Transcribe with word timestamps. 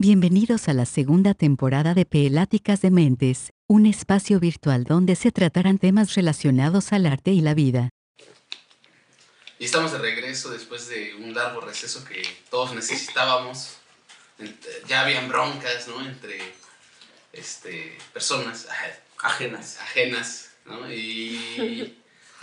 Bienvenidos 0.00 0.68
a 0.68 0.74
la 0.74 0.86
segunda 0.86 1.34
temporada 1.34 1.92
de 1.92 2.06
Peláticas 2.06 2.80
de 2.82 2.92
Mentes, 2.92 3.52
un 3.66 3.84
espacio 3.84 4.38
virtual 4.38 4.84
donde 4.84 5.16
se 5.16 5.32
tratarán 5.32 5.78
temas 5.78 6.14
relacionados 6.14 6.92
al 6.92 7.04
arte 7.04 7.32
y 7.32 7.40
la 7.40 7.52
vida. 7.52 7.88
Y 9.58 9.64
estamos 9.64 9.90
de 9.90 9.98
regreso 9.98 10.50
después 10.50 10.88
de 10.88 11.16
un 11.16 11.34
largo 11.34 11.62
receso 11.62 12.04
que 12.04 12.22
todos 12.48 12.76
necesitábamos. 12.76 13.78
Ya 14.86 15.00
habían 15.00 15.28
broncas, 15.28 15.88
¿no? 15.88 16.00
Entre 16.06 16.38
este, 17.32 17.98
personas 18.12 18.68
Ajenas. 19.20 19.80
ajenas, 19.80 20.50
¿no? 20.64 20.92
Y 20.92 21.98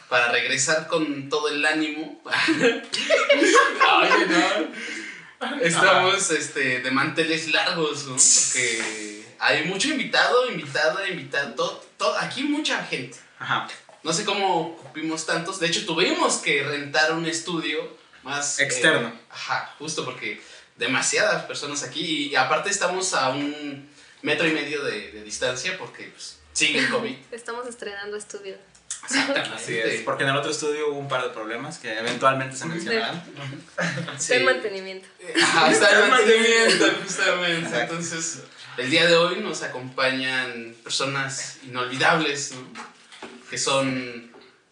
para 0.10 0.30
regresar 0.30 0.88
con 0.88 1.30
todo 1.30 1.48
el 1.48 1.66
ánimo. 1.66 2.22
Oye, 2.60 4.26
no. 4.28 5.05
Estamos 5.62 6.32
este, 6.32 6.82
de 6.82 6.92
manteles 6.92 7.50
largos, 7.50 8.06
¿no? 8.06 8.16
Porque 8.16 9.26
hay 9.40 9.66
mucho 9.66 9.90
invitado, 9.90 10.50
invitada, 10.50 11.08
invitado. 11.08 11.54
Todo, 11.55 11.86
todo, 11.98 12.18
aquí 12.18 12.44
mucha 12.44 12.84
gente. 12.86 13.18
Ajá. 13.40 13.68
No 14.04 14.14
sé 14.14 14.23
cómo 14.23 14.76
cupimos 14.78 15.26
tantos. 15.26 15.59
De 15.59 15.68
hecho, 15.68 15.86
tuvimos 15.86 16.38
que 16.38 16.64
rentar 16.64 17.14
un 17.14 17.26
estudio 17.26 17.98
más... 18.23 18.59
Externo. 18.59 19.09
eh, 19.09 19.20
ajá, 19.30 19.73
justo 19.80 20.06
porque 20.06 20.42
demasiadas 20.78 21.45
personas 21.45 21.84
aquí. 21.84 22.30
Y 22.30 22.36
aparte 22.36 22.70
estamos 22.70 23.14
a 23.14 23.30
un 23.30 23.90
metro 24.22 24.48
y 24.48 24.52
medio 24.52 24.84
de, 24.84 25.12
de 25.12 25.23
distancia 25.23 25.78
porque 25.78 26.06
pues, 26.06 26.40
sigue 26.54 26.80
el 26.80 26.90
COVID. 26.90 27.16
Estamos 27.31 27.67
estrenando 27.67 28.17
estudio. 28.17 28.58
Exactamente. 29.05 29.55
Así 29.55 29.77
es. 29.77 30.02
Porque 30.02 30.23
en 30.23 30.30
el 30.30 30.36
otro 30.36 30.52
estudio 30.52 30.90
hubo 30.90 31.00
un 31.00 31.08
par 31.08 31.23
de 31.23 31.30
problemas 31.30 31.77
que 31.77 31.98
eventualmente 31.98 32.55
se 32.55 32.66
mencionarán. 32.66 33.23
Sí. 34.18 34.34
Está 34.34 34.36
en 34.36 34.45
mantenimiento. 34.45 35.08
Ajá, 35.41 35.72
está 35.72 36.04
en 36.04 36.09
mantenimiento, 36.09 36.86
justamente. 37.04 37.68
Exacto. 37.68 37.94
Entonces, 37.95 38.44
el 38.78 38.90
día 38.90 39.05
de 39.05 39.16
hoy 39.16 39.38
nos 39.41 39.62
acompañan 39.64 40.76
personas 40.84 41.59
inolvidables, 41.64 42.53
¿no? 42.53 42.67
Que 43.50 43.58
son 43.58 44.31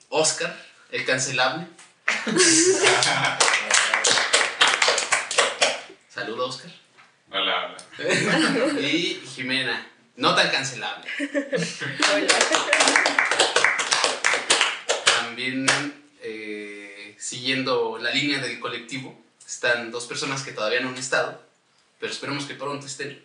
Oscar, 0.09 0.55
el 0.91 1.05
cancelable. 1.05 1.67
Saluda, 6.09 6.43
Oscar. 6.43 6.71
Hola, 7.31 7.67
hola. 7.67 7.77
Y 8.79 9.21
Jimena, 9.25 9.87
no 10.15 10.35
tan 10.35 10.51
cancelable. 10.51 11.07
También 15.33 15.65
eh, 16.21 17.15
siguiendo 17.17 17.97
la 17.99 18.11
línea 18.11 18.37
del 18.37 18.59
colectivo, 18.59 19.19
están 19.43 19.89
dos 19.89 20.05
personas 20.05 20.43
que 20.43 20.51
todavía 20.51 20.79
no 20.81 20.89
han 20.89 20.97
estado, 20.97 21.41
pero 21.99 22.13
esperemos 22.13 22.45
que 22.45 22.53
pronto 22.53 22.85
estén. 22.85 23.19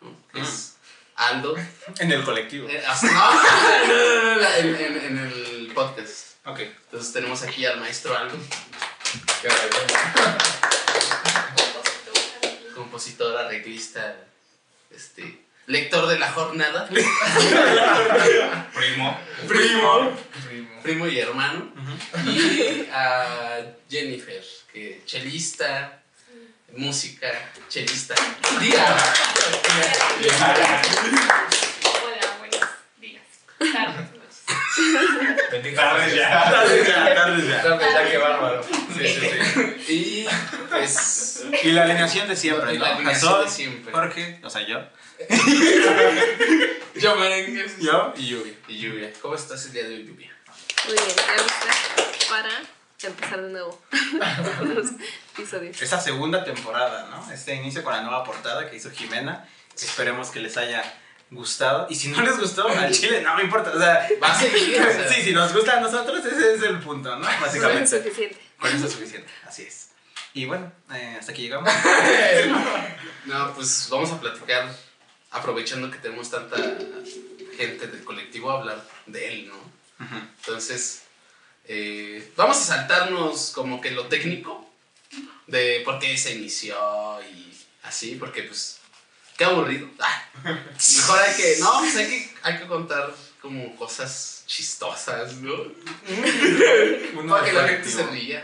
¿no? 0.00 0.14
Que 0.32 0.40
es 0.42 0.76
Aldo. 1.16 1.56
En 1.98 2.12
el 2.12 2.22
colectivo. 2.22 2.68
eh, 2.68 2.80
as- 2.86 3.02
no, 3.02 3.10
no, 3.10 4.36
no, 4.36 4.54
en, 4.54 4.76
en- 4.76 5.04
en 5.04 5.18
el 5.18 5.72
podcast. 5.74 6.36
Ok. 6.44 6.60
Entonces 6.60 7.12
tenemos 7.12 7.42
aquí 7.42 7.66
al 7.66 7.80
maestro 7.80 8.16
Aldo, 8.16 8.36
¿Qué 9.42 9.48
onda? 9.48 10.38
compositor, 12.76 13.36
arreglista, 13.36 14.14
este, 14.94 15.40
lector 15.66 16.06
de 16.06 16.20
la 16.20 16.30
jornada, 16.30 16.86
Primo. 16.88 17.10
primo, 19.48 20.16
Primo. 20.82 21.06
y 21.06 21.18
hermano. 21.18 21.72
Y 22.26 22.86
a 22.92 23.62
Jennifer, 23.88 24.42
que 24.72 25.02
chelista, 25.04 26.02
música, 26.76 27.28
chelista. 27.68 28.14
Día. 28.60 28.96
Hola, 32.02 32.36
buenos 32.38 32.60
días. 33.00 33.22
Tardes, 33.58 34.12
noches. 34.12 35.74
Tardes 35.74 36.14
ya. 36.14 36.50
Tardes 36.50 36.86
ya. 36.86 37.14
Tardes 37.14 37.48
ya. 37.48 37.62
Tardes 37.62 37.92
ya, 37.92 38.10
qué 38.10 38.18
bárbaro. 38.18 38.62
Sí, 38.62 39.08
sí, 39.08 39.20
sí. 39.86 39.92
Y 39.92 40.26
pues 40.70 41.44
Y 41.62 41.72
la 41.72 41.82
alineación 41.84 42.28
de 42.28 42.36
siempre, 42.36 42.78
la 42.78 42.94
alineación 42.94 43.44
de 43.44 43.50
siempre. 43.50 43.92
Jorge, 43.92 44.40
o 44.42 44.50
sea, 44.50 44.66
yo. 44.66 44.80
yo 47.00 47.16
merengues. 47.16 47.78
Yo 47.80 48.12
y 48.16 48.28
Lluvia. 48.28 48.52
Y 48.68 48.78
Lluvia. 48.78 49.12
¿Cómo 49.20 49.34
estás 49.34 49.66
el 49.66 49.72
día 49.72 49.84
de 49.84 49.96
hoy, 49.96 50.04
Lluvia? 50.04 50.37
Muy 50.88 50.96
bien, 50.96 51.16
ya 51.16 51.42
lista 51.42 52.28
para 52.30 52.62
empezar 53.02 53.42
de 53.42 53.50
nuevo 53.50 53.78
los 54.74 54.86
episodios. 55.36 55.82
Esta 55.82 56.00
segunda 56.00 56.44
temporada, 56.44 57.08
¿no? 57.10 57.30
Este 57.30 57.54
inicio 57.54 57.84
con 57.84 57.92
la 57.92 58.00
nueva 58.00 58.24
portada 58.24 58.70
que 58.70 58.76
hizo 58.76 58.90
Jimena. 58.90 59.46
Esperemos 59.76 60.30
que 60.30 60.40
les 60.40 60.56
haya 60.56 60.82
gustado. 61.30 61.86
Y 61.90 61.94
si 61.94 62.08
no 62.08 62.22
les 62.22 62.38
gustó, 62.40 62.66
al 62.66 62.90
chile 62.90 63.20
no 63.20 63.36
me 63.36 63.42
importa. 63.42 63.70
O 63.74 63.78
sea, 63.78 64.08
Va 64.22 64.32
a 64.32 64.38
seguir. 64.38 64.80
o 64.80 64.84
sea, 64.90 65.12
sí, 65.12 65.22
si 65.22 65.32
nos 65.32 65.52
gusta 65.52 65.76
a 65.76 65.80
nosotros, 65.80 66.24
ese 66.24 66.54
es 66.54 66.62
el 66.62 66.78
punto, 66.78 67.14
¿no? 67.16 67.26
Con 67.26 67.40
Básicamente. 67.42 67.86
suficiente. 67.86 68.40
Con 68.58 68.74
eso 68.74 68.86
es 68.86 68.92
suficiente, 68.92 69.30
así 69.46 69.64
es. 69.64 69.90
Y 70.32 70.46
bueno, 70.46 70.72
eh, 70.94 71.16
hasta 71.20 71.32
aquí 71.32 71.42
llegamos. 71.42 71.70
No, 73.26 73.52
pues 73.52 73.88
vamos 73.90 74.10
a 74.10 74.18
platicar, 74.18 74.74
aprovechando 75.32 75.90
que 75.90 75.98
tenemos 75.98 76.30
tanta 76.30 76.56
gente 77.58 77.86
del 77.86 78.02
colectivo, 78.02 78.50
a 78.50 78.54
hablar 78.60 78.82
de 79.04 79.28
él, 79.28 79.48
¿no? 79.48 79.67
Entonces, 80.00 81.02
eh, 81.64 82.32
vamos 82.36 82.56
a 82.58 82.64
saltarnos 82.64 83.50
como 83.54 83.80
que 83.80 83.90
lo 83.90 84.06
técnico 84.06 84.68
de 85.46 85.82
por 85.84 85.98
qué 85.98 86.16
se 86.16 86.34
inició 86.34 86.76
y 87.22 87.52
así, 87.82 88.14
porque 88.16 88.42
pues, 88.44 88.78
qué 89.36 89.44
aburrido. 89.44 89.88
Ah, 90.00 90.22
mejor 90.96 91.18
hay 91.18 91.34
que, 91.36 91.56
no, 91.58 91.80
pues 91.80 91.96
hay 91.96 92.06
que, 92.08 92.30
hay 92.42 92.58
que 92.58 92.66
contar 92.68 93.12
como 93.42 93.74
cosas 93.76 94.44
chistosas, 94.46 95.34
¿no? 95.34 95.52
Uno 97.18 97.32
Para 97.34 97.44
que 97.44 97.52
la 97.52 97.66
gente 97.68 97.88
se 97.90 98.04
ría. 98.06 98.40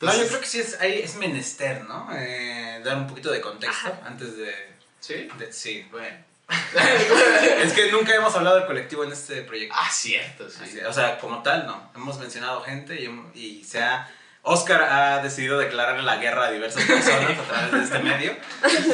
No, 0.00 0.08
yo 0.08 0.12
Entonces, 0.22 0.28
creo 0.28 0.40
que 0.40 0.46
sí 0.46 0.60
es, 0.60 0.80
ahí 0.80 1.00
es 1.00 1.16
menester, 1.16 1.84
¿no? 1.84 2.08
Eh, 2.14 2.80
dar 2.84 2.96
un 2.96 3.06
poquito 3.06 3.30
de 3.30 3.40
contexto 3.40 3.88
Ajá. 3.88 4.00
antes 4.06 4.36
de, 4.36 4.54
¿Sí? 5.00 5.28
de- 5.38 5.52
Sí, 5.52 5.86
bueno. 5.90 6.16
es 7.62 7.72
que 7.72 7.90
nunca 7.90 8.14
hemos 8.14 8.34
hablado 8.34 8.56
del 8.56 8.66
colectivo 8.66 9.04
en 9.04 9.12
este 9.12 9.42
proyecto. 9.42 9.74
ah, 9.76 9.90
cierto, 9.90 10.48
sí. 10.48 10.58
Así, 10.62 10.78
o 10.80 10.92
sea, 10.92 11.18
como 11.18 11.42
tal, 11.42 11.66
no. 11.66 11.90
Hemos 11.94 12.18
mencionado 12.18 12.62
gente 12.62 13.00
y, 13.00 13.38
y 13.38 13.64
se 13.64 13.82
ha... 13.82 14.08
Oscar 14.42 14.82
ha 14.82 15.22
decidido 15.24 15.58
declararle 15.58 16.04
la 16.04 16.18
guerra 16.18 16.46
a 16.46 16.50
diversas 16.52 16.84
personas 16.84 17.36
a 17.36 17.42
través 17.42 17.72
de 17.72 17.82
este 17.82 17.98
medio. 17.98 18.36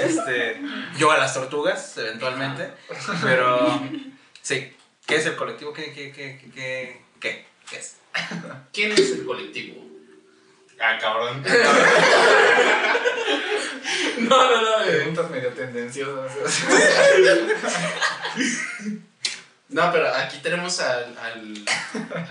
Este, 0.02 0.62
yo 0.96 1.10
a 1.10 1.18
las 1.18 1.34
tortugas, 1.34 1.98
eventualmente. 1.98 2.70
Pero, 3.22 3.82
sí. 4.40 4.74
¿Qué 5.06 5.16
es 5.16 5.26
el 5.26 5.36
colectivo? 5.36 5.74
¿Qué, 5.74 5.92
qué, 5.92 6.10
qué, 6.10 6.38
qué, 6.40 6.50
qué, 6.54 7.02
qué, 7.20 7.46
qué 7.68 7.76
es? 7.76 7.96
¿Quién 8.72 8.92
es 8.92 9.10
el 9.10 9.26
colectivo? 9.26 9.84
Ah, 10.80 10.96
cabrón. 10.98 11.44
No, 14.18 14.50
no, 14.50 14.62
no. 14.62 14.86
Preguntas 14.86 15.30
medio 15.30 15.50
tendenciosas. 15.50 16.32
No, 19.72 19.90
pero 19.90 20.14
aquí 20.14 20.36
tenemos 20.42 20.80
al, 20.80 21.16
al, 21.16 21.64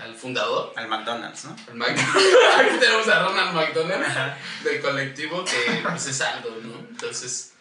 al 0.00 0.14
fundador, 0.14 0.72
Al 0.76 0.86
McDonald's, 0.86 1.44
¿no? 1.44 1.56
al 1.72 1.82
aquí 1.90 2.78
tenemos 2.78 3.08
a 3.08 3.24
Ronald 3.24 3.52
McDonald 3.52 4.36
del 4.62 4.80
colectivo 4.80 5.44
que 5.44 5.80
pues, 5.82 6.06
es 6.06 6.20
Aldo, 6.20 6.56
¿no? 6.62 6.78
Entonces, 6.88 7.54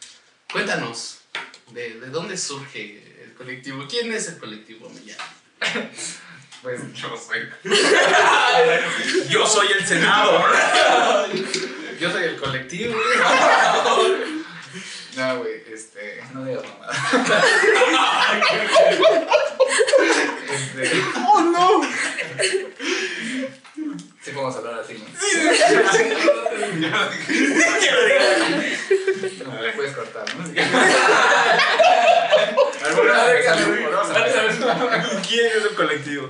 cuéntanos, 0.51 1.21
¿de, 1.71 1.99
de 1.99 2.07
dónde 2.09 2.37
surge 2.37 3.23
el 3.23 3.33
colectivo? 3.33 3.87
¿Quién 3.89 4.13
es 4.13 4.27
el 4.27 4.37
colectivo 4.37 4.87
Millán? 4.87 5.17
Pues 6.61 6.79
yo 6.93 7.17
soy. 7.17 7.49
Yo 9.29 9.47
soy 9.47 9.67
el 9.71 9.87
Senado. 9.87 10.45
Yo 12.01 12.11
soy 12.11 12.23
el 12.23 12.35
colectivo. 12.35 12.95
No, 15.15 15.37
güey, 15.37 15.61
este. 15.71 16.23
No 16.33 16.43
digas 16.43 16.63
mamada. 16.63 16.93
Este. 20.51 21.03
¡Oh, 21.27 21.41
no! 21.41 21.83
Sí, 24.19 24.31
podemos 24.31 24.55
hablar 24.55 24.79
así, 24.79 24.93
¿no? 24.97 25.05
No, 29.45 29.61
le 29.61 29.71
puedes 29.73 29.95
cortar, 29.95 30.25
¿no? 30.35 30.43
¿Alguna 32.85 33.25
vez. 33.25 33.45
¿Quién 35.27 35.45
es 35.45 35.65
el 35.69 35.75
colectivo? 35.75 36.29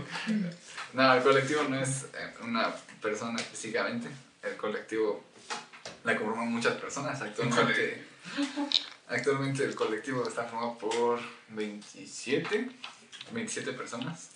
No, 0.91 1.13
el 1.13 1.23
colectivo 1.23 1.63
no 1.69 1.81
es 1.81 2.07
eh, 2.13 2.33
una 2.41 2.75
persona 3.01 3.39
específicamente. 3.39 4.09
El 4.43 4.57
colectivo 4.57 5.30
la 6.03 6.17
conforman 6.17 6.51
muchas 6.51 6.75
personas. 6.75 7.21
Actualmente, 7.21 8.05
actualmente 9.07 9.63
el 9.63 9.75
colectivo 9.75 10.27
está 10.27 10.43
formado 10.45 10.77
por 10.77 11.19
27, 11.49 12.69
27 13.31 13.73
personas. 13.73 14.29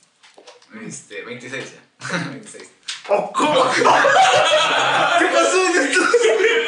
Este, 0.85 1.23
26 1.23 1.73
ya. 1.73 2.17
26. 2.29 2.71
¿O 3.07 3.31
cómo? 3.31 3.71
¿Qué 3.75 3.83
pasó 3.83 5.65
en 5.65 5.77
estos, 5.77 6.15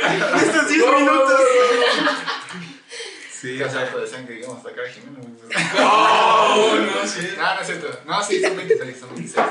en 0.04 0.36
estos 0.36 0.68
10 0.70 0.86
minutos? 1.00 1.42
Sí, 3.32 3.58
¿Qué 3.58 3.64
o 3.64 3.70
sea, 3.70 3.82
salto 3.82 4.00
de 4.00 4.08
sangre, 4.08 4.36
digamos, 4.36 4.58
hasta 4.58 4.70
acá 4.70 4.82
Jimena? 4.92 5.20
¡Oh, 5.80 6.76
no, 6.76 7.08
sí! 7.08 7.34
No, 7.38 7.56
no 7.56 7.62
es 7.62 7.68
cierto. 7.68 8.00
No, 8.06 8.24
sí, 8.24 8.42
son 8.42 8.58
26, 8.58 9.00
son 9.00 9.16
26. 9.16 9.46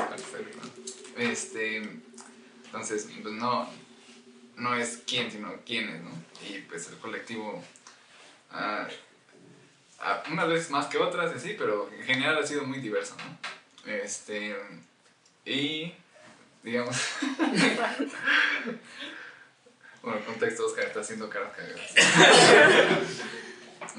Este. 1.17 1.77
Entonces, 2.65 3.07
pues 3.21 3.33
no. 3.33 3.69
No 4.57 4.75
es 4.75 5.03
quién, 5.05 5.31
sino 5.31 5.53
quiénes, 5.65 6.01
¿no? 6.01 6.09
Y 6.49 6.59
pues 6.61 6.89
el 6.89 6.97
colectivo. 6.97 7.63
ah, 8.51 8.87
ah, 9.99 10.23
unas 10.31 10.47
veces 10.47 10.71
más 10.71 10.87
que 10.87 10.97
otras, 10.97 11.39
sí, 11.41 11.55
pero 11.57 11.89
en 11.93 12.03
general 12.03 12.39
ha 12.39 12.45
sido 12.45 12.63
muy 12.63 12.79
diverso, 12.79 13.15
¿no? 13.17 13.37
Este. 13.91 14.55
Y. 15.45 15.93
Digamos. 16.63 16.97
bueno, 20.01 20.25
contexto, 20.25 20.65
Oscar 20.65 20.85
está 20.85 21.01
haciendo 21.01 21.29
caras 21.29 21.53
cagadas. 21.55 21.93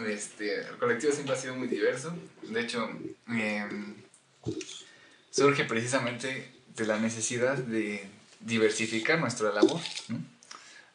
Este, 0.07 0.61
el 0.61 0.77
colectivo 0.79 1.13
siempre 1.13 1.35
ha 1.35 1.39
sido 1.39 1.57
muy 1.57 1.67
diverso. 1.67 2.15
De 2.43 2.61
hecho, 2.61 2.89
em, 3.27 3.97
surge 5.31 5.65
precisamente 5.65 6.53
de 6.69 6.87
la 6.87 6.99
necesidad 6.99 7.57
de 7.57 8.09
diversificar 8.41 9.19
nuestra 9.19 9.51
labor. 9.51 9.81
¿no? 10.09 10.21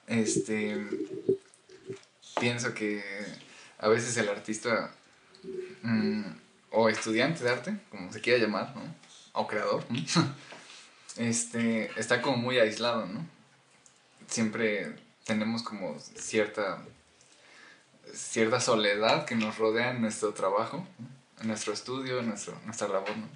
Este, 0.07 0.85
pienso 2.39 2.73
que 2.73 3.03
a 3.79 3.87
veces 3.87 4.15
el 4.17 4.29
artista 4.29 4.93
mm, 5.81 6.23
o 6.71 6.89
estudiante 6.89 7.43
de 7.43 7.49
arte, 7.49 7.77
como 7.89 8.11
se 8.11 8.21
quiera 8.21 8.39
llamar, 8.39 8.75
¿no? 8.75 8.81
o 9.33 9.47
creador, 9.47 9.83
este, 11.17 11.91
está 11.99 12.21
como 12.21 12.37
muy 12.37 12.59
aislado, 12.59 13.05
¿no? 13.07 13.25
Siempre 14.27 14.95
tenemos 15.25 15.63
como 15.63 15.97
cierta 15.99 16.83
cierta 18.13 18.59
soledad 18.59 19.25
que 19.25 19.35
nos 19.35 19.57
rodea 19.57 19.91
en 19.91 20.01
nuestro 20.01 20.33
trabajo, 20.33 20.85
en 21.41 21.47
nuestro 21.47 21.73
estudio, 21.73 22.19
en 22.19 22.29
nuestro, 22.29 22.57
nuestra 22.65 22.87
labor. 22.87 23.15
¿no? 23.17 23.27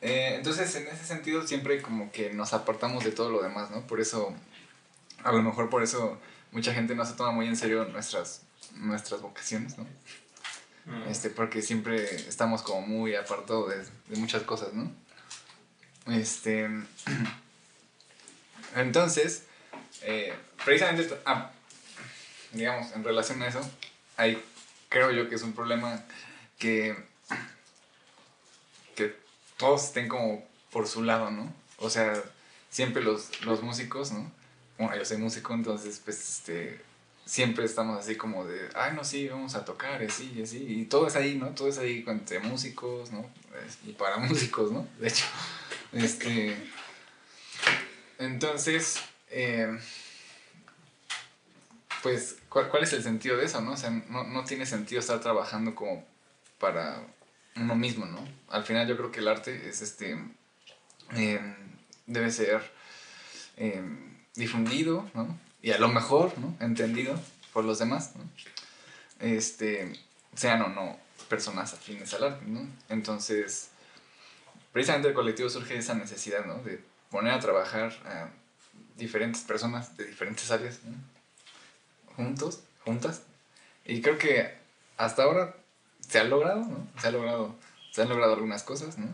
Eh, 0.00 0.34
entonces, 0.36 0.74
en 0.74 0.88
ese 0.88 1.04
sentido, 1.04 1.46
siempre 1.46 1.80
como 1.80 2.10
que 2.10 2.32
nos 2.32 2.52
apartamos 2.54 3.04
de 3.04 3.12
todo 3.12 3.30
lo 3.30 3.42
demás, 3.42 3.70
¿no? 3.70 3.86
Por 3.86 4.00
eso, 4.00 4.34
a 5.24 5.32
lo 5.32 5.42
mejor 5.42 5.70
por 5.70 5.82
eso, 5.82 6.18
mucha 6.50 6.72
gente 6.74 6.94
no 6.94 7.04
se 7.04 7.14
toma 7.14 7.32
muy 7.32 7.46
en 7.46 7.56
serio 7.56 7.84
nuestras, 7.84 8.42
nuestras 8.74 9.20
vocaciones, 9.20 9.78
¿no? 9.78 9.86
Mm. 10.86 11.08
Este, 11.08 11.30
porque 11.30 11.62
siempre 11.62 12.04
estamos 12.28 12.62
como 12.62 12.82
muy 12.82 13.14
apartados 13.14 13.70
de, 13.70 13.84
de 14.08 14.20
muchas 14.20 14.42
cosas, 14.42 14.72
¿no? 14.72 14.90
Este, 16.06 16.68
entonces, 18.76 19.44
eh, 20.02 20.34
precisamente, 20.64 21.16
ah, 21.24 21.50
digamos, 22.52 22.92
en 22.92 23.04
relación 23.04 23.42
a 23.42 23.48
eso, 23.48 23.60
ahí 24.16 24.42
creo 24.88 25.12
yo 25.12 25.28
que 25.28 25.36
es 25.36 25.42
un 25.42 25.52
problema 25.52 26.02
que, 26.58 26.96
que 28.96 29.16
todos 29.56 29.84
estén 29.84 30.08
como 30.08 30.44
por 30.72 30.88
su 30.88 31.02
lado, 31.02 31.30
¿no? 31.30 31.54
O 31.78 31.90
sea, 31.90 32.20
siempre 32.70 33.02
los, 33.02 33.44
los 33.44 33.62
músicos, 33.62 34.10
¿no? 34.10 34.30
Yo 34.94 35.04
soy 35.04 35.18
músico, 35.18 35.54
entonces, 35.54 36.00
pues, 36.04 36.38
este, 36.38 36.80
siempre 37.24 37.64
estamos 37.64 37.98
así 37.98 38.16
como 38.16 38.44
de, 38.44 38.68
ay, 38.74 38.94
no, 38.94 39.04
sí, 39.04 39.28
vamos 39.28 39.54
a 39.54 39.64
tocar, 39.64 40.02
y 40.02 40.06
así, 40.06 40.32
y 40.36 40.42
así, 40.42 40.58
y 40.58 40.84
todo 40.86 41.06
es 41.06 41.16
ahí, 41.16 41.36
¿no? 41.36 41.48
Todo 41.50 41.68
es 41.68 41.78
ahí 41.78 42.04
entre 42.06 42.40
músicos, 42.40 43.12
¿no? 43.12 43.24
Y 43.86 43.92
para 43.92 44.16
músicos, 44.18 44.72
¿no? 44.72 44.86
De 44.98 45.08
hecho, 45.08 45.24
este, 45.92 46.56
entonces, 48.18 49.00
eh, 49.30 49.78
pues, 52.02 52.36
¿cuál, 52.48 52.68
cuál 52.68 52.82
es 52.82 52.92
el 52.92 53.02
sentido 53.02 53.36
de 53.36 53.44
eso, 53.44 53.60
no? 53.60 53.72
O 53.72 53.76
sea, 53.76 53.90
no, 53.90 54.24
no 54.24 54.44
tiene 54.44 54.66
sentido 54.66 55.00
estar 55.00 55.20
trabajando 55.20 55.74
como 55.74 56.04
para 56.58 57.06
uno 57.56 57.74
mismo, 57.74 58.06
¿no? 58.06 58.26
Al 58.48 58.64
final 58.64 58.86
yo 58.86 58.96
creo 58.96 59.12
que 59.12 59.20
el 59.20 59.28
arte 59.28 59.68
es, 59.68 59.82
este, 59.82 60.18
eh, 61.14 61.40
debe 62.06 62.30
ser 62.30 62.62
eh, 63.56 63.82
difundido, 64.34 65.08
¿no? 65.14 65.38
Y 65.62 65.70
a 65.72 65.78
lo 65.78 65.88
mejor, 65.88 66.36
¿no? 66.38 66.56
Entendido 66.60 67.18
por 67.52 67.64
los 67.64 67.78
demás. 67.78 68.12
Este, 69.20 69.92
sean 70.34 70.62
o 70.62 70.68
no 70.68 70.98
personas 71.28 71.72
afines 71.72 72.12
al 72.14 72.24
arte, 72.24 72.44
¿no? 72.46 72.66
Entonces, 72.88 73.70
precisamente 74.72 75.08
el 75.08 75.14
colectivo 75.14 75.48
surge 75.48 75.76
esa 75.76 75.94
necesidad, 75.94 76.44
¿no? 76.44 76.56
De 76.62 76.82
poner 77.10 77.34
a 77.34 77.40
trabajar 77.40 77.92
a 78.06 78.30
diferentes 78.96 79.42
personas 79.42 79.96
de 79.96 80.06
diferentes 80.06 80.50
áreas. 80.50 80.80
Juntos, 82.16 82.60
juntas. 82.84 83.22
Y 83.84 84.02
creo 84.02 84.18
que 84.18 84.54
hasta 84.96 85.22
ahora 85.22 85.56
se 86.06 86.18
ha 86.18 86.24
logrado, 86.24 86.60
¿no? 86.60 86.86
Se 87.00 87.08
ha 87.08 87.10
logrado, 87.10 87.54
se 87.90 88.02
han 88.02 88.08
logrado 88.08 88.34
algunas 88.34 88.62
cosas, 88.62 88.98
¿no? 88.98 89.08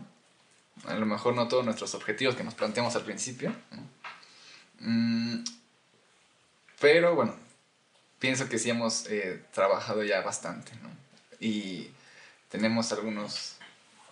A 0.85 0.95
lo 0.95 1.05
mejor 1.05 1.35
no 1.35 1.47
todos 1.47 1.65
nuestros 1.65 1.93
objetivos 1.93 2.35
que 2.35 2.43
nos 2.43 2.55
planteamos 2.55 2.95
al 2.95 3.03
principio. 3.03 3.53
Mm, 4.79 5.43
pero 6.79 7.15
bueno, 7.15 7.35
pienso 8.19 8.47
que 8.49 8.59
sí 8.59 8.69
hemos 8.69 9.07
eh, 9.07 9.43
trabajado 9.53 10.03
ya 10.03 10.21
bastante, 10.21 10.71
¿no? 10.81 10.89
Y 11.39 11.91
tenemos 12.49 12.91
algunos, 12.91 13.55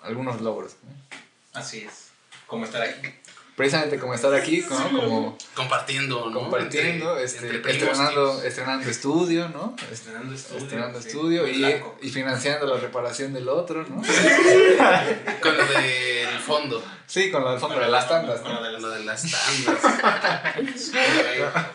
algunos 0.01 0.41
logros, 0.41 0.75
¿no? 0.83 1.59
Así 1.59 1.79
es. 1.79 2.09
Como 2.45 2.65
estar 2.65 2.81
aquí. 2.81 3.07
Precisamente 3.57 3.97
como 3.97 4.13
estar 4.13 4.31
aquí, 4.35 4.63
¿no? 4.69 4.89
Como 5.01 5.37
Compartiendo, 5.55 6.29
¿no? 6.29 6.41
compartiendo, 6.41 7.17
Entre- 7.17 7.25
este, 7.25 7.55
entre 7.55 7.71
estrenando, 7.71 8.43
estrenando 8.43 8.87
estudio, 8.89 9.49
¿no? 9.49 9.75
Estrenando 9.91 10.35
estudio. 10.35 10.59
Estrenando 10.63 11.01
sí. 11.01 11.07
estudio 11.07 11.47
y, 11.47 11.65
y 12.03 12.09
financiando 12.11 12.67
la 12.67 12.79
reparación 12.79 13.33
del 13.33 13.49
otro, 13.49 13.83
¿no? 13.89 13.95
Con 15.41 15.57
lo 15.57 15.65
del 15.65 16.37
fondo. 16.39 16.83
Sí, 17.07 17.31
con 17.31 17.41
lo 17.43 17.51
del 17.51 17.59
fondo 17.59 17.79
de 17.79 17.87
las 17.89 18.07
tandas, 18.07 18.41
Con 18.41 18.53
¿no? 18.53 18.59
lo 18.61 18.65
de 18.67 18.71
las- 18.73 18.81
Lo 18.83 18.89
de 18.91 19.03
las 19.05 19.21
tandas. 19.31 20.91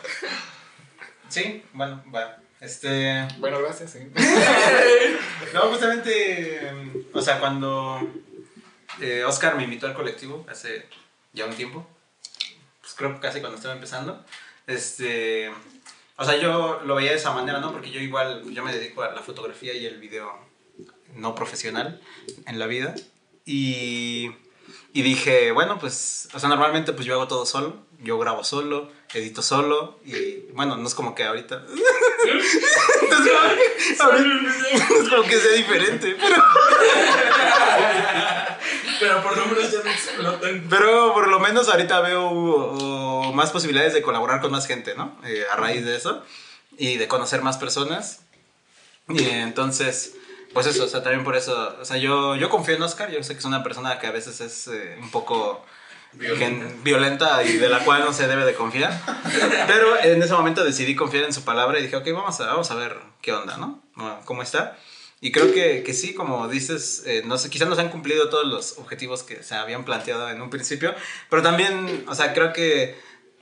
Sí, 1.29 1.63
bueno, 1.73 2.01
bueno. 2.05 2.27
Este. 2.61 3.27
Bueno, 3.39 3.59
gracias, 3.61 3.91
sí. 3.91 3.99
No, 5.53 5.61
justamente. 5.63 6.71
mm, 6.71 7.17
O 7.17 7.21
sea, 7.21 7.39
cuando 7.39 7.99
eh, 9.01 9.23
Oscar 9.25 9.55
me 9.57 9.63
invitó 9.63 9.87
al 9.87 9.93
colectivo 9.95 10.45
hace 10.49 10.87
ya 11.33 11.45
un 11.45 11.55
tiempo, 11.55 11.85
pues 12.81 12.93
creo 12.95 13.13
que 13.13 13.19
casi 13.19 13.39
cuando 13.39 13.57
estaba 13.57 13.75
empezando, 13.75 14.23
este. 14.67 15.51
O 16.15 16.25
sea, 16.25 16.37
yo 16.37 16.81
lo 16.85 16.95
veía 16.95 17.11
de 17.11 17.17
esa 17.17 17.33
manera, 17.33 17.59
¿no? 17.59 17.71
Porque 17.71 17.91
yo 17.91 17.99
igual, 17.99 18.43
yo 18.53 18.63
me 18.63 18.73
dedico 18.73 19.01
a 19.01 19.13
la 19.13 19.21
fotografía 19.21 19.73
y 19.73 19.85
el 19.85 19.99
video 19.99 20.31
no 21.15 21.35
profesional 21.35 22.01
en 22.45 22.59
la 22.59 22.67
vida. 22.67 22.95
Y, 23.45 24.31
y 24.93 25.01
dije, 25.01 25.51
bueno, 25.51 25.79
pues, 25.79 26.29
o 26.33 26.39
sea, 26.39 26.49
normalmente 26.49 26.93
pues 26.93 27.05
yo 27.05 27.15
hago 27.15 27.27
todo 27.27 27.45
solo, 27.45 27.75
yo 28.01 28.17
grabo 28.19 28.43
solo, 28.43 28.91
edito 29.13 29.41
solo 29.41 29.99
y 30.05 30.51
bueno, 30.53 30.77
no 30.77 30.87
es 30.87 30.95
como 30.95 31.15
que 31.15 31.23
ahorita... 31.23 31.59
no, 31.59 31.73
es 31.73 31.81
como, 33.99 34.13
no 34.13 35.03
es 35.03 35.09
como 35.09 35.23
que 35.23 35.37
sea 35.37 35.51
diferente, 35.53 36.15
pero, 36.19 36.35
Pero 39.03 39.23
por 39.23 39.37
lo 39.37 39.45
menos 39.47 39.71
ya 39.71 39.83
no 39.83 39.91
explotan. 39.91 40.67
pero 40.69 41.13
por 41.13 41.27
lo 41.27 41.39
menos 41.39 41.69
ahorita 41.69 41.99
veo 42.01 43.31
más 43.33 43.51
posibilidades 43.51 43.93
de 43.93 44.01
colaborar 44.01 44.41
con 44.41 44.51
más 44.51 44.67
gente, 44.67 44.95
¿no? 44.95 45.17
Eh, 45.25 45.43
a 45.51 45.55
raíz 45.55 45.85
de 45.85 45.95
eso 45.95 46.23
y 46.77 46.97
de 46.97 47.07
conocer 47.07 47.41
más 47.41 47.57
personas. 47.57 48.21
Y 49.09 49.25
entonces, 49.25 50.15
pues 50.53 50.65
eso, 50.67 50.85
o 50.85 50.87
sea, 50.87 51.03
también 51.03 51.23
por 51.23 51.35
eso, 51.35 51.75
o 51.81 51.85
sea, 51.85 51.97
yo, 51.97 52.35
yo 52.35 52.49
confío 52.49 52.75
en 52.75 52.83
Oscar, 52.83 53.11
yo 53.11 53.21
sé 53.23 53.33
que 53.33 53.39
es 53.39 53.45
una 53.45 53.63
persona 53.63 53.99
que 53.99 54.07
a 54.07 54.11
veces 54.11 54.39
es 54.39 54.67
eh, 54.67 54.97
un 55.01 55.11
poco 55.11 55.65
Violenta. 56.13 56.75
violenta 56.83 57.43
y 57.43 57.57
de 57.57 57.69
la 57.69 57.79
cual 57.79 58.05
no 58.05 58.13
se 58.13 58.27
debe 58.27 58.45
de 58.45 58.53
confiar. 58.53 58.97
Pero 59.67 59.99
en 59.99 60.21
ese 60.21 60.33
momento 60.33 60.63
decidí 60.63 60.95
confiar 60.95 61.23
en 61.25 61.33
su 61.33 61.43
palabra 61.43 61.79
y 61.79 61.83
dije, 61.83 61.95
ok, 61.95 62.07
vamos 62.13 62.39
a, 62.39 62.45
vamos 62.47 62.69
a 62.71 62.75
ver 62.75 62.97
qué 63.21 63.33
onda, 63.33 63.57
¿no? 63.57 63.81
¿Cómo 64.25 64.43
está? 64.43 64.77
Y 65.25 65.31
creo 65.31 65.53
que, 65.53 65.83
que 65.83 65.93
sí, 65.93 66.13
como 66.13 66.49
dices, 66.49 67.03
eh, 67.05 67.21
no 67.25 67.37
sé, 67.37 67.49
quizás 67.49 67.69
no 67.69 67.75
se 67.75 67.81
han 67.81 67.87
cumplido 67.89 68.27
todos 68.29 68.45
los 68.45 68.77
objetivos 68.77 69.23
que 69.23 69.41
se 69.41 69.55
habían 69.55 69.85
planteado 69.85 70.29
en 70.29 70.41
un 70.41 70.49
principio, 70.49 70.93
pero 71.29 71.41
también, 71.41 72.03
o 72.09 72.13
sea, 72.13 72.33
creo 72.33 72.51
que 72.51 72.97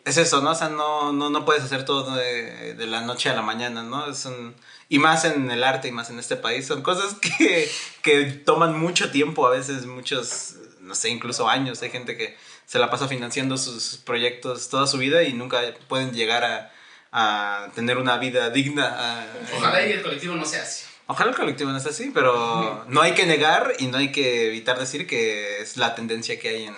es 0.05 0.17
eso, 0.17 0.41
¿no? 0.41 0.51
O 0.51 0.55
sea, 0.55 0.69
no, 0.69 1.11
no, 1.11 1.31
no 1.31 1.43
puedes 1.43 1.63
hacer 1.63 1.83
todo 1.83 2.15
de, 2.15 2.75
de 2.75 2.85
la 2.85 3.01
noche 3.01 3.29
a 3.29 3.33
la 3.33 3.41
mañana, 3.41 3.81
¿no? 3.81 4.05
Es 4.11 4.25
un- 4.25 4.55
y 4.89 4.99
más 4.99 5.25
en 5.25 5.49
el 5.49 5.63
arte 5.63 5.87
y 5.87 5.91
más 5.91 6.11
en 6.11 6.19
este 6.19 6.35
país, 6.35 6.67
son 6.67 6.83
cosas 6.83 7.15
que, 7.39 7.67
que 8.03 8.25
toman 8.25 8.79
mucho 8.79 9.09
tiempo, 9.09 9.47
a 9.47 9.49
veces 9.49 9.87
muchos, 9.87 10.53
no 10.81 10.93
sé, 10.93 11.09
incluso 11.09 11.49
años. 11.49 11.81
Hay 11.81 11.89
gente 11.89 12.15
que 12.15 12.37
se 12.67 12.77
la 12.77 12.91
pasa 12.91 13.07
financiando 13.07 13.57
sus 13.57 13.97
proyectos 13.97 14.69
toda 14.69 14.85
su 14.85 14.99
vida 14.99 15.23
y 15.23 15.33
nunca 15.33 15.61
pueden 15.87 16.11
llegar 16.13 16.43
a, 16.43 16.71
a 17.11 17.71
tener 17.73 17.97
una 17.97 18.17
vida 18.17 18.51
digna. 18.51 18.85
a- 19.21 19.25
Ojalá 19.57 19.83
y 19.87 19.93
el 19.93 20.03
colectivo 20.03 20.35
no 20.35 20.45
sea 20.45 20.61
así. 20.61 20.83
Ojalá 21.11 21.31
el 21.31 21.35
colectivo 21.35 21.69
no 21.71 21.77
esté 21.77 21.89
así, 21.89 22.11
pero 22.13 22.85
no 22.87 23.01
hay 23.01 23.13
que 23.13 23.25
negar 23.25 23.73
y 23.79 23.87
no 23.87 23.97
hay 23.97 24.11
que 24.13 24.47
evitar 24.47 24.79
decir 24.79 25.05
que 25.07 25.59
es 25.61 25.75
la 25.75 25.93
tendencia 25.93 26.39
que 26.39 26.47
hay 26.49 26.63
en, 26.65 26.75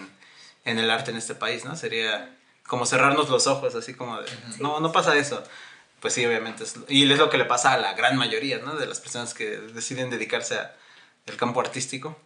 en 0.66 0.80
el 0.80 0.90
arte 0.90 1.12
en 1.12 1.18
este 1.18 1.36
país, 1.36 1.66
¿no? 1.66 1.76
Sería 1.76 2.36
como 2.66 2.86
cerrarnos 2.88 3.30
los 3.30 3.46
ojos, 3.48 3.76
así 3.76 3.94
como 3.94 4.20
de, 4.22 4.28
no, 4.60 4.80
no 4.80 4.92
pasa 4.92 5.16
eso. 5.18 5.44
pues 6.00 6.14
sí, 6.16 6.26
obviamente. 6.26 6.64
Es, 6.64 6.76
y 6.88 7.10
es 7.12 7.20
lo 7.20 7.30
que 7.30 7.38
le 7.38 7.46
pasa 7.46 7.74
a 7.74 7.78
la 7.78 7.94
gran 7.94 8.18
mayoría, 8.18 8.58
¿no? 8.58 8.76
De 8.76 8.88
las 8.88 9.00
personas 9.00 9.34
que 9.36 9.46
deciden 9.58 10.10
dedicarse 10.10 10.58
al 10.58 11.38
campo 11.38 11.60
artístico. 11.62 12.18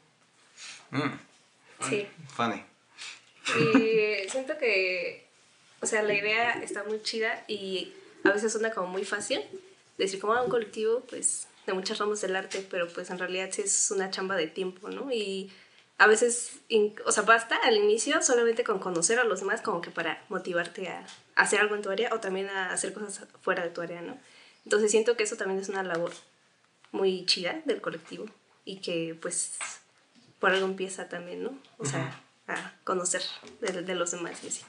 Mm, 0.92 1.12
Sí. 1.90 2.08
funny. 2.36 2.64
Y 3.60 4.30
siento 4.30 4.58
que, 4.58 5.28
o 5.82 5.86
sea, 5.86 6.02
la 6.04 6.14
idea 6.14 6.52
está 6.64 6.84
muy 6.86 7.02
chida 7.04 7.44
y 7.48 7.94
a 8.24 8.30
veces 8.32 8.52
suena 8.52 8.72
como 8.72 8.88
muy 8.88 9.06
fácil 9.06 9.42
decir 9.98 10.20
como 10.20 10.34
ah, 10.34 10.42
un 10.44 10.50
colectivo, 10.50 11.02
pues, 11.10 11.48
de 11.68 11.74
muchas 11.74 12.00
ramas 12.00 12.22
del 12.22 12.36
arte, 12.36 12.66
pero 12.72 12.88
pues 12.88 13.10
en 13.12 13.20
realidad 13.20 13.50
sí 13.52 13.62
es 13.62 13.92
una 13.92 14.10
chamba 14.10 14.36
de 14.36 14.48
tiempo, 14.48 14.90
¿no? 14.90 15.12
Y 15.12 15.52
a 15.98 16.08
veces, 16.08 16.60
o 17.06 17.12
sea, 17.12 17.24
basta 17.24 17.58
al 17.58 17.76
inicio 17.76 18.22
solamente 18.22 18.64
con 18.64 18.80
conocer 18.80 19.20
a 19.20 19.26
los 19.26 19.42
demás 19.42 19.62
como 19.62 19.82
que 19.82 19.92
para 19.92 20.24
motivarte 20.30 20.88
a, 20.88 21.06
hacer 21.36 21.60
algo 21.60 21.76
en 21.76 21.82
tu 21.82 21.90
área 21.90 22.14
o 22.14 22.20
también 22.20 22.50
a 22.50 22.72
hacer 22.72 22.94
cosas 22.94 23.28
fuera 23.42 23.64
de 23.64 23.70
tu 23.70 23.82
área, 23.82 24.02
¿no? 24.02 24.18
Entonces 24.64 24.90
siento 24.90 25.16
que 25.18 25.24
eso 25.24 25.36
también 25.36 25.60
es 25.60 25.70
una 25.70 25.84
labor 25.84 26.12
muy 26.92 27.26
chida 27.26 27.62
del 27.66 27.82
colectivo 27.82 28.26
y 28.66 28.78
que 28.78 29.16
pues 29.22 29.58
por 30.40 30.52
algo 30.52 30.66
empieza 30.66 31.10
también, 31.10 31.44
¿no? 31.44 31.60
O 31.78 31.86
sea, 31.86 32.24
a 32.48 32.74
conocer 32.86 33.22
de, 33.60 33.84
de 33.84 33.96
los 33.96 34.12
demás 34.12 34.42
y 34.44 34.48
así. 34.48 34.64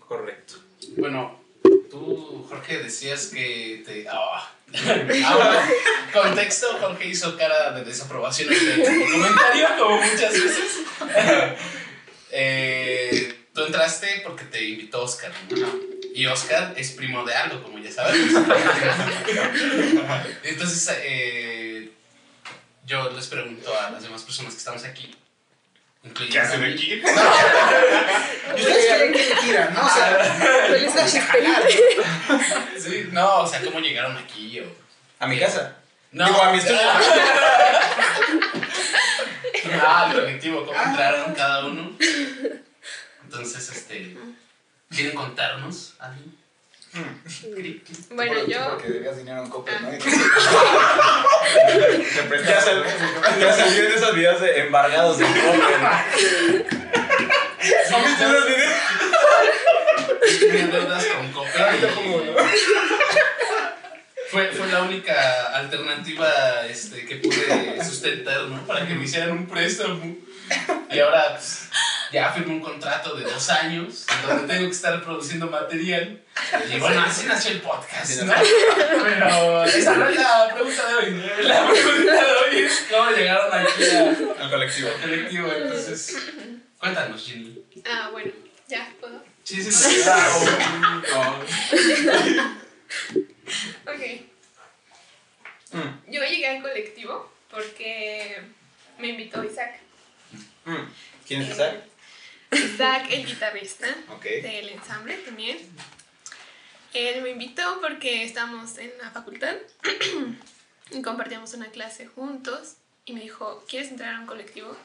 Correcto. 0.00 0.54
Bueno, 0.96 1.45
tú, 1.90 2.46
Jorge, 2.48 2.78
decías 2.78 3.26
que 3.26 3.82
te. 3.84 4.06
Bueno, 4.72 5.58
contexto: 6.12 6.66
Jorge 6.80 7.08
hizo 7.08 7.36
cara 7.36 7.72
de 7.72 7.84
desaprobación 7.84 8.52
ante 8.52 8.74
el 8.74 9.10
comentario, 9.10 9.68
como 9.78 9.96
muchas 9.96 10.32
veces. 10.32 10.80
Eh, 12.38 13.46
tú 13.54 13.64
entraste 13.64 14.20
porque 14.22 14.44
te 14.44 14.62
invitó 14.62 15.02
Oscar, 15.04 15.32
¿no? 15.48 15.66
Y 16.12 16.26
Oscar 16.26 16.74
es 16.76 16.90
primo 16.90 17.24
de 17.24 17.34
algo, 17.34 17.62
como 17.62 17.78
ya 17.78 17.90
sabemos. 17.90 18.42
Entonces, 20.42 20.98
eh, 21.02 21.92
yo 22.84 23.10
les 23.10 23.28
pregunto 23.28 23.72
a 23.78 23.90
las 23.90 24.02
demás 24.02 24.22
personas 24.22 24.52
que 24.52 24.58
estamos 24.58 24.84
aquí. 24.84 25.14
¿Qué 26.14 26.38
hacen 26.38 26.62
a 26.62 26.66
aquí? 26.66 26.94
¿Y 26.94 28.60
ustedes 28.60 28.94
creen 28.94 29.12
que 29.12 29.24
le 29.24 29.34
tiran, 29.36 29.74
no? 29.74 29.86
O 29.86 29.88
sea, 29.88 30.18
¿Cuál 30.68 30.84
es 30.84 30.94
chiste? 31.68 32.02
Sí, 32.78 33.08
no, 33.12 33.40
o 33.40 33.46
sea, 33.46 33.60
¿cómo 33.62 33.80
llegaron 33.80 34.16
aquí? 34.16 34.60
O... 34.60 34.64
a 35.18 35.26
mi 35.26 35.38
casa. 35.38 35.76
No, 36.12 36.26
Digo, 36.26 36.42
a 36.42 36.52
mi 36.52 36.58
estudio. 36.58 36.80
Ah, 39.84 40.06
el 40.08 40.20
colectivo, 40.20 40.64
¿cómo 40.64 40.80
entraron 40.80 41.34
cada 41.34 41.66
uno? 41.66 41.90
Entonces, 43.24 43.68
este. 43.68 44.16
¿Quieren 44.90 45.14
contarnos 45.16 45.94
algo? 45.98 46.22
Bueno, 48.10 48.46
yo... 48.46 48.70
Porque 48.70 48.88
debías 48.88 49.16
dinero 49.18 49.42
en 49.42 49.50
Coppel, 49.50 49.74
¿no? 49.82 49.90
Te 49.90 49.98
Ya 52.46 52.60
sal- 52.60 52.84
ya 53.40 53.52
salió 53.52 53.84
en 53.84 53.92
esos 53.92 54.14
videos 54.14 54.40
de 54.40 54.60
embargados 54.60 55.18
de 55.18 55.24
Coppel. 55.26 56.64
¿No 57.90 57.98
viste 58.04 58.24
esos 58.24 58.46
videos? 58.46 58.72
Tenía 60.40 60.66
deudas 60.66 61.04
con 61.06 61.32
Coppel. 61.32 61.88
Fue, 64.30 64.48
fue 64.52 64.66
la 64.66 64.82
única 64.82 65.56
alternativa 65.56 66.66
este, 66.68 67.06
que 67.06 67.16
pude 67.16 67.82
sustentar, 67.84 68.42
¿no? 68.42 68.66
Para 68.66 68.86
que 68.86 68.94
me 68.94 69.04
hicieran 69.04 69.30
un 69.32 69.46
préstamo. 69.46 70.16
Y 70.90 70.98
ahora, 70.98 71.30
pues, 71.34 71.68
ya 72.12 72.32
firmé 72.32 72.54
un 72.54 72.60
contrato 72.60 73.14
de 73.16 73.24
dos 73.24 73.48
años, 73.50 74.06
donde 74.26 74.46
tengo 74.54 74.68
que 74.68 74.74
estar 74.74 75.02
produciendo 75.02 75.48
material. 75.48 76.22
Y 76.72 76.78
bueno, 76.78 77.00
así 77.02 77.26
nació 77.26 77.52
el 77.52 77.60
podcast, 77.60 78.22
¿no? 78.22 78.32
Pero 79.02 79.64
esa 79.64 79.96
no 79.96 80.08
es 80.08 80.16
la 80.16 80.50
pregunta 80.54 80.86
de 80.88 80.94
hoy. 80.94 81.22
La 81.42 81.66
pregunta 81.68 82.12
de 82.12 82.32
hoy 82.32 82.58
es 82.64 82.86
cómo 82.90 83.10
llegaron 83.10 83.52
aquí 83.52 83.84
a- 83.84 84.42
Al 84.44 84.50
colectivo. 84.50 84.88
al 84.90 85.00
colectivo. 85.00 85.48
Entonces, 85.52 86.16
cuéntanos, 86.78 87.22
Ginny. 87.22 87.62
Ah, 87.88 88.08
bueno, 88.12 88.30
ya 88.68 88.88
puedo. 89.00 89.22
Sí, 89.44 89.62
sí, 89.62 89.70
sí. 89.72 90.02
Ah, 90.06 90.38
oh, 91.14 91.44
Ok. 93.86 94.02
Mm, 95.72 96.10
Yo 96.12 96.20
llegué 96.24 96.48
al 96.48 96.62
colectivo 96.62 97.30
porque 97.50 98.40
me 98.98 99.08
invitó 99.08 99.44
Isaac. 99.44 99.78
mm. 100.64 100.74
¿Quién 101.26 101.42
es 101.42 101.50
Isaac? 101.50 101.74
Isaac, 102.52 103.06
el 103.10 103.26
guitarrista 103.26 103.86
del 104.22 104.68
ensamble 104.68 105.16
también. 105.18 105.58
Él 106.94 107.22
me 107.22 107.30
invitó 107.30 107.80
porque 107.80 108.24
estábamos 108.24 108.78
en 108.78 108.90
la 109.02 109.10
facultad 109.10 109.56
y 110.90 111.02
compartíamos 111.02 111.52
una 111.54 111.66
clase 111.70 112.06
juntos 112.06 112.76
y 113.04 113.12
me 113.12 113.20
dijo, 113.20 113.64
¿quieres 113.68 113.90
entrar 113.90 114.14
a 114.14 114.20
un 114.20 114.26
colectivo? 114.26 114.76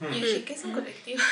Y 0.00 0.20
yo 0.20 0.26
dije, 0.26 0.44
¿qué 0.44 0.54
es 0.54 0.64
un 0.64 0.72
colectivo? 0.72 1.22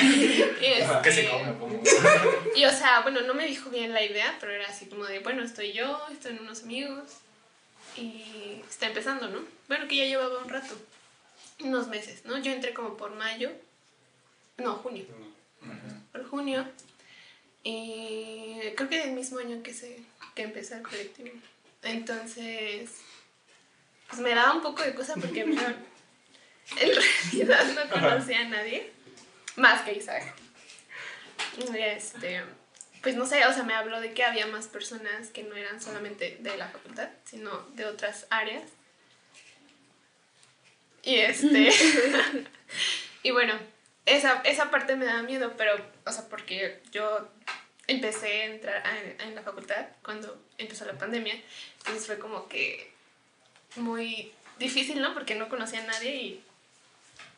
y, 0.00 0.42
¿Qué 1.02 1.12
se 1.12 1.20
este, 1.22 1.28
come? 1.28 1.80
Y 2.56 2.64
o 2.64 2.70
sea, 2.70 3.00
bueno, 3.00 3.20
no 3.22 3.34
me 3.34 3.46
dijo 3.46 3.70
bien 3.70 3.92
la 3.92 4.04
idea, 4.04 4.36
pero 4.38 4.52
era 4.52 4.68
así 4.68 4.86
como 4.86 5.04
de, 5.04 5.20
bueno, 5.20 5.42
estoy 5.42 5.72
yo, 5.72 6.00
estoy 6.12 6.32
en 6.32 6.40
unos 6.40 6.62
amigos 6.62 7.04
y 7.96 8.62
está 8.68 8.86
empezando, 8.86 9.28
¿no? 9.28 9.40
Bueno, 9.68 9.88
que 9.88 9.96
ya 9.96 10.04
llevaba 10.04 10.38
un 10.38 10.48
rato, 10.48 10.74
unos 11.60 11.88
meses, 11.88 12.24
¿no? 12.24 12.38
Yo 12.38 12.52
entré 12.52 12.72
como 12.74 12.96
por 12.96 13.12
mayo, 13.12 13.50
no, 14.60 14.74
junio, 14.76 15.04
por 16.12 16.28
junio, 16.28 16.66
y 17.62 18.58
creo 18.76 18.88
que 18.88 19.02
el 19.02 19.12
mismo 19.12 19.38
año 19.38 19.62
que, 19.62 19.74
se, 19.74 20.00
que 20.34 20.42
empecé 20.42 20.76
el 20.76 20.82
colectivo. 20.82 21.30
Entonces, 21.82 22.90
pues 24.08 24.20
me 24.20 24.34
daba 24.34 24.54
un 24.54 24.62
poco 24.62 24.82
de 24.82 24.94
cosa 24.94 25.14
porque 25.14 25.40
en 25.50 25.56
realidad 26.76 27.64
no 27.74 27.90
conocía 27.90 28.40
a 28.40 28.48
nadie 28.48 28.92
más 29.56 29.82
que 29.82 29.94
Isaac. 29.94 30.34
Y 31.58 31.76
este, 31.78 32.42
pues 33.02 33.16
no 33.16 33.26
sé, 33.26 33.46
o 33.46 33.52
sea, 33.52 33.62
me 33.62 33.74
habló 33.74 34.00
de 34.00 34.12
que 34.12 34.24
había 34.24 34.46
más 34.46 34.66
personas 34.66 35.28
que 35.28 35.42
no 35.42 35.56
eran 35.56 35.80
solamente 35.80 36.38
de 36.40 36.56
la 36.56 36.68
facultad, 36.68 37.08
sino 37.24 37.50
de 37.74 37.86
otras 37.86 38.26
áreas. 38.30 38.64
Y 41.02 41.16
este, 41.16 41.70
y 43.22 43.30
bueno, 43.30 43.54
esa, 44.06 44.40
esa 44.44 44.70
parte 44.70 44.96
me 44.96 45.04
daba 45.06 45.22
miedo, 45.22 45.54
pero, 45.56 45.74
o 46.04 46.12
sea, 46.12 46.28
porque 46.28 46.80
yo 46.92 47.28
empecé 47.86 48.42
a 48.42 48.44
entrar 48.46 48.86
a- 48.86 49.22
en 49.24 49.34
la 49.34 49.42
facultad 49.42 49.86
cuando 50.02 50.40
empezó 50.58 50.84
la 50.84 50.98
pandemia, 50.98 51.34
entonces 51.78 52.06
fue 52.06 52.18
como 52.18 52.48
que 52.48 52.92
muy 53.76 54.32
difícil, 54.58 55.00
¿no? 55.00 55.14
Porque 55.14 55.34
no 55.34 55.48
conocía 55.48 55.80
a 55.80 55.86
nadie 55.86 56.14
y, 56.16 56.44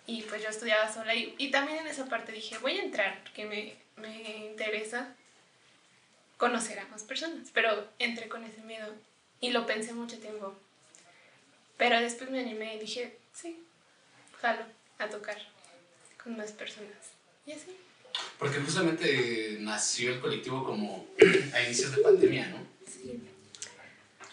y 0.07 0.23
pues 0.23 0.43
yo 0.43 0.49
estudiaba 0.49 0.93
sola 0.93 1.15
y, 1.15 1.35
y 1.39 1.51
también 1.51 1.79
en 1.79 1.87
esa 1.87 2.07
parte 2.07 2.33
dije, 2.33 2.59
voy 2.59 2.79
a 2.79 2.83
entrar 2.83 3.21
porque 3.23 3.45
me, 3.47 3.75
me 3.97 4.47
interesa 4.47 5.15
conocer 6.37 6.79
a 6.81 6.87
más 6.89 7.05
personas, 7.05 7.49
pero 7.53 7.89
entré 7.99 8.29
con 8.29 8.45
ese 8.45 8.61
miedo 8.63 8.93
y 9.41 9.51
lo 9.51 9.67
pensé 9.67 9.93
mucho 9.93 10.19
tiempo. 10.19 10.55
Pero 11.77 12.01
después 12.01 12.31
me 12.31 12.41
animé 12.41 12.77
y 12.77 12.81
dije, 12.81 13.17
sí, 13.33 13.63
jalo 14.41 14.65
a 14.99 15.09
tocar 15.09 15.37
con 16.23 16.37
más 16.37 16.53
personas. 16.53 16.91
Y 17.47 17.53
así. 17.53 17.77
Porque 18.39 18.59
justamente 18.61 19.57
nació 19.61 20.13
el 20.13 20.21
colectivo 20.21 20.65
como 20.65 21.07
a 21.55 21.63
inicios 21.63 21.95
de 21.97 22.03
pandemia, 22.03 22.49
¿no? 22.49 22.59
Sí. 22.87 23.21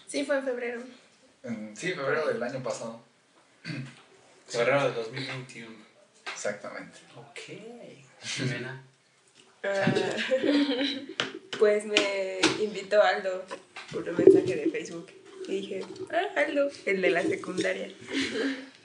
Sí, 0.06 0.24
fue 0.24 0.38
en 0.38 0.44
febrero. 0.44 0.82
En- 1.42 1.76
Sí, 1.76 1.92
febrero 1.92 2.26
del 2.28 2.42
año 2.42 2.62
pasado. 2.62 3.00
Febrero 4.48 4.84
de 4.90 4.94
2021. 4.96 5.70
Exactamente. 6.32 6.98
Ok. 7.16 7.38
Jimena. 8.22 8.82
Ah, 9.62 9.92
pues 11.58 11.84
me 11.84 12.40
invitó 12.60 13.00
Aldo 13.02 13.44
por 13.92 14.08
un 14.08 14.16
mensaje 14.16 14.56
de 14.56 14.70
Facebook. 14.70 15.10
Y 15.46 15.60
dije, 15.60 15.84
ah, 16.12 16.40
Aldo, 16.40 16.68
el 16.86 17.00
de 17.02 17.10
la 17.10 17.22
secundaria. 17.22 17.90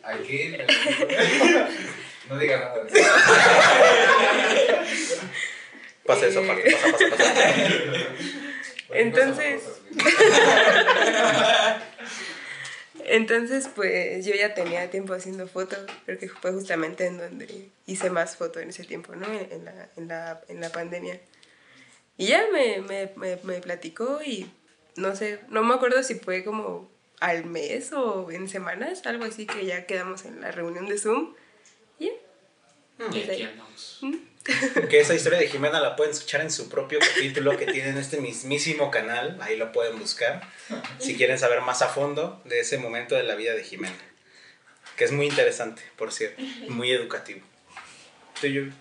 ¿A 0.04 0.18
qué? 0.20 0.66
No 2.30 2.38
diga 2.40 2.58
nada 2.60 2.84
de 2.84 3.00
eso. 3.00 3.12
Pasa 6.06 6.28
parte, 6.42 6.72
pasa, 6.72 6.98
pasa, 7.10 7.34
pasa. 7.34 8.08
Entonces- 8.94 9.64
Entonces, 13.08 13.70
pues 13.76 14.26
yo 14.26 14.34
ya 14.34 14.54
tenía 14.56 14.90
tiempo 14.90 15.14
haciendo 15.14 15.48
fotos, 15.48 15.80
creo 16.06 16.18
que 16.18 16.28
fue 16.30 16.52
justamente 16.54 17.06
en 17.06 17.18
donde 17.20 17.70
hice 17.86 18.10
más 18.10 18.36
fotos 18.36 18.64
en 18.64 18.70
ese 18.70 18.84
tiempo, 18.84 19.16
¿no? 19.16 19.28
En, 19.28 19.48
en 19.52 19.66
la, 19.66 19.90
en, 19.96 20.08
la, 20.08 20.42
en 20.48 20.62
la 20.62 20.70
pandemia. 20.72 21.20
Y 22.18 22.28
ya 22.28 22.44
me, 22.52 22.82
me, 22.82 23.12
me, 23.16 23.38
me 23.44 23.60
platicó 23.60 24.22
y 24.26 24.50
no 24.96 25.16
sé, 25.16 25.40
no 25.50 25.62
me 25.64 25.76
acuerdo 25.76 26.02
si 26.02 26.16
fue 26.16 26.44
como 26.44 26.90
al 27.20 27.46
mes 27.46 27.92
o 27.94 28.32
en 28.32 28.50
semanas, 28.50 29.06
algo 29.06 29.26
así 29.26 29.46
que 29.46 29.66
ya 29.66 29.86
quedamos 29.86 30.26
en 30.26 30.42
la 30.42 30.52
reunión 30.52 30.88
de 30.88 30.98
Zoom. 30.98 31.36
Y 33.14 33.22
aquí 33.30 33.44
andamos. 33.44 33.98
Mm, 34.02 34.16
Que 34.90 35.00
esa 35.00 35.16
historia 35.16 35.40
de 35.40 35.48
Jimena 35.48 35.80
la 35.82 35.96
pueden 35.96 36.14
escuchar 36.14 36.42
en 36.42 36.52
su 36.52 36.70
propio 36.70 37.00
capítulo 37.00 37.58
que 37.58 37.66
tiene 37.66 37.90
en 37.90 37.98
este 37.98 38.20
mismísimo 38.22 38.92
canal. 38.92 39.38
Ahí 39.42 39.58
lo 39.58 39.72
pueden 39.72 39.98
buscar. 39.98 40.42
Si 41.00 41.16
quieren 41.16 41.40
saber 41.40 41.62
más 41.62 41.82
a 41.82 41.88
fondo 41.90 42.42
de 42.46 42.60
ese 42.60 42.78
momento 42.78 43.16
de 43.16 43.24
la 43.24 43.34
vida 43.36 43.54
de 43.54 43.64
Jimena. 43.64 43.98
Que 44.98 45.04
es 45.06 45.12
muy 45.12 45.26
interesante, 45.26 45.82
por 45.98 46.14
cierto. 46.14 46.42
Muy 46.70 46.92
educativo. 46.92 47.42
¿Tú, 48.40 48.48
Yubi? 48.48 48.72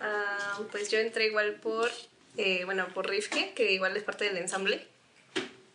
Ah, 0.00 0.60
pues 0.70 0.90
yo 0.90 0.98
entré 0.98 1.26
igual 1.26 1.54
por, 1.56 1.90
eh, 2.36 2.64
bueno, 2.66 2.86
por 2.94 3.08
Rifke, 3.08 3.54
que 3.54 3.72
igual 3.72 3.96
es 3.96 4.02
parte 4.04 4.26
del 4.26 4.36
ensamble. 4.36 4.86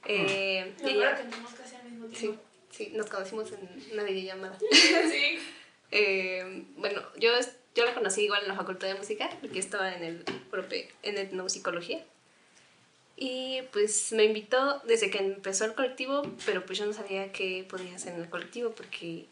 Eh, 0.05 0.71
Me 0.83 0.91
y 0.91 0.93
acuerdo 0.93 1.01
ella- 1.01 1.15
que 1.15 1.21
entramos 1.23 1.53
casi 1.53 1.75
al 1.75 1.83
mismo 1.85 2.07
sí, 2.09 2.15
tiempo. 2.15 2.41
sí, 2.71 2.91
nos 2.93 3.07
conocimos 3.09 3.51
en 3.53 3.93
una 3.93 4.03
videollamada. 4.03 4.57
Sí. 5.11 5.39
Eh, 5.95 6.65
bueno, 6.75 7.03
yo, 7.19 7.29
yo 7.75 7.85
la 7.85 7.93
conocí 7.93 8.23
igual 8.23 8.41
en 8.41 8.47
la 8.47 8.55
facultad 8.55 8.87
de 8.87 8.95
música, 8.95 9.29
porque 9.41 9.59
estaba 9.59 9.93
en 9.93 10.03
el 10.03 10.25
en 11.03 11.17
etnomusicología. 11.19 12.03
Y 13.15 13.61
pues 13.71 14.11
me 14.11 14.23
invitó 14.23 14.79
desde 14.85 15.11
que 15.11 15.19
empezó 15.19 15.65
el 15.65 15.75
colectivo, 15.75 16.23
pero 16.47 16.65
pues 16.65 16.79
yo 16.79 16.87
no 16.87 16.93
sabía 16.93 17.31
qué 17.31 17.63
podía 17.69 17.95
hacer 17.95 18.15
en 18.15 18.21
el 18.21 18.29
colectivo 18.29 18.71
porque 18.71 19.27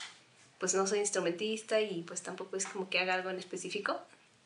pues 0.60 0.76
no 0.76 0.86
soy 0.86 1.00
instrumentista 1.00 1.82
y 1.82 2.04
pues 2.04 2.22
tampoco 2.22 2.56
es 2.56 2.68
como 2.68 2.92
que 2.92 3.00
haga 3.00 3.16
algo 3.16 3.32
en 3.32 3.40
específico. 3.40 4.00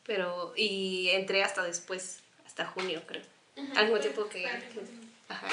Pero, 0.05 0.53
y 0.55 1.10
entré 1.10 1.43
hasta 1.43 1.63
después, 1.63 2.19
hasta 2.45 2.65
junio 2.65 3.01
creo. 3.05 3.24
Al 3.75 3.86
mismo 3.88 4.00
tiempo 4.00 4.29
que... 4.29 4.45
Ajá. 5.27 5.48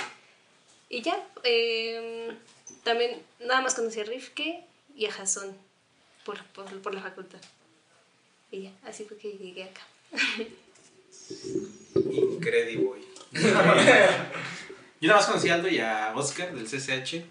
Y 0.89 1.03
ya, 1.03 1.27
eh, 1.43 2.37
también 2.85 3.21
nada 3.41 3.63
más 3.63 3.75
conocí 3.75 3.99
a 3.99 4.05
Rifke 4.05 4.63
y 4.95 5.07
a 5.07 5.13
Jason 5.13 5.57
por, 6.25 6.43
por, 6.47 6.67
por 6.81 6.95
la 6.95 7.03
facultad. 7.03 7.41
Y 8.51 8.65
ya, 8.65 8.71
así 8.87 9.05
fue 9.05 9.17
que 9.17 9.33
llegué 9.33 9.65
acá. 9.65 9.83
Incredible. 11.95 13.03
Yo 13.33 15.09
nada 15.09 15.21
más 15.21 15.27
conocí 15.27 15.49
a 15.49 15.55
Aldo 15.55 15.69
y 15.69 15.79
a 15.79 16.13
Oscar 16.15 16.55
del 16.55 16.67
CCH 16.67 17.25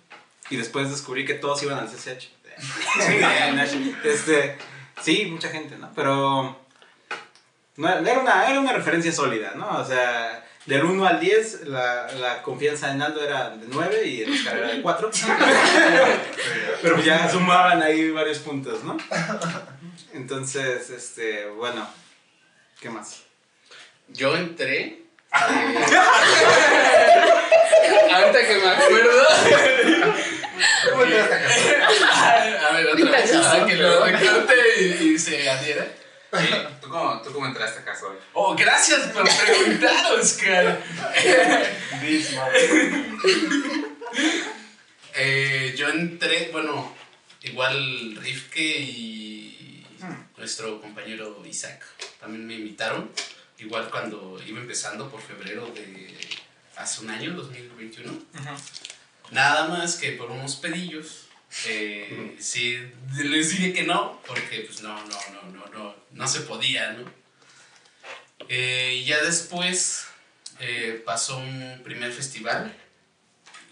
y 0.49 0.57
después 0.57 0.89
descubrí 0.89 1.25
que 1.25 1.35
todos 1.35 1.61
iban 1.63 1.77
al 1.79 1.87
CCH. 1.87 2.29
este, 4.03 4.57
sí, 5.01 5.25
mucha 5.25 5.49
gente, 5.49 5.77
¿no? 5.77 5.91
Pero 5.95 6.59
no, 7.77 7.89
era, 7.89 8.19
una, 8.19 8.49
era 8.49 8.59
una 8.59 8.73
referencia 8.73 9.11
sólida, 9.11 9.53
¿no? 9.55 9.79
O 9.79 9.85
sea, 9.85 10.45
del 10.65 10.83
1 10.83 11.05
al 11.07 11.19
10 11.19 11.67
la, 11.67 12.07
la 12.19 12.41
confianza 12.43 12.91
en 12.91 13.01
Aldo 13.01 13.23
era 13.23 13.49
de 13.49 13.65
9 13.67 14.05
y 14.07 14.23
en 14.23 14.31
Oscar 14.31 14.57
era 14.57 14.67
de 14.67 14.81
4. 14.81 15.11
Pero 16.81 16.99
ya 16.99 17.29
sumaban 17.29 17.81
ahí 17.81 18.09
varios 18.11 18.39
puntos, 18.39 18.83
¿no? 18.83 18.97
Entonces, 20.13 20.89
este, 20.89 21.47
bueno, 21.47 21.87
¿qué 22.79 22.89
más? 22.89 23.21
Yo 24.09 24.35
entré. 24.35 24.79
eh, 24.79 25.03
ahorita 28.13 28.47
que 28.47 28.55
me 28.57 28.69
acuerdo. 28.69 29.23
¿Cómo 30.91 31.03
entraste 31.03 31.35
a 32.61 32.71
ver, 32.73 32.87
otra 32.87 33.11
vez. 33.11 33.33
Ahora 33.35 33.65
que 33.65 33.75
lo 33.75 34.01
cante 34.01 34.53
y, 34.79 34.83
y 35.13 35.19
se 35.19 35.49
adhiera. 35.49 35.87
Sí, 36.31 36.47
¿Tú 36.81 36.89
cómo, 36.89 37.21
¿Tú 37.21 37.31
cómo 37.33 37.45
entraste 37.45 37.79
a 37.79 37.85
casa 37.85 38.05
hoy? 38.07 38.17
Oh, 38.33 38.55
gracias 38.55 39.07
por 39.07 39.23
preguntar, 39.23 40.13
Oscar. 40.19 40.83
Eh, 45.13 45.75
yo 45.77 45.89
entré, 45.89 46.49
bueno, 46.53 46.95
igual 47.43 48.15
Rifke 48.15 48.79
y 48.79 49.85
nuestro 50.37 50.79
compañero 50.79 51.43
Isaac 51.45 51.83
también 52.19 52.47
me 52.47 52.55
invitaron. 52.55 53.11
Igual 53.57 53.89
cuando 53.89 54.41
iba 54.47 54.59
empezando 54.59 55.11
por 55.11 55.21
febrero 55.21 55.67
de 55.67 56.15
hace 56.77 57.01
un 57.01 57.09
año, 57.09 57.33
2021. 57.33 58.11
Nada 59.31 59.67
más 59.67 59.97
que 59.97 60.13
por 60.13 60.31
unos 60.31 60.55
pedillos. 60.55 61.27
Eh, 61.67 62.37
sí, 62.39 62.77
les 63.15 63.49
dije 63.49 63.73
que 63.73 63.83
no, 63.83 64.21
porque 64.25 64.61
pues 64.61 64.81
no, 64.81 64.95
no, 65.05 65.17
no, 65.33 65.51
no, 65.51 65.65
no, 65.67 65.95
no 66.11 66.27
se 66.27 66.41
podía, 66.41 66.93
¿no? 66.93 67.11
Eh, 68.47 69.03
ya 69.05 69.21
después 69.23 70.05
eh, 70.59 71.01
pasó 71.05 71.37
un 71.37 71.81
primer 71.83 72.11
festival 72.11 72.75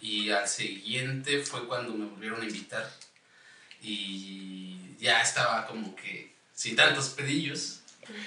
y 0.01 0.29
al 0.29 0.47
siguiente 0.47 1.41
fue 1.43 1.67
cuando 1.67 1.93
me 1.93 2.05
volvieron 2.05 2.41
a 2.41 2.45
invitar 2.45 2.89
y 3.81 4.95
ya 4.99 5.21
estaba 5.21 5.65
como 5.67 5.95
que 5.95 6.33
sin 6.53 6.75
tantos 6.75 7.09
pedillos, 7.09 7.78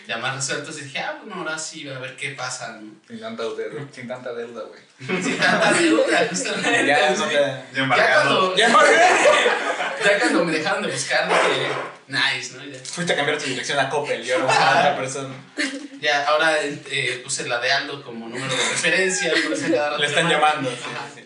ya 0.07 0.19
más 0.19 0.35
resueltos 0.37 0.79
y 0.79 0.85
dije, 0.85 0.99
ah, 1.01 1.19
bueno, 1.21 1.41
ahora 1.43 1.59
sí, 1.59 1.89
a 1.89 1.99
ver 1.99 2.17
qué 2.17 2.31
pasa, 2.31 2.79
¿no? 2.81 2.93
Sin 3.09 3.21
tanta 3.21 3.43
deuda, 3.43 3.65
sin 3.93 4.09
tanta 4.09 4.33
deuda, 4.33 4.63
güey. 4.63 5.23
Sin 5.23 5.39
tanta 5.39 5.73
deuda, 5.73 6.27
justamente. 6.31 6.87
Ya, 6.87 7.15
sí. 7.15 7.21
no 7.23 7.29
te- 7.29 7.35
Ya 7.35 7.65
Ya 7.75 7.89
cuando, 8.13 8.57
ya 8.57 10.19
cuando 10.21 10.45
me 10.45 10.53
dejaron 10.53 10.83
de 10.83 10.93
buscar, 10.93 11.29
dije, 11.29 11.69
nice, 12.09 12.57
¿no? 12.57 12.65
Ya, 12.65 12.79
Fuiste 12.85 13.13
a 13.13 13.17
cambiar 13.17 13.39
tu 13.39 13.45
dirección 13.47 13.79
a 13.79 13.89
Coppel 13.89 14.25
y 14.25 14.31
ahora 14.33 14.53
a 14.53 14.79
otra 14.81 14.97
persona. 14.97 15.35
ya 16.01 16.25
ahora 16.27 16.57
eh, 16.63 17.21
puse 17.25 17.47
la 17.49 17.61
de 17.61 17.73
Aldo 17.73 18.03
como 18.03 18.29
número 18.29 18.53
de 18.53 18.69
referencia, 18.71 19.31
por 19.45 19.53
eso 19.53 19.69
Le 19.99 20.07
están 20.07 20.29
llaman. 20.29 20.53
llamando. 20.55 20.71
sí, 20.71 20.77
sí. 21.15 21.25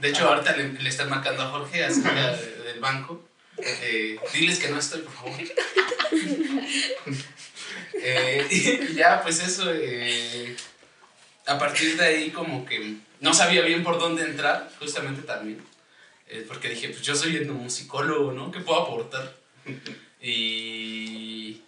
De 0.00 0.08
hecho, 0.08 0.28
ahorita 0.28 0.56
le, 0.56 0.72
le 0.72 0.88
están 0.88 1.08
marcando 1.08 1.42
a 1.42 1.46
Jorge 1.50 1.84
acerca 1.84 2.32
de- 2.32 2.62
del 2.64 2.80
banco. 2.80 3.22
Eh, 3.62 4.18
diles 4.32 4.58
que 4.58 4.68
no 4.68 4.78
estoy, 4.78 5.02
por 5.02 5.12
favor. 5.12 5.40
Eh, 8.02 8.46
y 8.50 8.94
ya, 8.94 9.20
pues 9.22 9.42
eso. 9.42 9.70
eh, 9.74 10.56
a 11.46 11.58
partir 11.58 11.96
de 11.96 12.04
ahí, 12.04 12.30
como 12.30 12.64
que 12.64 12.96
no 13.20 13.34
sabía 13.34 13.60
bien 13.62 13.82
por 13.84 13.98
dónde 13.98 14.22
entrar, 14.22 14.70
justamente 14.78 15.22
también. 15.22 15.62
Porque 16.48 16.70
dije, 16.70 16.88
pues 16.88 17.02
yo 17.02 17.14
soy 17.14 17.36
etnomusicólogo, 17.36 18.32
¿no? 18.32 18.50
¿Qué 18.50 18.60
puedo 18.60 18.80
aportar? 18.82 19.36
Y. 20.20 21.60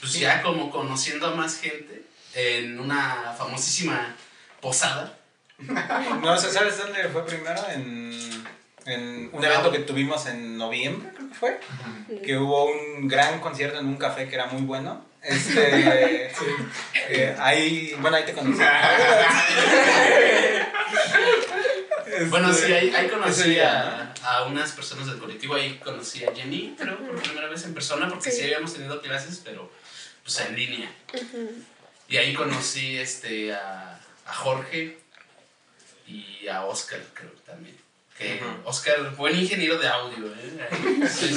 Pues 0.00 0.12
ya, 0.14 0.42
como 0.42 0.70
conociendo 0.70 1.26
a 1.26 1.34
más 1.34 1.58
gente 1.58 2.04
en 2.34 2.78
una 2.78 3.34
famosísima 3.36 4.14
posada. 4.60 5.18
No 6.22 6.38
sé, 6.38 6.52
¿sabes 6.52 6.78
dónde 6.78 7.08
fue 7.08 7.26
primero? 7.26 7.60
En, 7.70 8.44
en 8.88 9.30
un 9.32 9.44
evento 9.44 9.70
que 9.70 9.80
tuvimos 9.80 10.26
en 10.26 10.56
noviembre, 10.56 11.10
creo 11.14 11.28
que 11.28 11.34
fue. 11.34 11.60
Que 12.22 12.36
hubo 12.36 12.66
un 12.66 13.08
gran 13.08 13.40
concierto 13.40 13.78
en 13.78 13.86
un 13.86 13.96
café 13.96 14.28
que 14.28 14.34
era 14.34 14.46
muy 14.46 14.62
bueno. 14.62 15.04
Este, 15.22 16.30
eh, 17.08 17.36
ahí, 17.38 17.94
bueno, 18.00 18.16
ahí 18.16 18.24
te 18.24 18.32
conocí. 18.32 18.62
Bueno, 22.30 22.52
sí, 22.52 22.72
ahí, 22.72 22.92
ahí 22.96 23.08
conocí 23.08 23.50
día, 23.50 24.12
a, 24.24 24.38
a 24.38 24.46
unas 24.46 24.72
personas 24.72 25.06
del 25.06 25.18
colectivo, 25.18 25.54
ahí 25.54 25.78
conocí 25.78 26.24
a 26.24 26.34
Jenny, 26.34 26.74
creo, 26.76 26.98
por 26.98 27.22
primera 27.22 27.48
vez 27.48 27.64
en 27.64 27.74
persona, 27.74 28.08
porque 28.08 28.30
sí, 28.30 28.42
habíamos 28.42 28.72
tenido 28.72 29.00
clases, 29.00 29.40
pero 29.44 29.70
pues 30.24 30.40
en 30.40 30.56
línea. 30.56 30.90
Y 32.08 32.16
ahí 32.16 32.34
conocí 32.34 32.96
este, 32.96 33.52
a, 33.54 34.00
a 34.26 34.34
Jorge 34.34 34.98
y 36.06 36.48
a 36.48 36.64
Oscar, 36.64 37.00
creo 37.12 37.30
también. 37.46 37.76
Que 38.18 38.42
Oscar, 38.64 39.14
buen 39.16 39.38
ingeniero 39.38 39.78
de 39.78 39.86
audio, 39.88 40.26
¿eh? 40.26 41.08
Sí, 41.08 41.28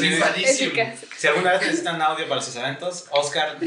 Sí. 0.47 0.71
Si 1.17 1.27
alguna 1.27 1.51
vez 1.51 1.61
necesitan 1.61 2.01
audio 2.01 2.27
para 2.27 2.41
sus 2.41 2.55
eventos, 2.55 3.05
Oscar 3.11 3.57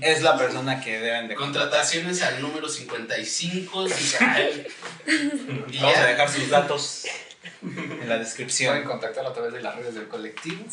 es 0.00 0.22
la 0.22 0.36
persona 0.36 0.80
que 0.80 0.98
deben 0.98 1.28
de 1.28 1.36
Contrataciones 1.36 2.22
al 2.22 2.42
número 2.42 2.68
55, 2.68 3.86
Israel. 3.86 4.66
Y 5.70 5.78
Vamos 5.78 5.98
a 5.98 6.06
dejar 6.06 6.28
sus 6.28 6.48
datos 6.50 7.04
en 7.62 8.00
la 8.00 8.04
Pueden 8.04 8.18
descripción. 8.24 8.82
contactarlo 8.84 9.30
a 9.30 9.32
través 9.32 9.52
de 9.52 9.62
las 9.62 9.76
redes 9.76 9.94
del 9.94 10.08
colectivo. 10.08 10.64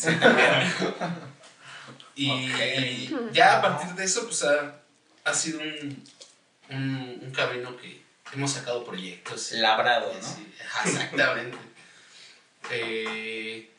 Y 2.16 3.10
ya 3.32 3.58
a 3.58 3.62
partir 3.62 3.94
de 3.96 4.04
eso, 4.04 4.26
pues 4.26 4.44
ha, 4.44 4.76
ha 5.24 5.34
sido 5.34 5.60
un, 5.60 6.04
un, 6.70 7.20
un 7.24 7.32
camino 7.32 7.76
que 7.78 8.03
hemos 8.36 8.52
sacado 8.52 8.84
proyectos. 8.84 9.52
Labrado, 9.54 10.12
¿no? 10.14 10.20
exactamente. 10.86 11.58
Eh, 12.72 13.70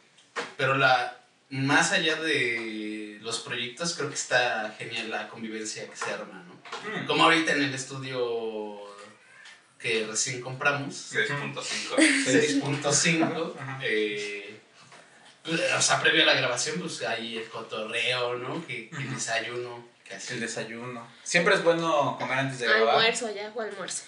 pero 0.59 0.77
la, 0.77 1.19
más 1.49 1.93
allá 1.93 2.17
de 2.17 3.19
los 3.23 3.41
proyectos, 3.41 3.95
creo 3.95 4.09
que 4.11 4.15
está 4.15 4.75
genial 4.79 5.11
la 5.11 5.29
convivencia 5.29 5.89
que 5.89 5.97
se 5.97 6.13
arma, 6.13 6.45
¿no? 6.47 6.55
Mm. 7.03 7.07
Como 7.07 7.25
ahorita 7.25 7.53
en 7.53 7.63
el 7.63 7.75
estudio 7.75 8.81
que 9.79 10.07
recién 10.07 10.41
compramos, 10.41 11.13
6.5. 11.15 11.97
6.5. 11.97 13.55
eh, 13.83 14.61
o 15.77 15.83
sea, 15.83 16.01
previo 16.01 16.23
a 16.23 16.27
la 16.27 16.35
grabación, 16.35 16.81
pues 16.81 17.03
hay 17.03 17.39
el 17.39 17.49
cotorreo, 17.49 18.37
¿no? 18.37 18.67
Que, 18.67 18.89
que 18.89 18.97
el 18.97 19.15
desayuno, 19.15 19.87
que. 20.03 20.17
El 20.33 20.41
desayuno. 20.41 21.07
Siempre 21.23 21.55
es 21.55 21.63
bueno 21.63 22.17
comer 22.19 22.39
antes 22.39 22.61
de 22.61 22.67
grabar. 22.67 22.97
Almuerzo 22.97 23.35
ya, 23.35 23.53
o 23.55 23.61
almuerzo. 23.61 24.05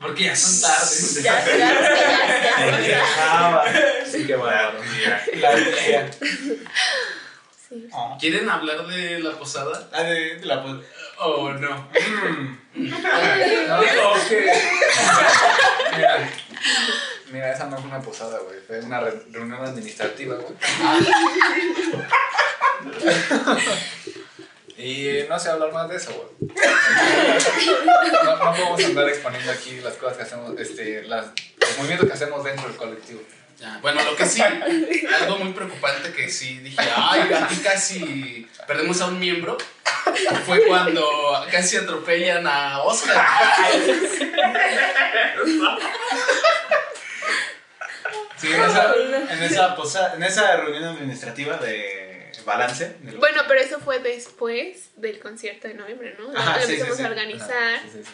Porque 0.00 0.24
ya 0.24 0.34
son 0.36 0.60
tardes. 0.62 1.22
Ya, 1.22 1.44
ya, 1.44 2.80
ya. 2.80 3.04
Ah, 3.18 3.50
va. 3.56 3.64
Sí, 4.10 4.26
qué 4.26 4.34
bárbaro. 4.34 4.78
La 5.36 5.54
tía. 5.54 6.10
Sí. 7.68 7.88
Oh. 7.92 8.16
¿Quieren 8.18 8.48
hablar 8.50 8.86
de 8.86 9.20
la 9.20 9.32
posada 9.32 9.88
Ah, 9.92 10.02
de, 10.02 10.36
de 10.36 10.46
la 10.46 10.62
pos- 10.62 10.82
o 11.18 11.52
no? 11.52 11.88
No, 12.74 12.74
no, 12.74 14.14
que. 14.28 14.40
Mira, 15.96 16.30
mira, 17.32 17.52
esa 17.52 17.66
no 17.66 17.76
fue 17.76 17.90
una 17.90 18.00
posada, 18.00 18.38
güey. 18.38 18.58
Fue 18.66 18.80
una 18.80 19.00
re- 19.00 19.22
reunión 19.30 19.62
administrativa, 19.64 20.36
güey. 20.36 20.54
Y 24.90 25.28
no 25.28 25.38
sé 25.38 25.48
hablar 25.50 25.72
más 25.72 25.88
de 25.88 25.96
eso, 25.96 26.12
güey. 26.12 26.52
No, 28.24 28.36
no 28.36 28.52
podemos 28.52 28.84
andar 28.84 29.08
exponiendo 29.08 29.50
aquí 29.52 29.80
las 29.82 29.94
cosas 29.94 30.16
que 30.18 30.22
hacemos, 30.24 30.58
este, 30.58 31.02
las, 31.04 31.26
los 31.58 31.78
movimientos 31.78 32.06
que 32.08 32.14
hacemos 32.14 32.44
dentro 32.44 32.68
del 32.68 32.76
colectivo. 32.76 33.20
Ya, 33.58 33.78
Bueno, 33.82 34.02
lo 34.02 34.16
que 34.16 34.24
sí, 34.26 34.40
algo 34.42 35.38
muy 35.38 35.52
preocupante 35.52 36.12
que 36.12 36.30
sí 36.30 36.58
dije, 36.58 36.76
ay, 36.96 37.30
aquí 37.32 37.56
casi 37.58 38.48
perdemos 38.66 39.00
a 39.02 39.06
un 39.06 39.18
miembro, 39.18 39.58
fue 40.46 40.64
cuando 40.66 41.06
casi 41.50 41.76
atropellan 41.76 42.46
a 42.46 42.80
Oscar. 42.82 43.22
Sí, 48.36 48.48
en 48.52 48.60
esa, 48.62 48.94
en 49.34 49.42
esa, 49.42 49.76
posa- 49.76 50.14
en 50.14 50.22
esa 50.22 50.56
reunión 50.56 50.84
administrativa 50.84 51.56
de 51.58 52.09
balance. 52.44 52.96
del- 53.00 53.16
Bueno, 53.18 53.42
pero 53.48 53.60
eso 53.60 53.78
fue 53.80 53.98
después 54.00 54.90
del 54.96 55.18
concierto 55.20 55.68
de 55.68 55.74
noviembre, 55.74 56.14
¿no? 56.18 56.30
Ajá, 56.36 56.58
Lo 56.60 56.66
sí, 56.66 56.72
empezamos 56.72 56.96
sí. 56.98 57.02
a 57.04 57.08
organizar 57.08 57.80
Sí, 57.82 57.88
sí, 57.92 58.02
sí. 58.04 58.10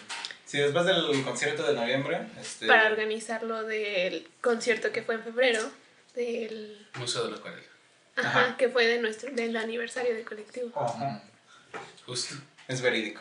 Sí, 0.47 0.59
después 0.59 0.85
del 0.87 1.25
concierto 1.25 1.67
de 1.67 1.75
noviembre. 1.75 2.21
Este, 2.41 2.67
para 2.69 2.87
organizar 2.87 3.43
lo 3.43 3.65
del 3.65 4.29
concierto 4.41 4.93
que 4.93 5.03
fue 5.03 5.17
en 5.17 5.25
febrero, 5.25 5.61
del... 6.15 6.87
Museo 6.95 7.25
de 7.25 7.31
la 7.33 7.37
Acuarela. 7.39 7.63
Ajá, 8.17 8.29
Ajá. 8.47 8.57
que 8.57 8.69
fue 8.69 8.87
de 8.87 8.99
nuestro, 9.01 9.31
del 9.33 9.57
aniversario 9.57 10.15
del 10.15 10.25
colectivo. 10.25 10.71
Ajá. 10.81 11.21
Justo. 12.07 12.37
Es 12.69 12.81
verídico. 12.81 13.21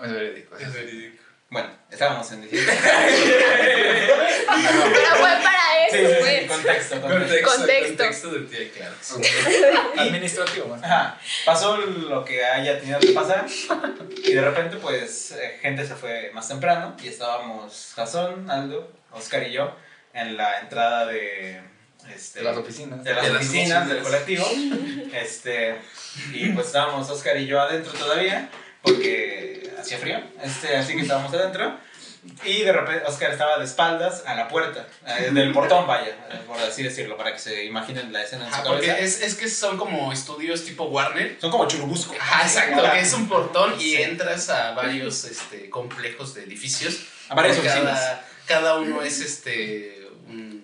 Es 0.00 0.12
verídico. 0.12 0.56
Es 0.56 0.72
verídico. 0.72 1.22
Bueno, 1.52 1.68
estábamos 1.90 2.32
en 2.32 2.40
diciembre. 2.40 2.74
Pero 4.46 5.16
fue 5.16 5.30
para 5.42 5.86
eso, 5.86 5.96
sí, 5.98 6.06
sí, 6.06 6.20
pues. 6.20 6.46
contexto, 6.50 7.00
contexto. 7.02 7.46
Contexto. 7.46 7.96
Contexto 7.96 8.28
de 8.30 8.40
ti, 8.40 8.70
claro. 8.74 8.94
Administrativo, 9.98 10.68
más. 10.68 10.82
Ajá. 10.82 11.18
Pasó 11.44 11.76
lo 11.76 12.24
que 12.24 12.42
haya 12.42 12.80
tenido 12.80 12.98
que 13.00 13.10
pasar 13.12 13.44
y 14.24 14.32
de 14.32 14.40
repente 14.40 14.78
pues 14.78 15.32
eh, 15.32 15.58
gente 15.60 15.86
se 15.86 15.94
fue 15.94 16.30
más 16.32 16.48
temprano 16.48 16.96
y 17.02 17.08
estábamos 17.08 17.92
Jason, 17.94 18.50
Aldo, 18.50 18.90
Oscar 19.12 19.46
y 19.46 19.52
yo 19.52 19.76
en 20.14 20.38
la 20.38 20.60
entrada 20.60 21.04
de, 21.04 21.60
este, 22.14 22.38
De 22.38 22.46
las 22.46 22.56
oficinas. 22.56 23.04
de 23.04 23.12
las 23.12 23.24
De 23.26 23.32
las 23.32 23.42
oficinas 23.42 23.88
del 23.88 23.98
oficinas. 23.98 24.22
colectivo 24.24 24.46
este, 25.12 25.76
y 26.32 26.48
pues 26.48 26.68
estábamos 26.68 27.10
Oscar 27.10 27.36
y 27.36 27.46
yo 27.46 27.60
adentro 27.60 27.92
todavía 27.92 28.48
porque 28.80 29.61
hacía 29.82 29.98
frío, 29.98 30.20
este, 30.42 30.76
así 30.76 30.94
que 30.94 31.02
estábamos 31.02 31.32
adentro 31.34 31.76
y 32.44 32.62
de 32.62 32.72
repente 32.72 33.04
Oscar 33.04 33.32
estaba 33.32 33.58
de 33.58 33.64
espaldas 33.64 34.22
a 34.26 34.36
la 34.36 34.46
puerta, 34.46 34.86
eh, 35.06 35.30
del 35.32 35.52
portón 35.52 35.88
vaya, 35.88 36.10
eh, 36.30 36.40
por 36.46 36.56
así 36.60 36.84
decirlo, 36.84 37.16
para 37.16 37.32
que 37.32 37.40
se 37.40 37.64
imaginen 37.64 38.12
la 38.12 38.22
escena 38.22 38.44
en 38.46 38.50
su 38.50 38.54
Ajá, 38.60 38.64
porque 38.64 38.90
es, 39.00 39.20
es 39.22 39.34
que 39.34 39.48
son 39.48 39.76
como 39.76 40.12
estudios 40.12 40.64
tipo 40.64 40.84
Warner. 40.84 41.36
Son 41.40 41.50
como 41.50 41.66
churubusco. 41.66 42.14
Ajá, 42.20 42.44
exacto, 42.44 42.80
que 42.92 43.00
es 43.00 43.12
un 43.12 43.28
portón 43.28 43.74
y 43.80 43.96
Sí. 43.96 44.02
entras 44.02 44.48
a 44.50 44.70
varios 44.72 45.24
este, 45.24 45.68
complejos 45.68 46.34
de 46.34 46.44
edificios. 46.44 47.00
A 47.28 47.34
varias 47.34 47.56
cada, 47.58 47.70
oficinas. 47.70 48.20
cada 48.46 48.78
uno 48.78 49.02
es 49.02 49.20
este 49.20 50.01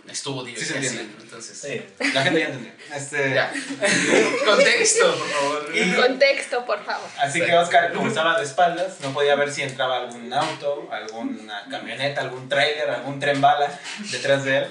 un 0.09 0.13
estudio. 0.13 0.59
Sí. 0.59 1.11
Entonces, 1.21 1.83
La 2.15 2.23
gente 2.23 2.41
ya 2.41 2.47
entendió. 2.47 2.73
Este, 2.95 3.35
ya. 3.35 3.53
Contexto, 4.47 5.15
por 5.19 5.29
favor. 5.29 5.77
Y- 5.77 5.93
Contexto, 5.95 6.65
por 6.65 6.85
favor. 6.85 7.09
Así 7.21 7.41
que 7.43 7.55
Oscar, 7.55 7.93
como 7.93 8.09
estaba 8.09 8.39
de 8.39 8.45
espaldas, 8.45 9.01
no 9.01 9.13
podía 9.13 9.35
ver 9.35 9.53
si 9.53 9.63
entraba 9.63 9.99
algún 9.99 10.33
auto, 10.33 10.89
alguna 10.91 11.67
camioneta, 11.71 12.23
algún 12.23 12.49
trailer, 12.49 12.89
algún 12.91 13.21
tren 13.21 13.41
bala 13.41 13.79
detrás 14.11 14.45
de 14.45 14.59
él. 14.59 14.67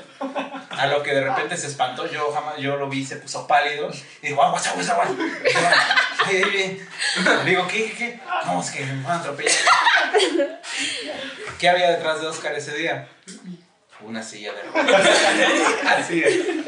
A 0.72 0.88
lo 0.88 1.04
que 1.04 1.14
de 1.14 1.22
repente 1.22 1.56
se 1.58 1.68
espantó, 1.68 2.08
yo 2.12 2.32
jamás, 2.32 2.58
yo 2.58 2.76
lo 2.78 2.90
vi, 2.90 3.06
se 3.06 3.18
puso 3.18 3.46
pálido 3.46 3.92
y 4.22 4.28
dijo, 4.30 4.42
aguas, 4.42 4.66
aguas, 4.68 4.90
aguas. 4.90 5.10
Ay, 6.26 6.42
ay, 6.44 6.88
digo, 7.46 7.68
¿qué, 7.68 7.86
qué, 7.92 7.94
qué? 7.96 8.20
No, 8.46 8.62
es 8.62 8.72
que 8.72 8.84
me 8.86 9.04
van 9.04 9.18
a 9.18 9.20
atropellar. 9.20 9.54
¿Qué 11.60 11.70
había 11.70 11.92
detrás 11.92 12.22
de 12.22 12.28
Oscar 12.28 12.54
ese 12.56 12.74
día? 12.76 13.08
Una 14.02 14.22
silla 14.24 14.54
de 14.54 14.62
ruedas. 14.84 15.08
Así 15.86 16.24
es. 16.24 16.38
Me 16.48 16.64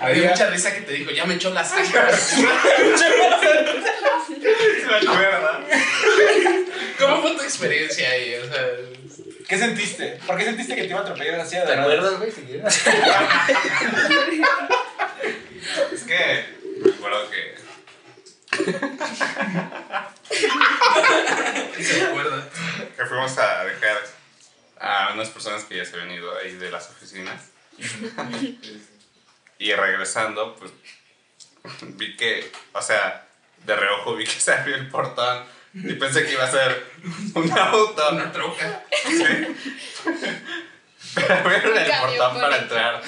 Había, 0.00 0.30
mucha 0.30 0.50
risa 0.50 0.74
que 0.74 0.82
te 0.82 0.92
dijo, 0.92 1.10
ya 1.10 1.24
me 1.24 1.34
echó 1.34 1.50
las 1.50 1.68
sangre. 1.70 2.00
¿Cómo 6.98 7.22
fue 7.22 7.30
tu 7.36 7.42
experiencia 7.42 8.08
ahí? 8.10 8.34
O 8.34 8.46
sea, 8.52 8.66
¿Qué 9.48 9.58
sentiste? 9.58 10.18
¿Por 10.26 10.36
qué 10.38 10.44
sentiste 10.44 10.74
que 10.76 10.82
te 10.82 10.88
iba 10.88 10.98
a 11.00 11.02
atropellar 11.02 11.38
la 11.38 11.44
silla 11.46 11.62
de 11.62 11.66
¿Te 11.68 11.76
ruedas? 11.76 12.04
acuerdas, 12.04 12.18
güey? 12.18 12.30
Si 12.30 12.42
quieres. 12.42 12.86
Es 15.92 16.02
que 16.04 16.44
me 16.84 16.90
acuerdo 16.92 17.30
que 17.30 17.60
se 21.82 22.02
acuerda. 22.04 22.48
que 22.96 23.04
fuimos 23.06 23.38
a 23.38 23.64
dejar 23.64 23.98
a 24.80 25.12
unas 25.12 25.28
personas 25.28 25.64
que 25.64 25.76
ya 25.76 25.84
se 25.84 25.94
habían 25.94 26.10
ido 26.12 26.36
ahí 26.38 26.52
de 26.54 26.70
las 26.70 26.88
oficinas. 26.90 27.50
y 29.58 29.72
regresando, 29.72 30.56
pues 30.56 30.72
vi 31.82 32.16
que, 32.16 32.50
o 32.72 32.82
sea, 32.82 33.26
de 33.64 33.76
reojo 33.76 34.16
vi 34.16 34.24
que 34.24 34.40
se 34.40 34.52
abrió 34.52 34.76
el 34.76 34.88
portón 34.88 35.44
y 35.74 35.92
pensé 35.94 36.24
que 36.24 36.32
iba 36.32 36.44
a 36.44 36.50
ser 36.50 36.86
un 37.34 37.52
auto. 37.52 38.08
Una 38.10 38.32
troca. 38.32 38.82
Pero 41.14 41.34
abrieron 41.34 41.76
el 41.78 41.90
portón 42.00 42.32
por 42.32 42.40
para 42.40 42.56
entrar, 42.56 43.02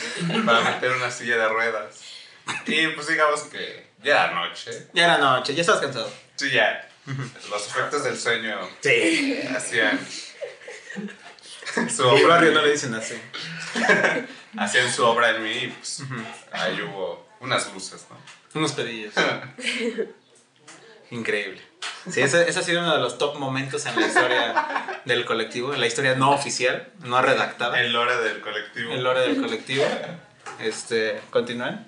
para 0.44 0.60
meter 0.60 0.92
una 0.92 1.10
silla 1.10 1.38
de 1.38 1.48
ruedas. 1.48 2.00
Y 2.66 2.88
pues 2.88 3.06
digamos 3.08 3.42
que 3.44 3.86
ya 4.02 4.24
era 4.26 4.34
noche. 4.34 4.88
Ya 4.92 5.04
era 5.04 5.18
noche, 5.18 5.54
ya 5.54 5.62
estabas 5.62 5.80
cansado. 5.80 6.12
Sí, 6.36 6.50
ya. 6.50 6.88
Los 7.50 7.66
efectos 7.66 8.04
del 8.04 8.16
sueño 8.18 8.60
Sí. 8.80 9.40
hacían 9.56 9.98
su 11.94 12.06
obra, 12.06 12.40
no 12.40 12.62
le 12.62 12.72
dicen 12.72 12.94
así. 12.94 13.14
hacían 14.58 14.92
su 14.92 15.04
obra 15.04 15.30
en 15.30 15.42
mí 15.42 15.50
y 15.50 15.66
pues 15.68 16.02
ahí 16.52 16.80
hubo 16.82 17.26
unas 17.40 17.72
luces, 17.72 18.06
¿no? 18.10 18.16
Unos 18.58 18.72
pedillos. 18.72 19.14
Increíble. 21.10 21.60
Sí, 22.10 22.20
ese, 22.20 22.48
ese 22.48 22.58
ha 22.58 22.62
sido 22.62 22.80
uno 22.80 22.94
de 22.94 23.00
los 23.00 23.18
top 23.18 23.36
momentos 23.36 23.86
en 23.86 23.98
la 23.98 24.06
historia 24.06 25.00
del 25.04 25.24
colectivo, 25.24 25.72
en 25.74 25.80
la 25.80 25.86
historia 25.86 26.14
no 26.14 26.30
oficial, 26.30 26.88
no 27.04 27.20
redactada. 27.22 27.80
El 27.80 27.92
lore 27.92 28.16
del 28.16 28.40
colectivo. 28.40 28.92
El 28.92 29.04
lore 29.04 29.20
del 29.20 29.40
colectivo. 29.40 29.84
Este, 30.58 31.20
continúan. 31.30 31.86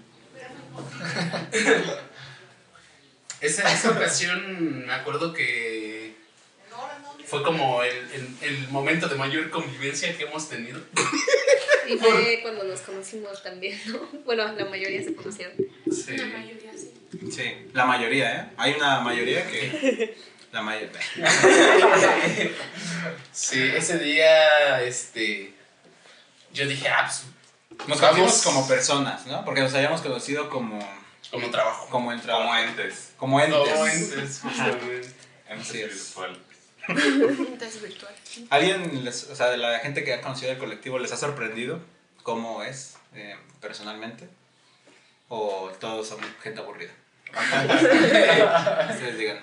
Esa, 3.41 3.73
esa 3.73 3.91
ocasión 3.91 4.87
me 4.87 4.93
acuerdo 4.93 5.33
que 5.33 5.84
fue 7.35 7.43
como 7.43 7.83
el, 7.83 7.97
el, 8.13 8.37
el 8.43 8.69
momento 8.69 9.09
de 9.09 9.17
mayor 9.17 9.51
convivencia 9.51 10.17
que 10.17 10.23
hemos 10.25 10.49
tenido. 10.49 10.81
Y 11.87 11.99
fue 11.99 12.39
cuando 12.41 12.65
nos 12.65 12.81
conocimos 12.81 13.43
también, 13.43 13.79
¿no? 13.89 13.99
Bueno, 14.25 14.51
la 14.51 14.65
mayoría 14.65 15.05
se 15.05 15.15
conocieron. 15.15 15.55
Sí. 15.93 16.17
La 16.17 16.25
mayoría 16.25 16.73
sí. 16.73 16.91
Sí, 17.31 17.69
la 17.75 17.85
mayoría, 17.85 18.37
¿eh? 18.37 18.47
Hay 18.57 18.73
una 18.73 19.01
mayoría 19.01 19.47
que... 19.47 20.17
La 20.51 20.63
mayoría. 20.63 20.99
Sí, 23.33 23.71
ese 23.77 23.99
día, 23.99 24.83
este, 24.83 25.53
yo 26.55 26.67
dije, 26.67 26.89
ah, 26.89 27.11
pues, 27.69 27.87
Nos 27.87 28.01
conocimos 28.01 28.43
como 28.43 28.67
personas, 28.67 29.27
¿no? 29.27 29.45
Porque 29.45 29.61
nos 29.61 29.75
habíamos 29.75 30.01
conocido 30.01 30.49
como... 30.49 30.79
como 31.31 31.51
trabajo. 31.51 31.87
Como 31.91 32.19
trabajo. 32.19 32.49
Como 32.49 32.57
entes. 32.57 33.13
Como 33.19 33.41
entes. 33.41 33.59
Como 33.59 33.87
entes, 33.87 34.41
justamente. 34.41 35.15
Así 35.51 35.83
es. 36.89 37.83
virtual. 37.83 38.15
¿Alguien, 38.51 39.05
les- 39.05 39.25
o 39.31 39.35
sea, 39.37 39.51
de 39.51 39.57
la 39.57 39.79
gente 39.81 40.05
que 40.05 40.15
ha 40.15 40.21
conocido 40.21 40.53
el 40.53 40.59
colectivo, 40.59 40.99
les 40.99 41.13
ha 41.13 41.17
sorprendido 41.17 41.81
cómo 42.23 42.63
es 42.63 42.97
eh, 43.15 43.37
personalmente? 43.61 44.29
¿O 45.29 45.71
todos 45.81 46.09
son 46.09 46.19
gente 46.43 46.61
aburrida? 46.61 46.93
Ustedes 48.91 49.19
digan. 49.19 49.41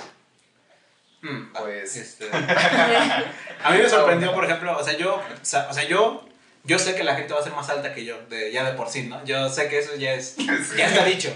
Mm, 1.21 1.53
Pues- 1.53 1.95
este, 1.97 2.29
a 2.31 3.71
mí 3.71 3.77
me 3.77 3.89
sorprendió, 3.89 4.33
por 4.33 4.43
ejemplo, 4.45 4.77
o 4.77 4.83
sea, 4.83 4.97
yo, 4.97 5.15
o 5.15 5.45
sea, 5.45 5.83
yo, 5.87 6.27
yo 6.63 6.79
sé 6.79 6.95
que 6.95 7.03
la 7.03 7.15
gente 7.15 7.33
va 7.33 7.39
a 7.39 7.43
ser 7.43 7.53
más 7.53 7.69
alta 7.69 7.93
que 7.93 8.05
yo, 8.05 8.17
de, 8.29 8.51
ya 8.51 8.63
de 8.63 8.73
por 8.73 8.89
sí, 8.89 9.03
¿no? 9.03 9.23
Yo 9.23 9.47
sé 9.49 9.67
que 9.69 9.79
eso 9.79 9.95
ya 9.97 10.13
es, 10.13 10.35
ya 10.77 10.87
está 10.87 11.05
dicho. 11.05 11.31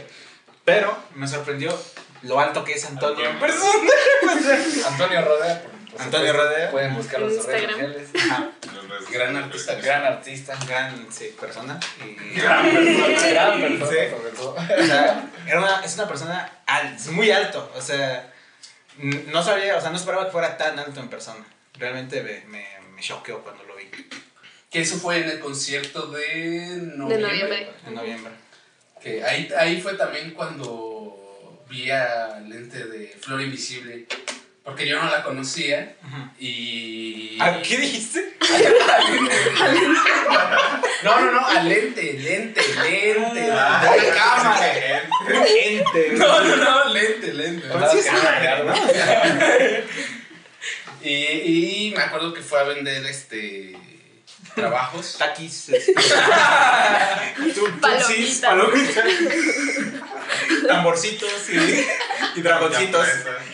Pero 0.64 0.98
me 1.14 1.28
sorprendió 1.28 1.78
lo 2.24 2.40
alto 2.40 2.64
que 2.64 2.74
es 2.74 2.84
Antonio 2.86 3.30
en 3.30 3.40
persona. 3.40 3.92
Antonio 4.88 5.22
Rodea. 5.22 5.62
por- 5.62 5.72
por 5.72 5.75
Antonio 6.00 6.28
supuesto. 6.32 6.54
Rodea. 6.54 6.72
Pueden 6.72 6.96
buscarlo 6.96 7.30
en 7.30 7.36
sus 7.36 7.46
redes 7.46 7.62
Instagram. 7.64 7.94
sociales. 7.94 8.32
Ajá. 8.32 8.52
Los 8.74 8.86
Pues, 8.86 9.10
Gran 9.12 9.36
artista. 9.38 9.76
Gran 9.76 10.04
artista. 10.06 10.58
Gran 10.68 11.08
sí, 11.12 11.36
persona. 11.40 11.80
Y, 12.04 12.40
Gran 12.40 12.72
persona. 12.72 13.30
Gran 13.30 13.62
persona, 13.62 13.90
Sí. 13.92 14.10
sobre 14.16 14.30
todo. 14.32 14.56
O 14.56 14.86
sea, 14.86 15.30
era 15.48 15.60
una, 15.60 15.82
es 15.86 15.96
una 15.96 16.08
persona 16.08 16.52
muy 17.12 17.32
alto. 17.32 17.72
O 17.76 17.82
sea, 17.82 18.32
no 18.98 19.44
sabía, 19.44 19.78
o 19.78 19.82
sea, 19.82 19.90
no 19.90 19.98
esperaba 19.98 20.26
que 20.26 20.32
fuera 20.32 20.58
tan 20.58 20.78
alto 20.80 21.00
en 21.00 21.10
persona. 21.10 21.46
Realmente 21.78 22.22
me, 22.24 22.46
me, 22.52 22.66
me 22.96 23.02
choqueó 23.02 23.42
cuando 23.44 23.64
lo 23.66 23.76
vi 23.76 23.86
Que 24.72 24.82
eso 24.82 24.96
fue 24.98 25.18
en 25.22 25.30
el 25.30 25.40
concierto 25.40 26.08
de 26.08 26.78
noviembre. 26.96 27.18
De 27.18 27.22
noviembre. 27.22 27.74
en 27.88 27.96
noviembre. 27.96 28.32
Que 29.02 29.24
ahí, 29.24 29.52
ahí 29.58 29.82
fue 29.82 29.94
también 29.96 30.32
cuando 30.32 31.64
vi 31.70 31.92
a 31.92 32.40
Lente 32.40 32.86
de 32.86 33.08
Flor 33.22 33.42
Invisible. 33.42 34.08
Porque 34.66 34.88
yo 34.88 35.00
no 35.00 35.12
la 35.12 35.24
conocía. 35.24 35.96
Y. 36.40 37.38
¿Ah, 37.40 37.62
¿Qué 37.64 37.78
dijiste? 37.78 38.36
No, 41.04 41.20
no, 41.22 41.32
no, 41.34 41.46
a 41.46 41.62
Lente, 41.62 42.14
Lente, 42.14 42.62
Lente. 42.82 43.48
Ah, 43.52 43.96
de 43.96 44.10
la 44.10 44.16
cámara. 44.16 45.06
Gente. 45.46 46.14
No, 46.18 46.42
no, 46.42 46.56
no, 46.56 46.86
Lente, 46.94 47.32
Lente. 47.32 47.68
Pues 47.68 47.92
sí, 47.92 48.00
es 48.00 48.12
madre, 48.12 48.64
¿no? 48.64 48.74
Y, 51.04 51.88
y 51.90 51.94
me 51.96 52.02
acuerdo 52.02 52.34
que 52.34 52.42
fue 52.42 52.60
a 52.60 52.64
vender 52.64 53.06
este 53.06 53.78
trabajos. 54.56 55.18
Taquis. 55.20 55.70
este, 55.70 55.94
Palomitas. 57.80 58.40
palomitas. 58.42 59.06
Tamborcitos 60.68 61.50
y, 61.50 61.86
y 62.36 62.42
dragoncitos. 62.42 63.08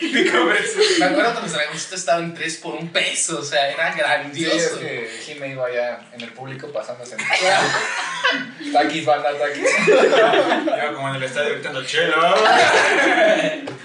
Me 0.98 1.04
acuerdo 1.04 1.34
que 1.36 1.40
los 1.42 1.52
dragoncitos 1.52 1.98
estaban 2.00 2.34
3 2.34 2.56
por 2.58 2.74
un 2.74 2.88
peso, 2.90 3.38
o 3.38 3.42
sea, 3.42 3.70
era 3.70 3.92
Sí, 3.92 3.98
grandioso. 3.98 4.56
es 4.56 4.70
que 4.72 5.10
Jime 5.24 5.48
iba 5.50 5.66
allá 5.66 6.00
en 6.12 6.20
el 6.22 6.32
público 6.32 6.68
pasándose. 6.72 7.16
Taquis, 8.72 9.04
banda, 9.04 9.30
taquis. 9.38 9.68
Yo 9.86 10.94
como 10.94 11.08
en 11.10 11.14
el 11.16 11.22
estadio 11.24 11.54
gritando 11.54 11.84
chelo. 11.84 12.16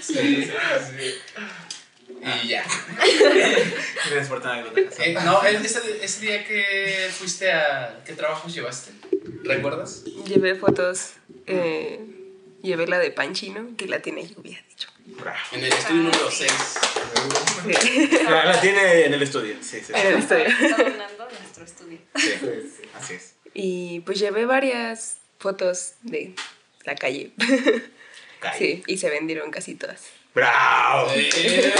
Sí, 0.00 0.44
sí, 0.44 0.50
sí. 0.96 1.14
Y 2.44 2.48
ya. 2.48 2.64
Gracias 4.10 4.28
por. 4.28 4.42
Eh, 4.44 5.16
no, 5.24 5.42
el- 5.44 5.64
ese, 5.64 5.80
ese 6.04 6.20
día 6.20 6.44
que 6.46 7.08
fuiste 7.16 7.52
a. 7.52 8.00
¿Qué 8.04 8.12
trabajos 8.14 8.52
llevaste? 8.54 8.90
¿Recuerdas? 9.44 10.02
Llevé 10.26 10.54
fotos, 10.56 11.12
eh, 11.46 12.00
llevé 12.62 12.86
la 12.86 12.98
de 12.98 13.10
Panchino, 13.10 13.76
que 13.76 13.86
la 13.86 14.00
tiene 14.00 14.26
lluvia, 14.26 14.58
de 14.66 14.72
hecho. 14.72 14.88
En 15.52 15.64
el 15.64 15.72
estudio 15.72 16.02
número 16.02 16.30
6. 16.30 16.52
Sí, 17.80 18.10
La, 18.24 18.44
la 18.46 18.60
tiene 18.60 19.04
en 19.06 19.14
el 19.14 19.22
estudio. 19.22 19.56
Sí, 19.60 19.80
sí. 19.84 19.92
en 19.94 20.06
el 20.06 20.14
estudio. 20.18 20.44
Está 20.46 20.76
donando 20.82 21.28
nuestro 21.40 21.64
estudio. 21.64 21.98
sí. 22.16 22.32
Así 22.94 23.14
es. 23.14 23.34
Y 23.54 24.00
pues 24.00 24.18
llevé 24.18 24.46
varias 24.46 25.18
fotos 25.38 25.94
de 26.02 26.34
la 26.84 26.94
calle. 26.94 27.32
Sí, 28.58 28.82
y 28.86 28.96
se 28.96 29.08
vendieron 29.10 29.50
casi 29.50 29.74
todas. 29.76 30.02
¡Bravo! 30.34 31.10
Eh, 31.14 31.72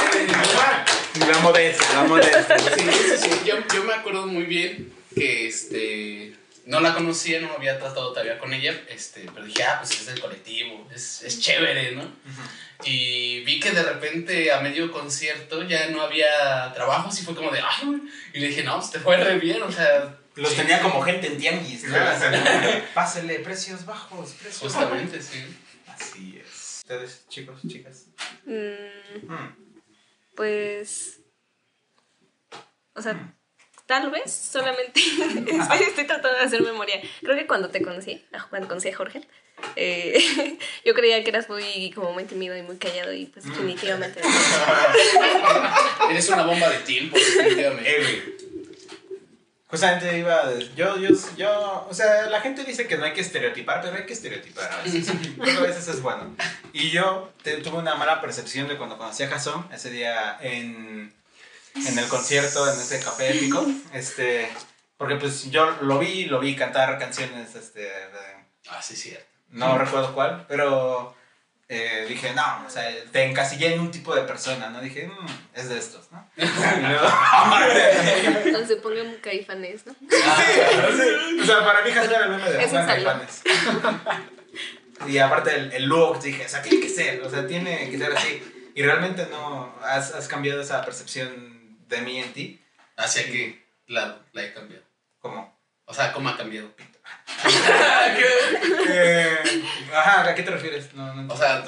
La 1.19 1.39
modestia, 1.39 1.87
la 1.95 2.05
modestia. 2.05 2.59
Sí, 2.59 2.81
sí, 2.81 3.17
sí. 3.19 3.31
Yo, 3.45 3.57
yo 3.75 3.85
me 3.85 3.95
acuerdo 3.95 4.27
muy 4.27 4.45
bien 4.45 4.93
que 5.15 5.49
este. 5.49 6.35
No 6.65 6.81
la 6.81 6.95
conocía, 6.95 7.41
no 7.41 7.53
había 7.53 7.79
tratado 7.79 8.11
todavía 8.11 8.39
con 8.39 8.53
ella, 8.55 8.81
este, 8.89 9.29
pero 9.35 9.45
dije, 9.45 9.65
ah, 9.65 9.79
pues 9.81 9.93
es 9.99 10.07
del 10.07 10.21
colectivo, 10.21 10.89
es, 10.95 11.23
es 11.23 11.41
chévere, 11.41 11.93
¿no? 11.93 12.05
Y 12.85 13.41
vi 13.45 13.59
que 13.59 13.73
de 13.73 13.83
repente 13.83 14.53
a 14.53 14.61
medio 14.61 14.91
concierto 14.93 15.63
ya 15.65 15.89
no 15.89 16.03
había 16.03 16.73
trabajos 16.73 17.19
y 17.21 17.25
fue 17.25 17.35
como 17.35 17.51
de, 17.51 17.61
ay, 17.61 17.87
güey". 17.87 18.01
y 18.35 18.41
le 18.41 18.49
dije, 18.49 18.63
no, 18.63 18.79
pues 18.79 18.91
te 18.93 19.01
fue 19.01 19.17
re 19.17 19.39
bien, 19.39 19.63
o 19.63 19.73
sea. 19.73 20.19
Los 20.35 20.51
sí, 20.51 20.57
tenía 20.57 20.81
como 20.81 21.03
gente 21.03 21.27
en 21.27 21.37
tianguis, 21.37 21.85
¿no? 21.85 21.97
Pásele, 22.95 23.41
precios 23.41 23.85
bajos, 23.85 24.31
precios 24.33 24.73
Justamente, 24.73 25.21
sí. 25.21 25.45
Así 25.87 26.41
es. 26.43 26.79
Ustedes, 26.79 27.25
chicos, 27.29 27.61
chicas. 27.69 28.07
Mm, 28.47 29.27
Hmm. 29.29 29.57
pues. 30.35 31.21
O 32.95 33.03
sea, 33.03 33.35
tal 33.87 34.11
vez 34.11 34.33
solamente. 34.33 35.01
estoy, 35.01 35.83
estoy 35.87 36.07
tratando 36.07 36.39
de 36.39 36.45
hacer 36.45 36.63
memoria. 36.63 37.01
Creo 37.21 37.37
que 37.37 37.47
cuando 37.47 37.69
te 37.69 37.83
conocí, 37.83 38.25
ah, 38.33 38.47
cuando 38.51 38.69
conocí 38.69 38.89
a 38.89 38.97
Jorge, 38.97 39.23
eh, 39.77 40.59
yo 40.85 40.95
creía 40.95 41.23
que 41.23 41.31
eras 41.31 41.49
muy, 41.49 41.91
como 41.93 42.13
muy 42.13 42.25
tímido 42.25 42.57
y 42.57 42.63
muy 42.63 42.77
callado, 42.79 43.13
y 43.13 43.27
pues 43.27 43.45
definitivamente. 43.45 44.21
no. 44.23 44.29
Eres 46.11 46.29
una 46.29 46.45
bomba 46.45 46.69
de 46.69 46.79
tiempo, 46.79 47.17
definitivamente. 47.17 47.91
Eh. 48.17 48.37
Justamente 49.69 50.19
iba 50.19 50.53
yo, 50.77 50.99
yo, 50.99 51.09
yo, 51.35 51.87
o 51.89 51.95
sea, 51.95 52.27
la 52.29 52.43
gente 52.43 52.63
dice 52.63 52.87
que 52.87 52.99
no 52.99 53.07
hay 53.07 53.15
que 53.15 53.23
estereotipar, 53.23 53.81
pero 53.81 53.97
hay 53.97 54.05
que 54.05 54.13
estereotipar 54.13 54.71
a 54.71 54.83
veces. 54.83 55.11
Pero 55.43 55.61
a 55.61 55.63
veces 55.63 55.89
es 55.89 56.03
bueno. 56.03 56.37
Y 56.75 56.91
yo 56.91 57.33
te- 57.43 57.57
tuve 57.63 57.79
una 57.79 57.95
mala 57.95 58.21
percepción 58.21 58.69
de 58.69 58.77
cuando 58.77 58.99
conocí 58.99 59.23
a 59.23 59.29
Jason, 59.29 59.67
ese 59.73 59.89
día 59.91 60.37
en, 60.43 61.15
en 61.75 61.99
el 61.99 62.09
concierto, 62.09 62.73
en 62.73 62.81
ese 62.81 63.01
café 63.01 63.37
épico, 63.37 63.67
este, 63.93 64.49
porque 64.97 65.17
pues 65.17 65.51
yo 65.51 65.71
lo 65.83 65.99
vi, 65.99 66.25
lo 66.27 66.41
vi 66.41 66.55
cantar 66.57 66.99
canciones, 66.99 67.55
este, 67.55 67.81
de- 67.81 68.33
Ah, 68.71 68.81
sí, 68.81 68.95
cierto. 68.97 69.27
no 69.49 69.77
recuerdo 69.77 70.15
cuál, 70.15 70.47
pero 70.49 71.15
eh, 71.69 72.07
dije, 72.09 72.33
no, 72.35 72.65
o 72.67 72.71
sea, 72.71 72.85
te 73.11 73.25
encasillé 73.25 73.75
en 73.75 73.81
un 73.81 73.91
tipo 73.91 74.15
de 74.15 74.23
persona, 74.23 74.69
¿no? 74.71 74.81
Dije, 74.81 75.07
"Mm, 75.09 75.27
es 75.55 75.69
de 75.71 75.79
estos, 75.79 76.13
¿no? 76.13 76.29
Se 78.67 78.77
pongan 78.77 79.17
caifanes, 79.23 79.87
¿no? 79.87 79.95
Sí, 79.99 80.07
o 81.41 81.45
sea, 81.47 81.65
para 81.65 81.83
mí 81.83 81.91
Jason 81.91 82.13
era 82.13 82.25
el 82.27 82.31
meme 82.33 82.51
de 82.51 82.59
Es 82.59 82.65
un 82.67 82.71
Juan. 82.73 82.87
Caifanes. 82.87 83.43
Y 85.09 85.19
aparte 85.19 85.55
el, 85.57 85.73
el 85.73 85.85
look, 85.87 86.21
dije, 86.23 86.47
o 86.47 86.49
sea, 86.49 86.63
tiene 86.63 86.81
que 86.81 86.89
ser, 86.89 87.23
o 87.23 87.31
sea, 87.31 87.47
tiene 87.47 87.91
que 87.91 87.99
ser 87.99 88.13
así. 88.17 88.71
Y 88.75 88.83
realmente 88.83 89.27
no, 89.31 89.75
has, 89.83 90.13
has 90.15 90.29
cambiado 90.29 90.63
esa 90.63 90.83
percepción 90.85 91.52
de 91.93 92.01
mí 92.03 92.19
en 92.19 92.33
ti. 92.33 92.61
Hacia 92.97 93.25
que 93.27 93.65
la, 93.87 94.19
la 94.33 94.43
he 94.45 94.53
cambiado. 94.53 94.85
¿Cómo? 95.21 95.57
O 95.85 95.95
sea, 95.95 96.13
¿cómo 96.13 96.29
ha 96.29 96.37
cambiado? 96.37 96.69
Eh, 98.89 99.39
ajá, 99.93 100.29
¿a 100.29 100.35
qué 100.35 100.43
te 100.43 100.51
refieres? 100.51 100.93
No, 100.95 101.15
no 101.15 101.33
O 101.33 101.37
sea, 101.37 101.65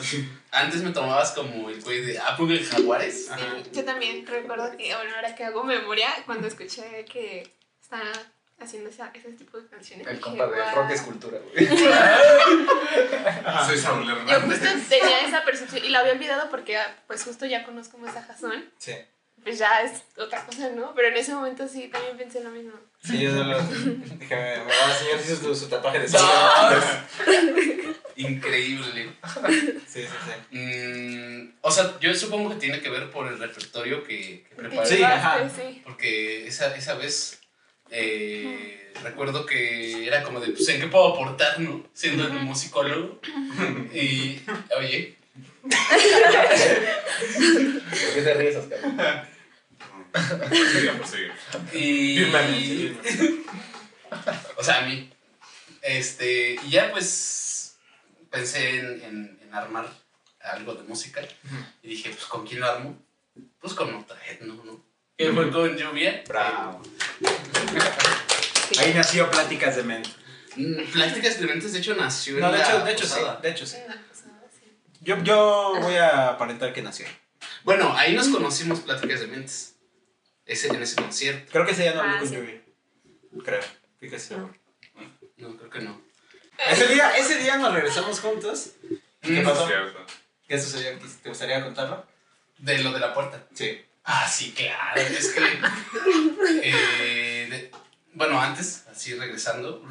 antes 0.52 0.82
me 0.82 0.90
tomabas 0.90 1.32
como 1.32 1.68
el 1.70 1.80
güey 1.82 2.00
de 2.02 2.18
Apple 2.18 2.46
de 2.46 2.64
Jaguares. 2.64 3.30
Yo 3.72 3.84
también 3.84 4.26
recuerdo 4.26 4.76
que, 4.76 4.94
bueno, 4.94 5.14
ahora 5.16 5.34
que 5.34 5.44
hago 5.44 5.64
memoria, 5.64 6.08
cuando 6.26 6.46
escuché 6.46 7.04
que 7.06 7.50
está 7.82 8.00
haciendo 8.60 8.90
esa, 8.90 9.10
ese 9.14 9.32
tipo 9.32 9.58
de 9.58 9.66
canciones. 9.68 10.06
El 10.06 10.20
compa 10.20 10.46
de 10.46 10.70
rock 10.72 10.90
es 10.90 11.02
cultura, 11.02 11.38
güey. 11.52 11.66
Soy 13.66 13.78
Saúl 13.78 14.06
Yo 14.06 14.16
Hernández. 14.16 14.60
justo 14.60 14.68
tenía 14.88 15.20
esa 15.26 15.44
percepción 15.44 15.84
y 15.84 15.88
la 15.88 16.00
había 16.00 16.12
olvidado 16.12 16.50
porque 16.50 16.76
ah, 16.78 16.96
pues 17.06 17.24
justo 17.24 17.46
ya 17.46 17.64
conozco 17.64 17.98
más 17.98 18.14
a 18.16 18.22
Jason, 18.22 18.70
Sí. 18.78 18.92
Pues 19.44 19.58
ya 19.58 19.82
es 19.82 20.02
otra 20.16 20.44
cosa, 20.46 20.70
¿no? 20.70 20.94
Pero 20.94 21.08
en 21.08 21.16
ese 21.16 21.34
momento 21.34 21.68
sí 21.68 21.88
también 21.88 22.16
pensé 22.16 22.42
lo 22.42 22.50
mismo. 22.50 22.72
Sí, 23.02 23.20
yo 23.20 23.32
no 23.32 23.44
lo. 23.44 23.60
Dije, 23.60 24.34
me 24.34 24.64
va 24.64 24.86
a 24.86 24.92
enseñar 24.92 25.20
hizo 25.20 25.36
su, 25.36 25.54
su 25.54 25.68
tatuaje 25.68 26.00
de 26.00 26.08
sol. 26.08 26.20
Increíble. 28.16 29.12
Sí, 29.86 30.02
sí, 30.02 30.06
sí. 30.06 30.56
Mm, 30.56 31.52
o 31.60 31.70
sea, 31.70 31.98
yo 32.00 32.14
supongo 32.14 32.50
que 32.50 32.56
tiene 32.56 32.80
que 32.80 32.88
ver 32.88 33.10
por 33.10 33.26
el 33.28 33.38
repertorio 33.38 34.02
que, 34.02 34.44
que 34.48 34.54
preparé. 34.54 34.86
Sí, 34.88 35.02
ajá. 35.02 35.48
Sí. 35.50 35.82
Porque 35.84 36.46
esa, 36.46 36.74
esa 36.74 36.94
vez 36.94 37.40
eh, 37.90 38.92
recuerdo 39.02 39.44
que 39.44 40.06
era 40.06 40.22
como 40.22 40.40
de, 40.40 40.52
pues, 40.52 40.66
¿en 40.70 40.80
qué 40.80 40.86
puedo 40.86 41.14
aportar, 41.14 41.60
no? 41.60 41.86
Siendo 41.92 42.26
el 42.26 42.32
musicólogo. 42.32 43.20
Y, 43.92 44.40
oye, 44.78 45.16
¿Por 45.62 45.70
qué 48.14 48.22
te 48.22 48.34
ríes, 48.34 48.56
Oscar? 48.56 49.28
Y... 51.72 52.22
O 54.56 54.62
sea, 54.62 54.78
a 54.78 54.86
mí. 54.86 55.10
Este, 55.82 56.56
y 56.64 56.70
ya 56.70 56.90
pues 56.92 57.76
pensé 58.30 58.78
en, 58.78 59.02
en, 59.02 59.38
en 59.42 59.54
armar 59.54 59.88
algo 60.40 60.74
de 60.74 60.82
música. 60.84 61.20
Y 61.82 61.88
dije, 61.88 62.10
pues, 62.10 62.24
¿con 62.26 62.46
quién 62.46 62.60
lo 62.60 62.66
armo? 62.66 62.98
Pues 63.60 63.74
con 63.74 63.92
Motorhead, 63.92 64.40
¿no? 64.42 64.54
¿no? 64.64 64.84
Que 65.16 65.32
fue 65.32 65.50
con 65.50 65.76
Lluvia. 65.76 66.22
Bravo. 66.28 66.82
Ahí 68.78 68.94
nació 68.94 69.30
Pláticas 69.30 69.76
de 69.76 69.82
Mente. 69.82 70.10
Mm, 70.56 70.84
Plásticas 70.92 71.34
Clementes, 71.36 71.72
de 71.72 71.78
hecho, 71.80 71.94
nació 71.94 72.38
No, 72.38 72.46
en 72.46 72.52
de 72.52 72.58
la 72.58 72.68
hecho, 72.68 72.84
de 72.84 72.92
hecho 72.92 73.06
sí. 73.06 73.20
De 73.42 73.50
hecho 73.50 73.66
sí. 73.66 73.76
Yo, 75.00 75.22
yo 75.22 75.74
voy 75.80 75.96
a 75.96 76.30
aparentar 76.30 76.72
que 76.72 76.82
nació. 76.82 77.06
Bueno, 77.64 77.94
ahí 77.96 78.14
nos 78.14 78.28
conocimos 78.28 78.80
Pláticas 78.80 79.20
de 79.20 79.26
Mentes. 79.26 79.73
Ese, 80.46 80.68
en 80.68 80.82
ese 80.82 80.96
concierto. 80.96 81.50
Creo 81.52 81.64
que 81.66 81.72
ese 81.72 81.82
día 81.82 81.94
no 81.94 82.00
hablé 82.02 82.14
Ah, 82.16 82.18
con 82.20 82.28
sí. 82.28 82.34
Lluvia. 82.36 82.62
Creo. 83.44 83.60
Fíjese. 83.98 84.36
No. 84.36 84.54
No, 85.38 85.56
creo 85.56 85.70
que 85.70 85.80
no. 85.80 86.00
Ese 86.70 86.86
día, 86.88 87.16
ese 87.16 87.38
día 87.38 87.56
nos 87.56 87.72
regresamos 87.74 88.20
juntos. 88.20 88.72
¿Qué 89.20 89.40
Mm, 89.40 89.44
pasó? 89.44 89.66
Cierto. 89.66 90.06
¿Qué 90.46 90.58
sucedió? 90.60 90.98
¿Te 91.22 91.28
gustaría 91.30 91.62
contarlo? 91.64 92.06
De 92.58 92.78
lo 92.82 92.92
de 92.92 93.00
la 93.00 93.12
puerta. 93.14 93.46
Sí. 93.54 93.80
Ah, 94.04 94.28
sí, 94.28 94.52
claro. 94.52 95.00
Es 95.00 95.28
que. 95.32 95.40
eh, 96.62 97.70
bueno, 98.12 98.40
antes, 98.40 98.84
así 98.90 99.14
regresando, 99.14 99.82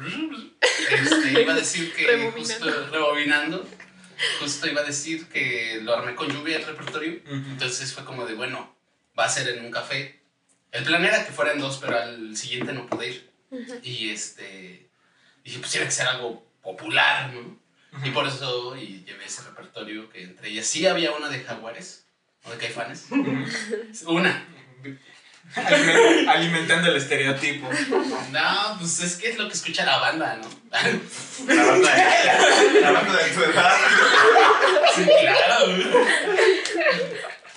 este, 0.90 1.42
iba 1.42 1.52
a 1.52 1.56
decir 1.56 1.92
que 1.94 2.06
Rebobinando. 2.06 2.66
justo 2.72 2.86
rebobinando, 2.90 3.68
justo 4.40 4.66
iba 4.68 4.80
a 4.80 4.84
decir 4.84 5.26
que 5.26 5.80
lo 5.82 5.94
armé 5.94 6.14
con 6.14 6.28
lluvia 6.28 6.56
el 6.56 6.64
repertorio, 6.64 7.20
entonces 7.26 7.92
fue 7.92 8.04
como 8.04 8.24
de, 8.24 8.34
bueno, 8.34 8.74
va 9.18 9.24
a 9.26 9.28
ser 9.28 9.48
en 9.48 9.64
un 9.64 9.70
café. 9.70 10.20
El 10.74 10.84
plan 10.84 11.04
era 11.04 11.24
que 11.24 11.32
fueran 11.32 11.58
dos, 11.58 11.78
pero 11.80 11.96
al 11.98 12.36
siguiente 12.36 12.72
no 12.72 12.86
pude 12.86 13.08
ir. 13.08 13.30
Y 13.82 14.10
este, 14.10 14.88
dije, 15.44 15.58
pues 15.60 15.70
tiene 15.70 15.86
que 15.86 15.92
ser 15.92 16.06
algo 16.08 16.44
popular, 16.62 17.32
¿no? 17.32 17.56
Y 18.04 18.10
por 18.10 18.26
eso 18.26 18.76
y 18.76 19.04
llevé 19.06 19.24
ese 19.24 19.42
repertorio 19.42 20.10
que 20.10 20.24
entre 20.24 20.48
ellas 20.48 20.66
sí 20.66 20.84
había 20.86 21.12
una 21.12 21.28
de 21.28 21.40
Jaguares, 21.44 22.06
o 22.44 22.50
de 22.50 22.56
Caifanes. 22.58 23.04
Una. 24.06 24.48
Aliment- 25.54 26.28
alimentando 26.28 26.88
el 26.90 26.96
estereotipo. 26.96 27.70
No, 28.32 28.76
pues 28.80 28.98
es 29.00 29.14
que 29.16 29.30
es 29.30 29.38
lo 29.38 29.46
que 29.46 29.54
escucha 29.54 29.84
la 29.84 29.98
banda, 29.98 30.36
¿no? 30.42 30.48
La 31.54 31.62
banda 31.64 31.94
de, 31.94 32.80
la 32.80 32.90
banda 32.90 33.22
de 33.22 33.30
tu 33.30 33.42
edad, 33.44 33.76
Sí, 34.96 35.04
claro. 35.04 35.66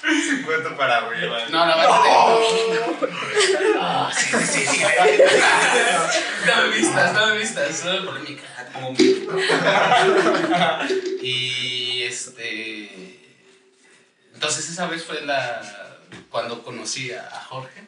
50 0.08 0.78
para 0.78 0.98
arriba. 0.98 1.38
No, 1.50 1.66
la 1.66 1.76
banda 1.76 2.04
de. 2.04 3.10
Ah, 3.80 4.12
sí, 4.16 4.38
sí, 4.46 4.66
sí. 4.66 4.84
No 6.46 6.62
me 6.62 6.78
vistas, 6.78 7.14
no 7.14 7.28
me 7.28 7.38
vistas, 7.38 7.78
solo 7.78 8.06
polémica. 8.06 8.44
Y 11.22 12.04
este. 12.04 13.20
Entonces 14.34 14.70
esa 14.70 14.88
vez 14.88 15.04
fue 15.04 15.22
la. 15.22 15.62
cuando 16.30 16.64
conocí 16.64 17.12
a, 17.12 17.28
a 17.28 17.42
Jorge. 17.42 17.84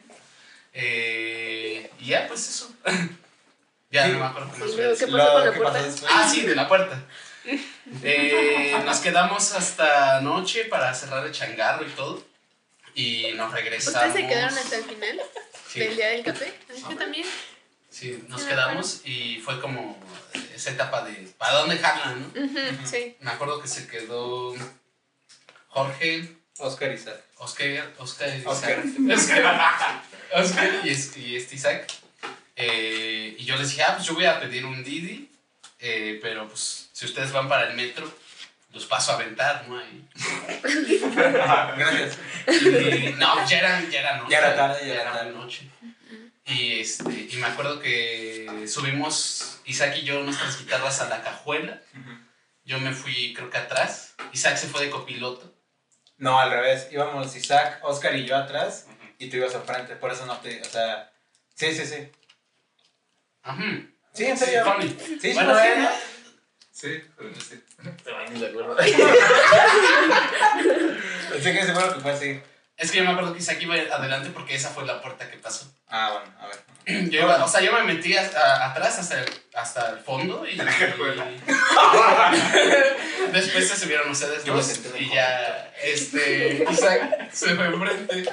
Eh, 0.72 1.90
y 2.00 2.06
ya, 2.06 2.26
pues 2.28 2.48
eso. 2.48 2.72
Ya 3.92 4.06
no 4.06 4.20
me 4.20 4.24
acuerdo 4.24 4.50
cómo 4.50 4.66
fue. 4.66 4.94
¿qué 4.96 5.06
pasó 5.08 5.32
con 5.32 5.44
la 5.44 5.52
¿qué 5.52 5.58
puerta? 5.58 5.84
Ah, 6.10 6.28
sí, 6.32 6.42
de 6.42 6.54
la 6.54 6.68
puerta. 6.68 6.96
Eh, 8.02 8.76
nos 8.84 8.98
quedamos 9.00 9.52
hasta 9.52 10.20
noche 10.20 10.64
para 10.66 10.92
cerrar 10.94 11.26
el 11.26 11.32
changarro 11.32 11.86
y 11.86 11.90
todo. 11.90 12.24
Y 12.94 13.32
nos 13.34 13.52
regresamos. 13.52 13.96
¿Ustedes 14.08 14.14
se 14.14 14.28
quedaron 14.28 14.56
hasta 14.58 14.76
el 14.76 14.84
final 14.84 15.20
Sí. 15.72 15.80
del 15.80 15.96
día 15.96 16.08
del 16.08 16.24
café? 16.24 16.52
Ah, 16.68 16.88
Yo 16.90 16.96
también. 16.96 17.26
Sí, 17.88 18.22
nos 18.28 18.42
quedamos 18.44 19.00
y 19.04 19.40
fue 19.40 19.60
como 19.60 19.98
esa 20.54 20.70
etapa 20.70 21.02
de 21.04 21.12
¿para 21.38 21.58
dónde 21.58 21.78
jalan, 21.78 22.20
no? 22.34 22.86
Sí. 22.86 23.16
Me 23.20 23.30
acuerdo 23.32 23.60
que 23.60 23.68
se 23.68 23.86
quedó 23.88 24.54
Jorge, 25.68 26.36
Oscar 26.58 26.92
Isaac. 26.92 27.20
Oscar, 27.38 27.92
Oscar, 27.98 28.28
Isaac. 28.36 28.46
Oscar. 28.46 28.82
Oscar, 29.10 30.02
Oscar 30.34 30.80
y, 30.84 30.90
es- 30.90 31.16
y 31.16 31.36
este 31.36 31.54
Isaac. 31.56 31.90
Eh, 32.56 33.34
y 33.38 33.44
yo 33.44 33.56
les 33.56 33.70
dije, 33.70 33.82
ah, 33.82 33.94
pues 33.96 34.06
yo 34.06 34.14
voy 34.14 34.26
a 34.26 34.38
pedir 34.38 34.66
un 34.66 34.84
Didi, 34.84 35.30
eh, 35.78 36.18
pero 36.22 36.46
pues 36.48 36.89
si 37.00 37.06
ustedes 37.06 37.32
van 37.32 37.48
para 37.48 37.70
el 37.70 37.76
metro, 37.76 38.12
los 38.74 38.84
paso 38.84 39.12
a 39.12 39.14
aventar, 39.14 39.66
¿no? 39.66 39.78
Ahí. 39.78 40.06
Gracias. 41.16 42.18
Y, 42.46 43.14
no, 43.14 43.48
ya 43.48 43.58
era, 43.58 43.88
ya 43.88 44.00
era 44.00 44.16
noche. 44.18 44.30
Ya 44.30 44.38
era 44.38 44.54
tarde, 44.54 44.86
ya 44.86 44.94
era 45.00 45.12
tarde. 45.12 45.30
noche. 45.30 45.70
Y, 46.44 46.80
este, 46.80 47.10
y 47.10 47.36
me 47.38 47.46
acuerdo 47.46 47.80
que 47.80 48.66
subimos 48.68 49.62
Isaac 49.64 49.96
y 49.96 50.02
yo 50.02 50.22
nuestras 50.24 50.58
guitarras 50.58 51.00
a 51.00 51.08
la 51.08 51.22
cajuela. 51.22 51.80
Yo 52.66 52.78
me 52.80 52.92
fui, 52.92 53.32
creo 53.32 53.48
que 53.48 53.56
atrás. 53.56 54.14
Isaac 54.34 54.58
se 54.58 54.66
fue 54.68 54.84
de 54.84 54.90
copiloto. 54.90 55.54
No, 56.18 56.38
al 56.38 56.50
revés. 56.50 56.88
Íbamos 56.90 57.34
Isaac, 57.34 57.80
Oscar 57.82 58.14
y 58.14 58.26
yo 58.26 58.36
atrás 58.36 58.88
y 59.18 59.30
tú 59.30 59.38
ibas 59.38 59.54
al 59.54 59.62
frente. 59.62 59.96
Por 59.96 60.12
eso 60.12 60.26
no 60.26 60.36
te. 60.40 60.60
O 60.60 60.66
sea. 60.66 61.10
Sí, 61.54 61.72
sí, 61.74 61.86
sí. 61.86 62.12
Ajá. 63.42 63.64
Sí, 64.12 64.26
en 64.26 64.36
serio. 64.36 64.66
funny. 64.66 65.18
Sí, 65.18 65.32
Bueno, 65.32 65.58
sí, 65.58 65.68
Sí, 66.80 67.02
pero 67.16 67.30
no 67.30 67.40
sé. 67.40 67.60
Ni 68.32 68.40
de 68.40 68.46
acuerdo. 68.48 68.76
Pensé 71.30 71.52
que 71.52 71.64
seguro 71.66 71.94
que 71.94 72.00
fue 72.00 72.12
así. 72.12 72.40
Es 72.76 72.90
que 72.90 72.98
yo 72.98 73.04
me 73.04 73.10
acuerdo 73.10 73.32
que 73.34 73.40
Isaac 73.40 73.58
iba 73.60 73.74
adelante 73.74 74.30
porque 74.32 74.54
esa 74.54 74.70
fue 74.70 74.86
la 74.86 75.02
puerta 75.02 75.30
que 75.30 75.36
pasó. 75.36 75.70
Ah, 75.88 76.12
bueno, 76.14 76.32
a 76.40 76.46
ver. 76.46 76.56
Yo 77.10 77.20
iba- 77.20 77.44
o 77.44 77.48
sea, 77.48 77.60
yo 77.60 77.72
me 77.74 77.82
metí 77.84 78.16
a- 78.16 78.66
atrás 78.70 78.98
hasta 78.98 79.20
el, 79.20 79.26
hasta 79.54 79.90
el 79.90 79.98
fondo 79.98 80.46
y, 80.48 80.56
después 83.32 83.68
se 83.68 83.76
subieron 83.76 84.10
ustedes 84.10 84.44
Yo 84.44 84.54
me 84.54 84.60
dos 84.62 84.80
y 84.98 85.10
ya 85.14 85.70
este 85.82 86.64
Isaac 86.70 87.30
se 87.32 87.54
fue 87.54 87.66
enfrente 87.66 88.24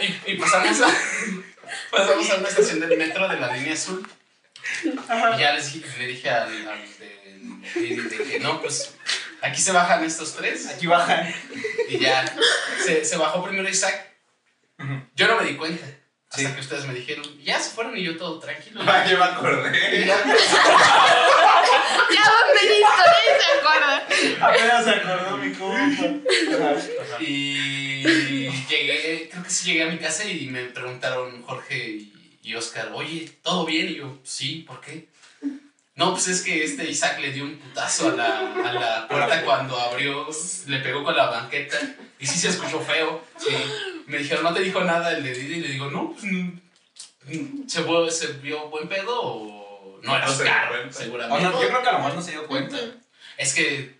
y, 0.00 0.20
y 0.32 0.36
pasamos 0.38 0.80
a 0.80 0.86
pasamos 1.90 2.30
a 2.30 2.36
una 2.36 2.48
estación 2.48 2.78
del 2.80 2.96
metro 2.96 3.28
de 3.28 3.40
la 3.40 3.52
línea 3.56 3.74
azul 3.74 4.08
y 4.84 4.94
ya 5.40 5.52
les 5.54 5.72
dije- 5.74 5.98
le 5.98 6.06
dije 6.06 6.30
al, 6.30 6.68
al 6.68 6.98
de, 6.98 7.18
de- 7.74 8.02
de 8.02 8.24
que 8.24 8.40
no 8.40 8.60
pues 8.60 8.94
aquí 9.42 9.60
se 9.60 9.72
bajan 9.72 10.04
estos 10.04 10.34
tres 10.36 10.66
Aquí 10.68 10.86
bajan. 10.86 11.32
y 11.88 11.98
ya 11.98 12.24
se, 12.84 13.04
se 13.04 13.16
bajó 13.16 13.44
primero 13.44 13.68
Isaac 13.68 14.10
yo 15.14 15.26
no 15.28 15.40
me 15.40 15.46
di 15.48 15.56
cuenta 15.56 15.84
hasta 16.30 16.48
Sí. 16.48 16.54
que 16.54 16.60
ustedes 16.60 16.84
me 16.86 16.94
dijeron 16.94 17.24
ya 17.44 17.60
se 17.60 17.70
fueron 17.70 17.96
y 17.96 18.02
yo 18.02 18.16
todo 18.16 18.38
tranquilo 18.40 18.80
Ah, 18.86 19.04
yo 19.08 19.18
me 19.18 19.24
Y 19.24 19.28
acordé. 19.28 20.06
ya, 20.06 20.16
venir 22.54 22.82
historias, 22.82 23.36
¿se 23.40 23.58
acuerdan? 23.58 24.02
Apenas 24.42 24.84
se 24.84 24.90
acordó 24.90 25.36
mi 25.38 25.52
compa. 25.52 26.04
Y 27.20 28.48
llegué, 28.68 29.28
creo 29.30 29.42
que 29.44 29.50
sí 29.50 29.66
llegué 29.72 29.82
a 29.84 29.86
mi 29.92 29.98
casa 29.98 30.24
y 30.24 30.46
me 30.46 30.64
preguntaron 30.64 31.42
Jorge 31.42 31.76
y, 31.88 32.12
y 32.42 32.54
Oscar, 32.54 32.90
oye, 32.94 33.30
¿todo 33.42 33.64
bien? 33.64 33.88
Y 33.88 33.94
yo, 33.96 34.18
sí, 34.24 34.64
¿por 34.66 34.80
qué? 34.80 35.08
No, 35.96 36.10
pues 36.12 36.26
es 36.28 36.42
que 36.42 36.64
este 36.64 36.90
Isaac 36.90 37.20
le 37.20 37.30
dio 37.32 37.44
un 37.44 37.56
putazo 37.56 38.08
a 38.08 38.12
la, 38.16 38.38
a 38.68 38.72
la 38.72 39.08
puerta 39.08 39.42
cuando 39.44 39.78
abrió, 39.78 40.26
le 40.66 40.78
pegó 40.80 41.04
con 41.04 41.16
la 41.16 41.26
banqueta 41.26 41.78
y 42.18 42.26
sí 42.26 42.36
se 42.38 42.48
escuchó 42.48 42.80
feo. 42.80 43.22
Sí. 43.38 43.54
Me 44.06 44.18
dijeron, 44.18 44.42
¿no 44.42 44.52
te 44.52 44.60
dijo 44.60 44.80
nada 44.82 45.12
el 45.12 45.22
de 45.22 45.32
Didi? 45.32 45.54
Y 45.54 45.60
le 45.60 45.68
digo, 45.68 45.88
no, 45.90 46.10
pues 46.12 46.24
mm, 46.24 46.60
mm, 47.26 47.68
¿se, 47.68 47.82
vio- 47.84 48.10
se 48.10 48.32
vio 48.34 48.68
buen 48.70 48.88
pedo 48.88 49.20
o 49.22 50.00
no 50.02 50.16
era 50.16 50.28
Oscar? 50.28 50.72
O 50.88 50.92
Seguramente. 50.92 51.42
no, 51.44 51.62
yo 51.62 51.68
creo 51.68 51.82
que 51.82 51.88
a 51.88 51.92
lo 51.92 51.98
mejor 51.98 52.14
no 52.14 52.22
se 52.22 52.32
dio 52.32 52.46
cuenta. 52.48 52.76
Es 53.36 53.54
que, 53.54 53.94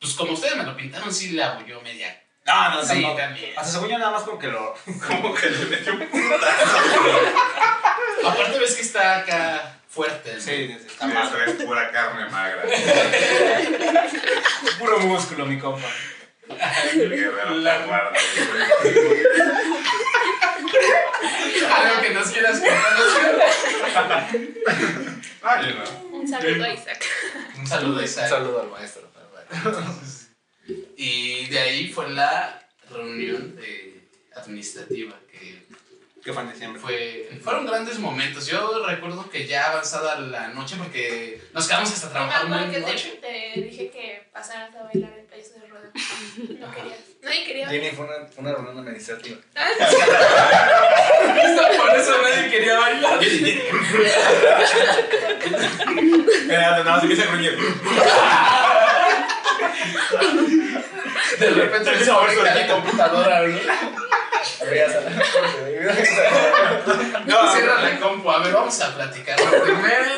pues 0.00 0.14
como 0.14 0.32
ustedes 0.32 0.56
me 0.56 0.64
lo 0.64 0.74
pintaron, 0.74 1.12
sí 1.12 1.30
le 1.30 1.42
yo 1.68 1.80
media. 1.82 2.22
No, 2.46 2.70
no, 2.74 2.82
Sí, 2.84 3.02
también. 3.16 3.52
Hasta 3.56 3.70
según 3.72 3.88
yo 3.90 3.98
nada 3.98 4.10
más 4.12 4.22
como 4.22 4.38
que 4.38 4.48
lo. 4.48 4.74
Como 5.06 5.34
que 5.34 5.48
le 5.50 5.64
metió 5.66 5.92
un 5.94 6.00
putazo. 6.08 6.78
Aparte 8.26 8.58
ves 8.58 8.74
que 8.76 8.82
está 8.82 9.18
acá 9.18 9.80
fuerte. 9.94 10.34
¿no? 10.34 10.40
Sí, 10.40 10.68
sí, 10.68 10.76
sí, 10.88 10.96
es 11.46 11.52
pura 11.64 11.90
carne 11.92 12.28
magra. 12.30 12.62
Puro 14.78 14.98
músculo, 15.00 15.46
mi 15.46 15.58
compa. 15.58 15.88
El 16.92 17.08
guerrero 17.10 17.50
La- 17.58 17.78
jaguar. 17.78 18.12
Algo 21.74 22.02
que 22.02 22.10
nos 22.10 22.28
quieras 22.30 22.60
contar. 22.60 24.28
Ah, 25.42 25.62
no. 25.62 26.18
Un 26.18 26.28
saludo 26.28 26.64
a 26.64 26.72
Isaac. 26.74 27.04
Un 27.58 27.66
saludo 27.66 27.96
a 27.96 27.98
Un 27.98 28.04
Isaac. 28.04 28.28
saludo 28.28 28.60
al 28.62 28.68
maestro. 28.70 29.10
Y 30.96 31.46
de 31.48 31.58
ahí 31.58 31.88
fue 31.92 32.08
la 32.10 32.66
reunión 32.90 33.56
de 33.56 34.08
administrativa 34.34 35.14
que 35.30 35.63
¿Qué 36.24 36.32
fue 36.32 36.42
en 36.42 36.52
diciembre? 36.52 36.80
fue 36.80 37.28
fueron 37.42 37.66
grandes 37.66 37.98
momentos. 37.98 38.46
Yo 38.46 38.82
recuerdo 38.86 39.28
que 39.28 39.46
ya 39.46 39.70
avanzada 39.70 40.18
la 40.18 40.48
noche 40.48 40.76
porque 40.78 41.38
nos 41.52 41.68
quedamos 41.68 41.92
hasta 41.92 42.08
trabajar 42.08 42.70
que 42.70 42.80
te, 42.80 42.80
noche. 42.80 43.18
te 43.20 43.60
dije 43.60 43.90
que 43.90 44.26
pasaras 44.32 44.74
a 44.74 44.84
bailar 44.84 45.12
el 45.18 45.26
payaso 45.26 45.60
de 45.60 45.66
rueda. 45.66 45.90
No 46.58 46.70
querías. 46.74 46.98
Nadie 47.22 47.44
quería. 47.44 47.68
Jenny 47.68 47.90
fue 47.90 48.06
una, 48.06 48.16
una 48.38 48.52
reunión 48.52 48.78
administrativa. 48.78 49.36
Por 51.76 51.94
eso 51.94 52.22
nadie 52.22 52.50
quería 52.50 52.78
bailar. 52.78 53.20
Nada 56.46 56.84
más 56.84 57.02
empieza 57.02 57.22
a 57.24 57.26
gruñir. 57.26 57.58
De 61.38 61.50
repente 61.50 62.04
se 62.04 62.10
conecta 62.10 62.54
la 62.54 62.66
computadora, 62.66 63.46
¿no? 63.46 64.13
No, 67.26 67.52
Cierra 67.52 67.82
la 67.82 68.00
compu, 68.00 68.30
a 68.30 68.38
ver, 68.38 68.52
vamos 68.52 68.80
a 68.80 68.94
platicar 68.94 69.36
primero. 69.36 70.10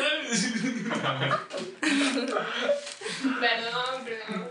Perdón, 3.39 4.05
perdón. 4.05 4.49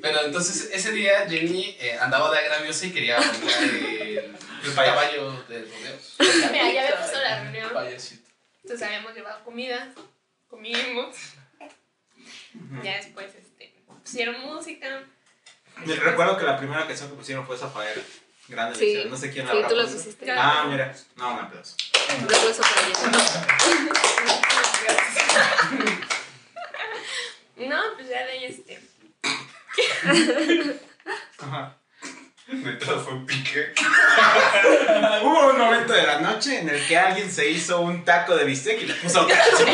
Pero 0.00 0.24
entonces 0.24 0.70
ese 0.72 0.90
día 0.90 1.28
Jenny 1.28 1.76
eh, 1.78 1.96
andaba 2.00 2.30
de 2.32 2.38
agraviosa 2.38 2.86
y 2.86 2.92
quería 2.92 3.18
bailar 3.18 3.62
el, 3.62 4.36
el 4.64 4.74
caballo 4.74 5.44
de 5.48 5.60
rodeos. 5.60 6.16
Mira, 6.18 6.72
ya 6.72 6.80
había 6.82 6.98
puesto 6.98 7.20
la 7.20 7.42
reunión. 7.42 7.72
Payasito. 7.72 8.28
Entonces 8.64 8.86
habíamos 8.86 9.14
llevado 9.14 9.44
comida. 9.44 9.94
Comimos. 10.48 11.16
Ya 12.82 12.96
después 12.96 13.32
este, 13.34 13.72
pusieron 14.02 14.40
música. 14.40 15.04
Me 15.76 15.94
recuerdo 15.96 16.36
que 16.36 16.44
la 16.44 16.56
primera 16.56 16.86
canción 16.86 17.10
que 17.10 17.16
pusieron 17.16 17.46
fue 17.46 17.56
Zafaera. 17.56 18.00
Grandes 18.48 18.78
Sí. 18.78 19.04
No 19.08 19.16
sé 19.16 19.30
quién 19.30 19.46
la 19.46 19.52
sí, 19.52 19.58
habrá 19.58 19.68
tú 19.68 19.76
lo 19.76 19.88
pusiste. 19.88 20.30
Ah, 20.30 20.66
mira. 20.68 20.94
No, 21.16 21.32
un 21.34 21.38
aplauso. 21.40 21.76
Un 22.18 22.24
aplauso 22.24 22.62
para 22.62 22.88
ella. 22.88 22.98
No, 27.56 27.80
pues 27.96 28.08
ya 28.08 28.24
de 28.26 28.32
ahí 28.32 28.44
este. 28.44 28.80
Ajá. 31.38 31.76
De 32.62 32.72
todo 32.74 33.00
fue 33.00 33.14
un 33.14 33.24
pique. 33.24 33.72
Hubo 35.22 35.50
un 35.50 35.58
momento 35.58 35.92
de 35.94 36.02
la 36.02 36.20
noche 36.20 36.58
en 36.58 36.68
el 36.68 36.86
que 36.86 36.98
alguien 36.98 37.30
se 37.30 37.48
hizo 37.48 37.80
un 37.80 38.04
taco 38.04 38.36
de 38.36 38.44
bistec 38.44 38.82
y 38.82 38.86
le 38.86 38.94
puso 38.94 39.26
cacho. 39.28 39.66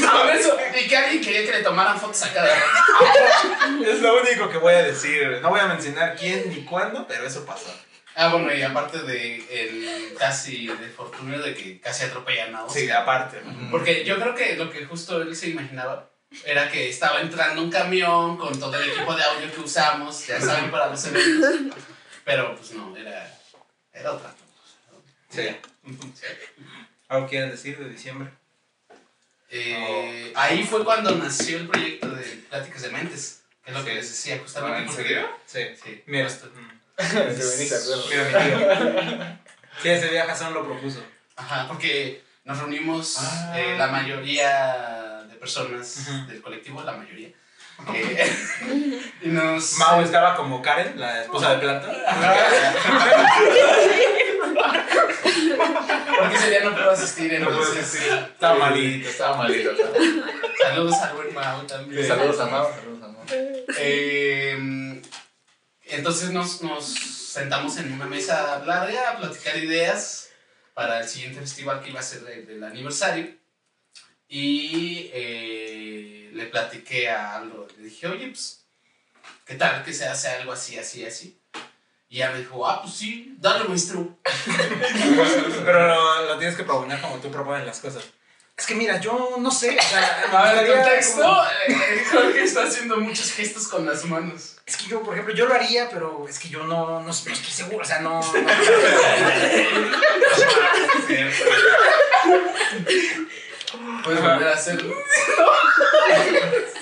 No, 0.00 0.28
eso, 0.30 0.56
y 0.80 0.86
que 0.86 0.96
alguien 0.96 1.20
quería 1.20 1.44
que 1.44 1.58
le 1.58 1.62
tomaran 1.64 1.98
fotos 1.98 2.22
a 2.22 2.32
cada 2.32 2.54
rato. 2.54 3.84
Es 3.84 4.00
lo 4.00 4.20
único 4.20 4.48
que 4.48 4.58
voy 4.58 4.74
a 4.74 4.82
decir. 4.82 5.40
No 5.42 5.50
voy 5.50 5.60
a 5.60 5.66
mencionar 5.66 6.14
quién 6.14 6.48
ni 6.48 6.64
cuándo, 6.64 7.06
pero 7.08 7.26
eso 7.26 7.44
pasó. 7.44 7.74
Ah, 8.14 8.28
bueno, 8.28 8.54
y 8.54 8.62
aparte 8.62 9.02
de 9.02 9.36
el 9.50 10.14
casi 10.16 10.68
de 10.68 10.88
fortunio 10.88 11.42
de 11.42 11.54
que 11.54 11.80
casi 11.80 12.04
atropellan 12.04 12.54
a 12.54 12.64
Oscar. 12.64 12.82
Sí, 12.82 12.90
aparte. 12.90 13.38
Porque 13.70 14.04
yo 14.04 14.18
creo 14.18 14.34
que 14.34 14.56
lo 14.56 14.70
que 14.70 14.86
justo 14.86 15.20
él 15.20 15.34
se 15.34 15.48
imaginaba 15.48 16.08
era 16.44 16.70
que 16.70 16.88
estaba 16.88 17.20
entrando 17.20 17.62
un 17.62 17.70
camión 17.70 18.36
con 18.36 18.58
todo 18.58 18.74
el 18.74 18.90
equipo 18.90 19.14
de 19.14 19.22
audio 19.22 19.52
que 19.52 19.60
usamos, 19.60 20.26
ya 20.26 20.40
saben, 20.40 20.70
para 20.70 20.88
los 20.88 21.04
eventos. 21.06 21.76
Pero 22.26 22.56
pues 22.56 22.72
no, 22.72 22.94
era, 22.96 23.32
era 23.92 24.12
otra 24.12 24.30
cosa. 24.30 25.00
Sí. 25.30 25.56
¿Algo 27.08 27.28
quieren 27.28 27.50
decir 27.52 27.78
de 27.78 27.88
diciembre? 27.88 28.30
Eh, 29.48 30.32
Ahí 30.34 30.64
fue 30.64 30.84
cuando 30.84 31.12
nació 31.14 31.58
el 31.58 31.68
proyecto 31.68 32.08
de 32.10 32.24
Pláticas 32.50 32.82
de 32.82 32.88
Mentes, 32.90 33.42
que 33.64 33.70
es 33.70 33.76
lo 33.78 33.84
que 33.84 33.94
les 33.94 34.08
decía 34.08 34.40
justamente. 34.40 34.90
¿en 34.90 34.96
serio? 34.96 35.28
Sí. 35.46 35.60
Sí, 35.82 36.02
Mira. 36.06 36.24
justo. 36.28 36.46
Mm. 36.52 36.80
Mira 37.14 37.24
mi 37.28 37.68
tío. 37.68 39.38
Sí, 39.82 39.88
ese 39.88 40.08
día 40.08 40.24
Hassan 40.24 40.52
lo 40.52 40.64
propuso. 40.66 41.00
Ajá, 41.36 41.68
porque 41.68 42.24
nos 42.44 42.58
reunimos 42.58 43.18
Ah. 43.20 43.54
eh, 43.56 43.76
la 43.78 43.86
mayoría 43.86 45.22
de 45.28 45.36
personas 45.36 46.26
del 46.26 46.42
colectivo, 46.42 46.82
la 46.82 46.92
mayoría. 46.96 47.30
Eh, 47.94 48.32
y 49.22 49.28
nos. 49.28 49.78
Mau 49.78 50.00
estaba 50.00 50.34
como 50.36 50.62
Karen, 50.62 50.98
la 50.98 51.22
esposa 51.22 51.52
de 51.54 51.58
planta. 51.58 51.92
Porque 56.18 56.36
ese 56.36 56.50
día 56.50 56.60
no 56.64 56.72
puedo 56.74 56.90
asistir, 56.90 57.38
No 57.40 57.46
puedo 57.46 57.60
entonces. 57.60 57.94
Estaba 58.02 58.58
malito. 58.58 59.08
Estaba 59.08 59.36
malito. 59.36 59.70
estaba. 59.72 59.94
Saludos 60.62 60.94
al 60.96 61.14
buen 61.14 61.34
Mau 61.34 61.66
también. 61.66 62.06
Saludos 62.06 62.40
a 62.40 62.46
Mau, 62.46 62.70
saludos 62.72 63.02
a 63.02 63.08
Mau. 63.08 63.24
Eh, 63.78 65.02
entonces 65.84 66.30
nos, 66.30 66.62
nos 66.62 66.84
sentamos 66.94 67.76
en 67.78 67.92
una 67.92 68.06
mesa 68.06 68.62
larga 68.64 69.10
a 69.12 69.16
platicar 69.18 69.56
ideas 69.58 70.30
para 70.74 71.00
el 71.00 71.08
siguiente 71.08 71.40
festival 71.40 71.82
que 71.82 71.90
iba 71.90 72.00
a 72.00 72.02
ser 72.02 72.20
de- 72.22 72.42
del 72.42 72.62
aniversario. 72.64 73.28
Y 74.28 75.10
eh, 75.12 76.30
le 76.32 76.46
platiqué 76.46 77.08
a 77.08 77.36
Aldo, 77.36 77.66
le 77.76 77.84
dije, 77.84 78.06
oye, 78.08 78.28
pues, 78.28 78.64
¿qué 79.44 79.54
tal 79.54 79.84
que 79.84 79.92
se 79.92 80.06
hace 80.06 80.28
algo 80.28 80.52
así, 80.52 80.78
así, 80.78 81.04
así? 81.04 81.40
Y 82.08 82.16
ella 82.18 82.30
me 82.32 82.38
dijo, 82.38 82.66
ah, 82.68 82.82
pues 82.82 82.94
sí, 82.94 83.34
dale, 83.38 83.64
maestro. 83.68 84.18
Pero 85.64 85.86
lo, 85.88 86.26
lo 86.26 86.38
tienes 86.38 86.56
que 86.56 86.64
proponer 86.64 87.00
como 87.00 87.16
tú 87.16 87.30
propones 87.30 87.66
las 87.66 87.80
cosas. 87.80 88.04
Es 88.56 88.64
que 88.64 88.74
mira, 88.74 88.98
yo 89.00 89.36
no 89.38 89.50
sé. 89.50 89.76
O 89.78 89.82
sea, 89.82 90.24
A 90.32 90.52
ver, 90.54 90.72
contexto, 90.74 91.20
como- 91.20 91.42
eh, 91.68 92.04
Jorge 92.10 92.42
está 92.42 92.62
haciendo 92.64 92.96
muchos 92.98 93.32
gestos 93.32 93.68
con 93.68 93.84
las 93.84 94.04
manos. 94.06 94.56
Es 94.64 94.76
que 94.76 94.86
yo, 94.86 95.02
por 95.02 95.12
ejemplo, 95.14 95.34
yo 95.34 95.46
lo 95.46 95.54
haría, 95.54 95.90
pero 95.90 96.26
es 96.28 96.38
que 96.38 96.48
yo 96.48 96.64
no, 96.64 96.86
no, 96.88 97.02
no 97.02 97.10
estoy 97.10 97.34
seguro. 97.36 97.82
O 97.82 97.84
sea, 97.84 98.00
no. 98.00 98.20
no- 98.20 98.22
Puedes 104.04 104.20
volver 104.20 104.48
a 104.48 104.52
hacerlo. 104.54 104.94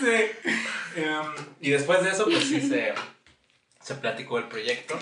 Sí. 0.01 0.31
Em, 0.97 1.23
y 1.61 1.71
después 1.71 2.03
de 2.03 2.11
eso, 2.11 2.25
pues 2.27 2.45
sí 2.45 2.61
se, 2.61 2.93
se 3.81 3.95
platicó 3.95 4.37
el 4.39 4.49
proyecto 4.49 4.99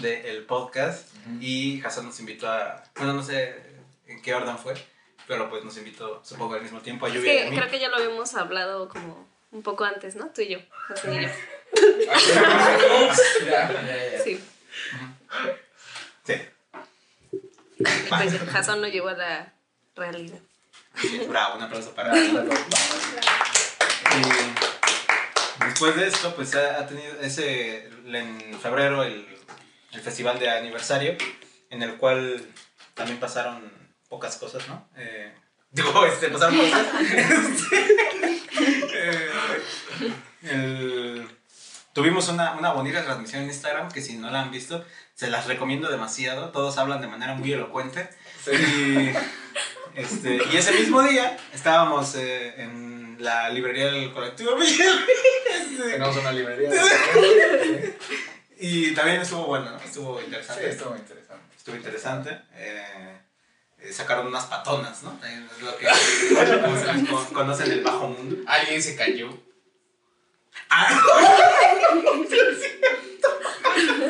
del 0.00 0.44
podcast 0.44 1.08
y 1.40 1.80
Hassan 1.82 2.04
nos 2.06 2.18
invitó 2.20 2.48
a. 2.48 2.82
Bueno, 2.96 3.14
no 3.14 3.22
sé 3.22 3.54
en 4.06 4.20
qué 4.20 4.34
orden 4.34 4.58
fue, 4.58 4.74
pero 5.26 5.48
pues 5.48 5.64
nos 5.64 5.76
invitó, 5.78 6.20
supongo, 6.24 6.54
al 6.54 6.62
mismo 6.62 6.80
tiempo 6.80 7.06
a 7.06 7.08
Es 7.08 7.14
Lluvia 7.14 7.34
y 7.34 7.38
a 7.38 7.44
que 7.44 7.50
mí. 7.50 7.56
creo 7.56 7.70
que 7.70 7.78
ya 7.80 7.88
lo 7.88 7.96
habíamos 7.96 8.34
hablado 8.34 8.88
como 8.90 9.26
un 9.52 9.62
poco 9.62 9.84
antes, 9.84 10.16
¿no? 10.16 10.26
Tú 10.26 10.42
y 10.42 10.48
yo, 10.48 10.58
José 10.88 11.14
y 11.14 11.22
yo. 11.22 11.28
Sí. 14.24 14.40
Sí. 16.24 16.34
Pues 18.08 18.38
Jason 18.52 18.82
lo 18.82 18.88
llevó 18.88 19.08
a 19.08 19.14
la 19.14 19.52
realidad. 19.96 20.38
Sí, 21.00 21.20
bravo, 21.28 21.56
un 21.56 21.62
aplauso 21.62 21.94
para 21.94 22.16
Y 22.16 22.26
después 25.64 25.96
de 25.96 26.06
esto, 26.06 26.34
pues 26.34 26.54
ha, 26.54 26.86
tenido 26.86 27.20
ese, 27.20 27.86
en 28.06 28.58
febrero, 28.60 29.02
el, 29.02 29.26
el 29.92 30.00
festival 30.00 30.38
de 30.38 30.50
aniversario, 30.50 31.16
en 31.70 31.82
el 31.82 31.96
cual 31.96 32.44
también 32.94 33.18
pasaron 33.18 33.70
pocas 34.08 34.36
cosas, 34.36 34.68
¿no? 34.68 34.88
Eh, 34.96 35.32
digo, 35.70 36.04
este, 36.06 36.28
pasaron 36.28 36.56
cosas. 36.58 36.86
Este, 38.52 38.94
eh, 38.94 39.30
el- 40.42 41.26
tuvimos 41.92 42.28
una, 42.28 42.52
una 42.52 42.72
bonita 42.72 43.02
transmisión 43.02 43.42
en 43.42 43.48
Instagram 43.48 43.90
que 43.90 44.02
si 44.02 44.16
no 44.16 44.30
la 44.30 44.42
han 44.42 44.50
visto, 44.50 44.84
se 45.14 45.28
las 45.28 45.46
recomiendo 45.46 45.90
demasiado. 45.90 46.50
Todos 46.50 46.78
hablan 46.78 47.00
de 47.00 47.08
manera 47.08 47.34
muy 47.34 47.52
elocuente. 47.52 48.08
Y, 48.46 49.10
este, 49.94 50.40
y 50.52 50.56
ese 50.56 50.72
mismo 50.72 51.02
día 51.02 51.36
estábamos 51.52 52.14
eh, 52.16 52.54
en 52.62 53.16
la 53.18 53.48
librería 53.50 53.86
del 53.86 54.12
colectivo 54.12 54.52
Tenemos 55.76 56.16
una 56.16 56.32
librería. 56.32 56.70
y 58.58 58.94
también 58.94 59.20
estuvo 59.20 59.46
bueno, 59.46 59.70
¿no? 59.70 59.78
Estuvo 59.78 60.18
Sí, 60.18 60.24
interesante. 60.26 60.70
estuvo 60.70 60.90
muy 60.90 60.98
interesante. 60.98 61.56
Estuvo 61.56 61.76
interesante. 61.76 62.38
Eh, 62.54 63.18
eh, 63.80 63.92
sacaron 63.92 64.26
unas 64.26 64.44
patonas, 64.46 65.02
¿no? 65.02 65.18
Es 65.24 65.62
lo 65.62 65.76
que 65.76 65.86
conocen 67.34 67.72
el 67.72 67.82
bajo 67.82 68.08
mundo. 68.08 68.36
Alguien 68.46 68.82
se 68.82 68.96
cayó. 68.96 69.30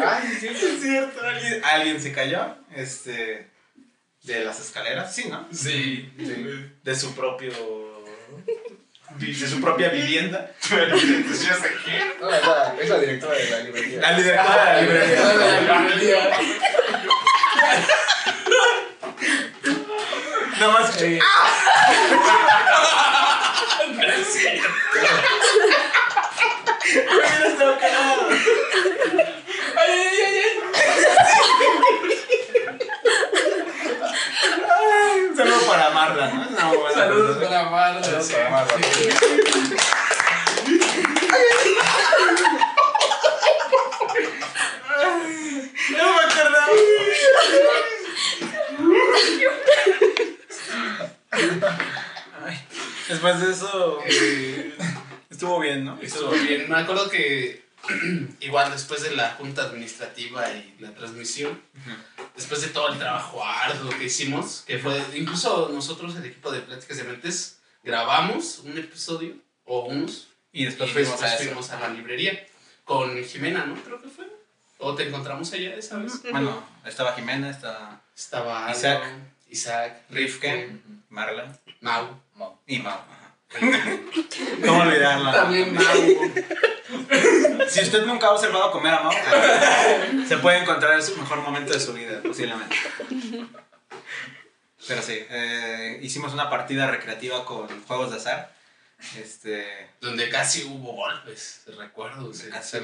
Ay, 0.05 0.37
sí, 0.41 0.49
sí, 0.49 0.67
es 0.67 0.83
cierto. 0.83 1.21
Alguien, 1.25 1.65
alguien 1.65 2.01
se 2.01 2.13
cayó 2.13 2.57
este, 2.75 3.51
de 4.23 4.45
las 4.45 4.61
escaleras, 4.61 5.15
sí, 5.15 5.29
¿no? 5.29 5.47
Sí. 5.53 6.13
De 6.83 6.95
su 6.95 7.15
propio. 7.15 7.53
De 9.19 9.35
su 9.35 9.61
propia 9.61 9.89
vivienda. 9.91 10.53
Pero 10.69 10.97
entonces 10.97 11.47
yo 11.47 11.55
sé 11.55 11.71
quién. 11.85 12.15
No, 12.21 12.31
es 12.31 12.47
la, 12.47 12.75
es 12.81 12.89
la 12.89 12.99
directora 12.99 13.37
de 13.37 13.51
la 13.51 13.59
librería. 13.61 14.01
La 14.01 14.17
directora 14.17 14.75
de 14.75 14.83
la 14.83 15.81
librería. 15.81 16.31
Nada 20.59 20.73
más 20.73 20.97
que. 20.97 21.19
Cagado. 27.81 28.29
Ay, 34.69 35.21
Un 35.31 35.37
saludo 35.37 35.61
para 35.67 35.91
Marla, 35.91 36.29
¿no? 36.31 36.43
Es 36.45 36.51
una 36.51 36.65
muy 36.67 36.77
buena 36.77 36.92
Saludos 37.03 37.37
para. 37.39 38.05
Saludos 38.05 38.31
Marla. 38.49 38.77
No 45.91 46.13
me 46.13 46.21
acordaba. 46.21 46.67
Ay, 52.47 52.67
Después 53.09 53.41
de 53.41 53.51
eso, 53.51 53.99
eh, 54.07 54.75
estuvo 55.29 55.59
bien, 55.59 55.85
¿no? 55.85 55.99
Estuvo 56.01 56.31
bien. 56.31 56.69
Me 56.71 56.77
acuerdo 56.79 57.11
que 57.11 57.65
igual 58.41 58.71
después 58.71 59.03
de 59.03 59.17
la 59.17 59.31
junta 59.31 59.63
administrativa 59.63 60.49
y 60.53 60.77
la 60.79 60.95
transmisión, 60.95 61.61
después 62.43 62.61
de 62.63 62.69
todo 62.69 62.89
el 62.93 62.99
trabajo 62.99 63.43
arduo 63.45 63.91
que 63.97 64.05
hicimos, 64.05 64.65
que 64.67 64.79
fue 64.79 65.01
incluso 65.15 65.71
nosotros, 65.73 66.17
el 66.17 66.25
equipo 66.27 66.51
de 66.51 66.61
Pláticas 66.61 66.97
de 66.97 67.05
Mentes, 67.05 67.59
grabamos 67.83 68.59
un 68.65 68.77
episodio 68.77 69.37
o 69.65 69.85
unos 69.87 70.29
Y 70.53 70.65
después 70.65 70.91
y 70.91 70.93
fuimos 70.93 71.13
después 71.13 71.31
a 71.31 71.35
eso. 71.37 71.45
fuimos 71.45 71.71
a 71.71 71.81
la 71.81 71.89
librería 71.89 72.47
con 72.85 73.23
Jimena, 73.25 73.65
¿no? 73.65 73.75
Creo 73.83 74.03
que 74.03 74.09
fue. 74.09 74.27
¿O 74.79 74.95
te 74.95 75.07
encontramos 75.09 75.53
allá 75.53 75.75
esa 75.77 75.99
vez? 75.99 76.21
Bueno, 76.31 76.63
estaba 76.85 77.15
Jimena, 77.15 77.51
estaba 77.51 78.01
Estaba 78.17 78.71
Isaac. 78.73 79.05
Isaac, 79.49 80.03
Rifke, 80.11 80.81
Marla 81.09 81.57
Mau. 81.81 82.21
y 82.67 82.79
Mau. 82.81 82.99
¿Cómo 84.67 84.83
olvidarla? 84.83 85.33
También 85.33 85.75
Mau. 85.75 85.85
Si 87.69 87.81
usted 87.81 88.05
nunca 88.07 88.29
ha 88.29 88.33
observado 88.33 88.71
comer 88.73 88.95
a 88.95 89.03
Mau, 89.03 89.13
se 90.27 90.39
puede 90.39 90.59
encontrar 90.59 90.95
en 90.95 91.03
su 91.03 91.17
mejor 91.17 91.41
momento 91.41 91.73
de 91.73 91.81
su 91.81 91.93
vida, 91.93 92.21
posiblemente. 92.23 92.77
Pero 94.87 95.03
sí, 95.03 95.19
eh, 95.31 95.99
hicimos 96.03 96.33
una 96.33 96.51
partida 96.51 96.91
recreativa 96.91 97.45
con 97.45 97.69
juegos 97.85 98.11
de 98.11 98.17
azar. 98.17 98.53
Este, 99.19 99.91
Donde 100.01 100.29
casi 100.29 100.65
hubo 100.65 100.93
golpes, 100.93 101.63
recuerdo. 101.77 102.31
Casi. 102.51 102.79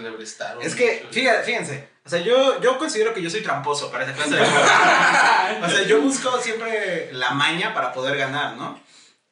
Es 0.61 0.75
que, 0.75 1.07
fíjate, 1.13 1.45
fíjense, 1.45 1.89
o 2.05 2.09
sea, 2.09 2.21
yo, 2.21 2.61
yo 2.61 2.77
considero 2.77 3.15
que 3.15 3.23
yo 3.23 3.31
soy 3.31 3.43
tramposo 3.43 3.91
para 3.93 4.05
esa 4.05 4.15
clase 4.15 4.35
de 4.35 4.45
juegos. 4.45 4.71
O 5.63 5.69
sea, 5.71 5.83
yo 5.85 6.01
busco 6.01 6.41
siempre 6.41 7.13
la 7.13 7.31
maña 7.31 7.73
para 7.73 7.93
poder 7.93 8.17
ganar, 8.17 8.57
¿no? 8.57 8.81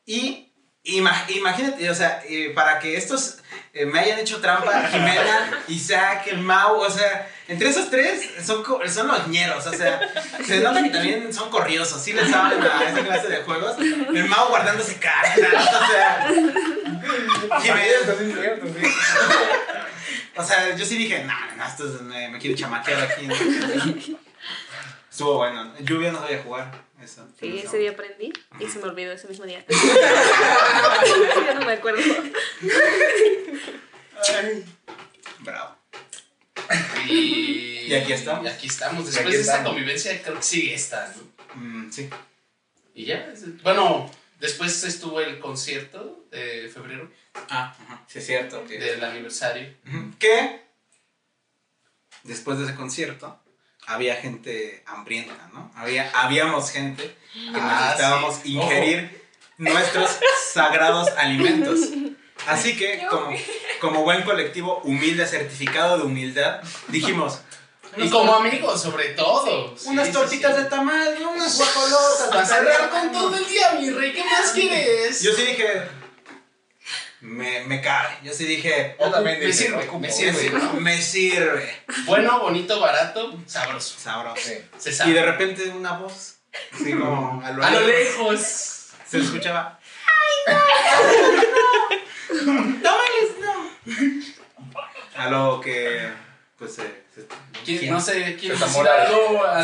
Y 0.05 0.53
ima- 0.87 1.24
imagínate, 1.28 1.91
o 1.91 1.95
sea, 1.95 2.22
eh, 2.28 2.53
para 2.55 2.78
que 2.78 2.97
estos 2.97 3.39
eh, 3.72 3.84
me 3.87 4.01
hayan 4.01 4.18
hecho 4.18 4.41
trampa, 4.41 4.89
Jimena, 4.91 5.62
Isaac, 5.68 6.26
el 6.28 6.39
Mau, 6.39 6.76
o 6.80 6.91
sea, 6.91 7.28
entre 7.49 7.68
esos 7.68 7.91
tres 7.91 8.28
son, 8.45 8.64
son 8.89 9.09
los 9.09 9.28
ñeros, 9.28 9.66
o 9.66 9.72
sea, 9.72 10.01
se 10.45 10.61
nota 10.62 10.82
que 10.82 10.91
también 10.91 11.32
son 11.32 11.51
corriosos, 11.51 12.03
sí 12.03 12.12
le 12.12 12.28
saben 12.28 12.62
a 12.62 12.82
esa 12.84 13.05
clase 13.05 13.28
de 13.28 13.37
juegos. 13.43 13.76
El 13.78 14.24
Mau 14.28 14.49
guardándose 14.49 14.97
cartas, 14.97 15.37
o 15.39 15.93
sea, 15.93 16.28
Jimena, 17.61 17.95
o 20.37 20.45
sea, 20.45 20.74
yo 20.76 20.84
sí 20.84 20.97
dije, 20.99 21.24
no, 21.24 21.32
no, 21.32 21.57
no, 21.57 21.66
esto 21.66 21.87
es- 21.95 22.01
me, 22.03 22.28
me 22.28 22.39
quiere 22.39 22.55
chamaquear 22.57 23.01
aquí. 23.03 23.26
¿no?". 23.26 23.34
Estuvo 25.11 25.39
bueno. 25.39 25.72
Lluvia 25.80 26.12
no 26.12 26.20
sabía 26.20 26.43
jugar. 26.43 26.70
Eso. 27.07 27.24
Sí, 27.38 27.61
ese 27.62 27.78
día 27.78 27.92
aprendí 27.92 28.32
y 28.59 28.66
se 28.66 28.80
me 28.80 28.86
olvidó 28.86 29.12
ese 29.12 29.28
mismo 29.28 29.44
día. 29.44 29.64
ya 31.46 31.54
no 31.54 31.64
me 31.64 31.74
acuerdo. 31.74 32.02
Ay, 34.34 34.64
Bravo. 35.38 35.76
Y, 37.09 37.86
Y 37.86 37.94
aquí 37.94 38.12
estamos. 38.12 38.44
Y 38.44 38.48
aquí 38.48 38.66
estamos. 38.66 39.07
Después 39.07 39.24
aquí 39.24 39.36
de 39.36 39.40
esta 39.40 39.62
convivencia, 39.62 40.20
creo 40.20 40.34
que 40.34 40.42
sigue 40.42 40.74
esta, 40.74 41.14
¿no? 41.14 41.61
Mm, 41.61 41.92
sí. 41.92 42.11
Y 42.96 43.04
ya. 43.04 43.32
Bueno, 43.62 44.11
después 44.40 44.82
estuvo 44.82 45.20
el 45.20 45.38
concierto 45.38 46.26
de 46.32 46.68
febrero 46.74 47.09
Ah, 47.48 47.76
ajá. 47.80 48.04
Sí, 48.09 48.18
es 48.18 48.26
cierto. 48.26 48.64
Del 48.64 49.04
aniversario. 49.04 49.72
Que 50.18 50.61
después 52.24 52.59
de 52.59 52.64
ese 52.64 52.74
concierto 52.74 53.38
había 53.87 54.16
gente 54.16 54.82
hambrienta, 54.87 55.49
¿no? 55.53 55.70
Había, 55.76 56.11
habíamos 56.14 56.70
gente 56.70 57.03
que 57.34 57.51
Ah, 57.61 57.84
necesitábamos 57.87 58.37
sí. 58.43 58.55
ingerir 58.55 59.26
nuestros 59.59 60.11
sagrados 60.53 61.09
alimentos. 61.16 61.80
Así 62.47 62.76
que, 62.76 63.07
como, 63.09 63.34
como 63.80 64.03
buen 64.03 64.22
colectivo 64.22 64.80
humilde, 64.84 65.26
certificado 65.26 65.99
de 65.99 66.05
humildad, 66.05 66.61
dijimos, 66.89 67.41
Y 67.97 68.11
como 68.11 68.34
amigos, 68.34 68.82
sobre 68.82 69.11
todo. 69.11 69.74
Sí, 69.76 69.89
unas 69.89 70.12
tortitas 70.12 70.55
sí. 70.57 70.62
de 70.62 70.68
tamal, 70.68 71.16
unas 71.34 71.57
guajolotas. 71.57 72.30
Vas 72.30 72.53
a 72.53 72.57
hablar 72.57 72.91
con 72.91 73.11
todo 73.12 73.34
el 73.37 73.47
día, 73.49 73.72
mi 73.80 73.91
rey. 73.91 74.12
¿Qué 74.12 74.24
más 74.24 74.51
quieres? 74.53 75.22
Yo 75.22 75.32
sí 75.32 75.43
dije, 75.47 75.82
me, 77.27 77.64
me 77.64 77.81
cabe. 77.81 78.09
Yo 78.22 78.33
sí 78.33 78.45
dije, 78.45 78.97
Yo 79.01 79.11
también 79.11 79.39
me 79.41 79.47
dije, 79.47 79.59
sirve, 79.59 79.89
me 79.93 79.99
me 79.99 80.11
sirve. 80.11 80.33
sirve. 80.41 80.61
Me 80.81 81.03
sirve. 81.03 81.77
Bueno, 82.05 82.41
bonito, 82.41 82.79
barato, 82.81 83.37
sabroso. 83.47 83.99
Sabroso. 83.99 84.41
Sí. 84.41 84.55
Se 84.93 85.09
Y 85.09 85.12
de 85.12 85.22
repente 85.24 85.68
una 85.70 85.93
voz, 85.99 86.37
así 86.72 86.93
como 86.93 87.43
a 87.45 87.51
lo, 87.51 87.64
A 87.64 87.70
lo 87.70 87.81
lejos, 87.81 88.33
lejos. 88.33 88.93
se 89.09 89.18
escuchaba. 89.18 89.79
¡Ay, 90.47 90.55
no! 90.55 90.61
¡Tómales, 92.83 93.31
no! 93.41 93.70
A 95.16 95.31
lo 95.31 95.61
que, 95.61 96.09
pues, 96.59 96.74
se- 96.74 97.05
se- 97.14 97.27
¿Quién- 97.64 97.91
No 97.91 98.01
sé, 98.01 98.37
¿quién 98.39 98.55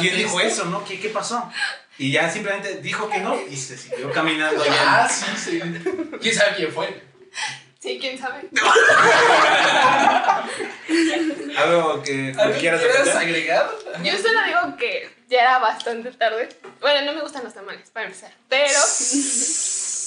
¿quién 0.00 0.16
dijo 0.16 0.40
eso, 0.40 0.64
no? 0.66 0.84
¿Qué, 0.84 0.98
¿Qué 0.98 1.10
pasó? 1.10 1.50
Y 1.98 2.10
ya 2.10 2.28
simplemente 2.30 2.76
dijo 2.80 3.08
que 3.08 3.20
no 3.20 3.38
y 3.48 3.56
se 3.56 3.76
siguió 3.78 4.10
caminando. 4.10 4.64
Ah, 4.70 5.08
sí, 5.08 5.26
sí. 5.36 5.60
¿Quién 6.20 6.34
sabe 6.34 6.56
quién 6.56 6.72
fue? 6.72 7.11
Sí, 7.82 7.98
quién 8.00 8.16
sabe. 8.16 8.48
Algo 11.58 12.00
que 12.04 12.32
¿Algo 12.38 12.60
quieras 12.60 12.80
agregar? 13.16 13.68
Yo 14.04 14.12
solo 14.18 14.38
digo 14.46 14.76
que 14.78 15.10
ya 15.28 15.40
era 15.40 15.58
bastante 15.58 16.12
tarde. 16.12 16.48
Bueno, 16.80 17.06
no 17.06 17.14
me 17.14 17.22
gustan 17.22 17.42
los 17.42 17.52
tamales, 17.52 17.90
para 17.90 18.06
empezar. 18.06 18.30
Pero 18.48 18.70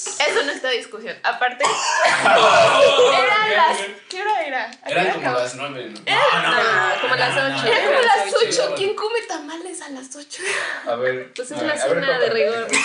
eso 0.06 0.42
no 0.44 0.52
está 0.52 0.70
discusión. 0.70 1.16
Aparte, 1.22 1.64
eran 2.24 3.56
las. 3.56 3.78
¿Qué 4.08 4.20
hora 4.22 4.42
era? 4.46 4.64
¿A 4.70 4.86
qué 4.86 4.92
Eran 4.92 5.12
como 5.12 5.30
las 5.38 5.54
nueve, 5.54 5.90
¿no? 5.92 6.00
Ah, 6.08 6.94
como 7.00 7.14
las 7.16 7.34
no, 7.34 7.56
8. 7.58 7.66
Eran 7.66 7.86
como 7.86 8.00
las 8.00 8.34
ocho. 8.34 8.62
8. 8.68 8.74
¿Quién 8.76 8.94
come 8.94 9.22
tamales 9.28 9.80
a 9.82 9.88
las 9.90 10.14
8? 10.14 10.42
A 10.88 10.94
ver. 10.96 11.32
Pues 11.34 11.50
es 11.50 11.60
una 11.60 11.76
cena 11.76 12.18
de 12.18 12.30
rigor. 12.30 12.66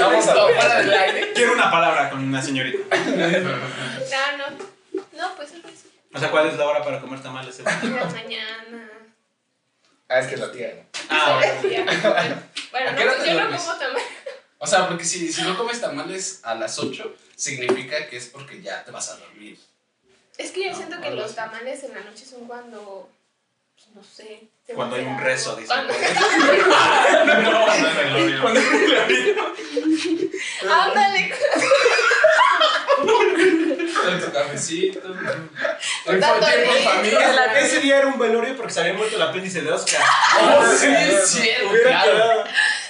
Vamos 0.00 0.28
a 0.28 0.32
fuera 0.32 0.78
del 0.80 0.92
aire. 0.92 1.32
Quiero 1.34 1.52
una 1.52 1.70
palabra 1.70 2.10
con 2.10 2.24
una 2.24 2.42
señorita. 2.42 2.96
No, 2.96 4.36
no. 4.38 4.44
No, 5.12 5.34
pues 5.36 5.52
algo 5.52 5.68
así. 5.68 5.90
O 6.14 6.18
sea, 6.18 6.30
¿cuál 6.30 6.46
es 6.48 6.56
la 6.56 6.66
hora 6.66 6.82
para 6.82 7.00
comer 7.00 7.22
tamales? 7.22 7.58
En 7.58 7.64
la 7.64 8.04
mañana. 8.06 8.90
Ah, 10.08 10.20
es 10.20 10.26
que 10.26 10.34
es 10.34 10.40
la 10.40 10.50
tía. 10.50 10.86
Ah, 11.10 11.38
Bueno, 12.70 12.88
¿A 12.88 12.92
no, 12.92 12.96
qué 12.98 13.04
hora 13.08 13.18
te 13.18 13.26
yo 13.34 13.34
no 13.44 13.56
como 13.56 13.74
tamales. 13.76 14.04
O 14.58 14.66
sea, 14.66 14.88
porque 14.88 15.04
si, 15.04 15.32
si 15.32 15.42
no 15.42 15.56
comes 15.56 15.80
tamales 15.80 16.40
a 16.42 16.54
las 16.54 16.78
8, 16.78 17.14
significa 17.36 18.06
que 18.08 18.16
es 18.16 18.26
porque 18.26 18.60
ya 18.60 18.84
te 18.84 18.90
vas 18.90 19.08
a 19.10 19.16
dormir. 19.16 19.58
Es 20.36 20.50
que 20.52 20.64
yo 20.68 20.74
siento 20.74 21.00
que 21.00 21.10
los 21.10 21.34
tamales 21.34 21.82
en 21.84 21.94
la 21.94 22.00
noche 22.00 22.24
son 22.24 22.46
cuando. 22.46 23.08
pues, 23.76 23.86
No 23.94 24.02
sé. 24.02 24.42
Cuando 24.74 24.96
hay 24.96 25.04
un 25.04 25.18
rezo, 25.18 25.56
dice. 25.56 25.68
Cuando- 25.68 25.94
Ándale. 30.70 31.34
Con 32.98 34.20
tu 34.20 34.32
cafecito. 34.32 35.00
Con 35.02 36.20
familia. 36.20 37.58
Ese 37.58 37.80
día 37.80 37.98
era 37.98 38.06
un 38.08 38.18
velorio 38.18 38.56
porque 38.56 38.72
se 38.72 38.80
había 38.80 38.94
muerto 38.94 39.16
el 39.16 39.22
apéndice 39.22 39.60
de 39.62 39.70
Oscar. 39.72 40.02
Oh, 40.40 40.64
sí, 40.76 40.86
es 40.86 41.28
cierto, 41.30 41.70
Hubiera. 41.70 42.44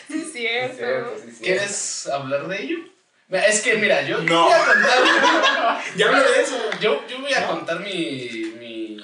Sí, 0.33 0.47
es 0.47 0.77
cierto. 0.77 1.15
Sí. 1.25 1.39
¿Quieres 1.43 2.07
hablar 2.07 2.49
de 2.49 2.63
ello? 2.63 2.79
Es 3.31 3.61
que, 3.61 3.75
mira, 3.75 4.03
yo 4.03 4.19
No. 4.23 4.45
voy 4.45 4.53
a 4.53 4.65
contar. 4.65 5.83
Ya 5.97 6.07
hablo 6.07 6.31
de 6.31 6.43
eso. 6.43 6.57
Yo, 6.81 7.07
yo 7.09 7.21
voy 7.21 7.33
a 7.35 7.47
contar 7.47 7.81
mi, 7.81 8.53
mi, 8.59 8.97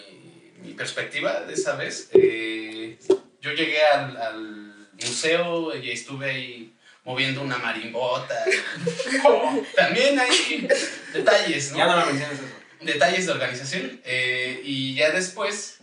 mi 0.62 0.72
perspectiva 0.74 1.40
de 1.42 1.52
esa 1.54 1.76
vez. 1.76 2.08
Eh, 2.12 2.96
yo 3.40 3.52
llegué 3.52 3.82
al, 3.84 4.16
al 4.16 4.88
museo 4.94 5.76
y 5.76 5.90
estuve 5.90 6.30
ahí 6.30 6.72
moviendo 7.04 7.42
una 7.42 7.58
marimbota. 7.58 8.34
También 9.76 10.18
hay 10.18 10.68
detalles, 11.12 11.72
¿no? 11.72 11.78
Ya 11.78 11.86
no 11.86 11.96
me 11.98 12.06
menciones 12.12 12.38
eso. 12.38 12.48
detalles 12.80 13.26
de 13.26 13.32
organización. 13.32 14.00
eh, 14.04 14.60
y 14.64 14.94
ya 14.94 15.10
después, 15.10 15.78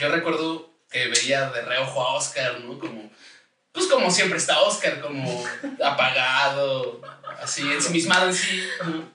yo 0.00 0.08
recuerdo 0.08 0.70
que 0.90 1.06
veía 1.06 1.50
de 1.50 1.62
reojo 1.62 2.00
a 2.02 2.14
Oscar, 2.14 2.60
¿no? 2.60 2.78
Como, 2.80 3.10
pues 3.72 3.86
como 3.86 4.10
siempre 4.10 4.38
está 4.38 4.60
Oscar, 4.62 5.00
como 5.00 5.44
apagado, 5.84 7.00
así, 7.40 7.62
ensimismado 7.72 8.28
en 8.28 8.34
sí. 8.34 8.64
¿no? 8.84 9.10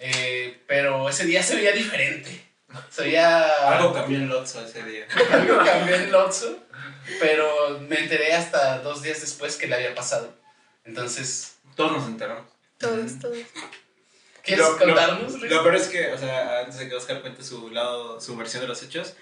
Eh, 0.00 0.62
pero 0.66 1.08
ese 1.08 1.24
día 1.26 1.42
se 1.42 1.56
veía 1.56 1.72
diferente. 1.72 2.46
Se 2.90 3.02
veía... 3.02 3.68
Algo 3.76 3.92
cambió 3.92 4.16
en 4.18 4.28
Lotso 4.28 4.64
ese 4.64 4.82
día. 4.82 5.06
algo 5.32 5.58
cambió 5.64 5.94
en 5.94 6.10
Lotso, 6.10 6.58
pero 7.20 7.78
me 7.80 7.98
enteré 8.00 8.32
hasta 8.32 8.78
dos 8.78 9.02
días 9.02 9.20
después 9.20 9.56
que 9.56 9.66
le 9.66 9.74
había 9.76 9.94
pasado. 9.94 10.34
Entonces, 10.84 11.56
Todos 11.76 11.92
nos 11.92 12.06
enteramos. 12.06 12.46
Todos, 12.78 13.18
todos. 13.20 13.36
¿quieres 14.42 14.64
Lo- 14.66 14.72
lo- 14.72 14.78
contarnos? 14.78 15.32
Lo 15.34 15.62
peor 15.62 15.76
es 15.76 15.88
que, 15.88 16.12
o 16.12 16.18
sea, 16.18 16.60
antes 16.60 16.78
de 16.78 16.88
que 16.88 16.94
Oscar 16.94 17.20
cuente 17.20 17.44
su 17.44 17.70
lado, 17.70 18.20
su 18.20 18.34
versión 18.36 18.62
de 18.62 18.68
los 18.68 18.82
hechos, 18.82 19.14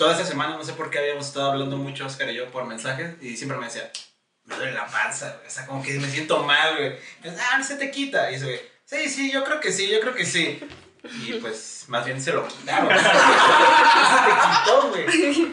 toda 0.00 0.12
esta 0.12 0.24
semana, 0.24 0.56
no 0.56 0.64
sé 0.64 0.72
por 0.72 0.88
qué 0.88 0.98
habíamos 0.98 1.26
estado 1.26 1.50
hablando 1.50 1.76
mucho 1.76 2.06
Oscar 2.06 2.30
y 2.30 2.34
yo 2.34 2.50
por 2.50 2.64
mensajes 2.64 3.16
y 3.20 3.36
siempre 3.36 3.58
me 3.58 3.66
decía, 3.66 3.92
me 4.44 4.56
duele 4.56 4.72
la 4.72 4.86
panza, 4.86 5.34
güey. 5.34 5.46
O 5.46 5.50
sea, 5.50 5.66
como 5.66 5.82
que 5.82 5.92
me 5.98 6.08
siento 6.08 6.42
mal, 6.42 6.74
güey. 6.74 6.96
Yo, 7.22 7.30
ah, 7.38 7.62
se 7.62 7.76
te 7.76 7.90
quita. 7.90 8.32
Y 8.32 8.36
eso, 8.36 8.46
güey, 8.46 8.58
sí, 8.86 9.10
sí, 9.10 9.30
yo 9.30 9.44
creo 9.44 9.60
que 9.60 9.70
sí, 9.70 9.90
yo 9.90 10.00
creo 10.00 10.14
que 10.14 10.24
sí. 10.24 10.58
Y 11.04 11.34
pues, 11.34 11.84
más 11.88 12.06
bien 12.06 12.18
se 12.18 12.32
lo 12.32 12.48
quitaron. 12.48 12.88
Se 12.98 13.04
te 14.24 14.32
quitó, 14.56 14.88
güey. 14.88 15.52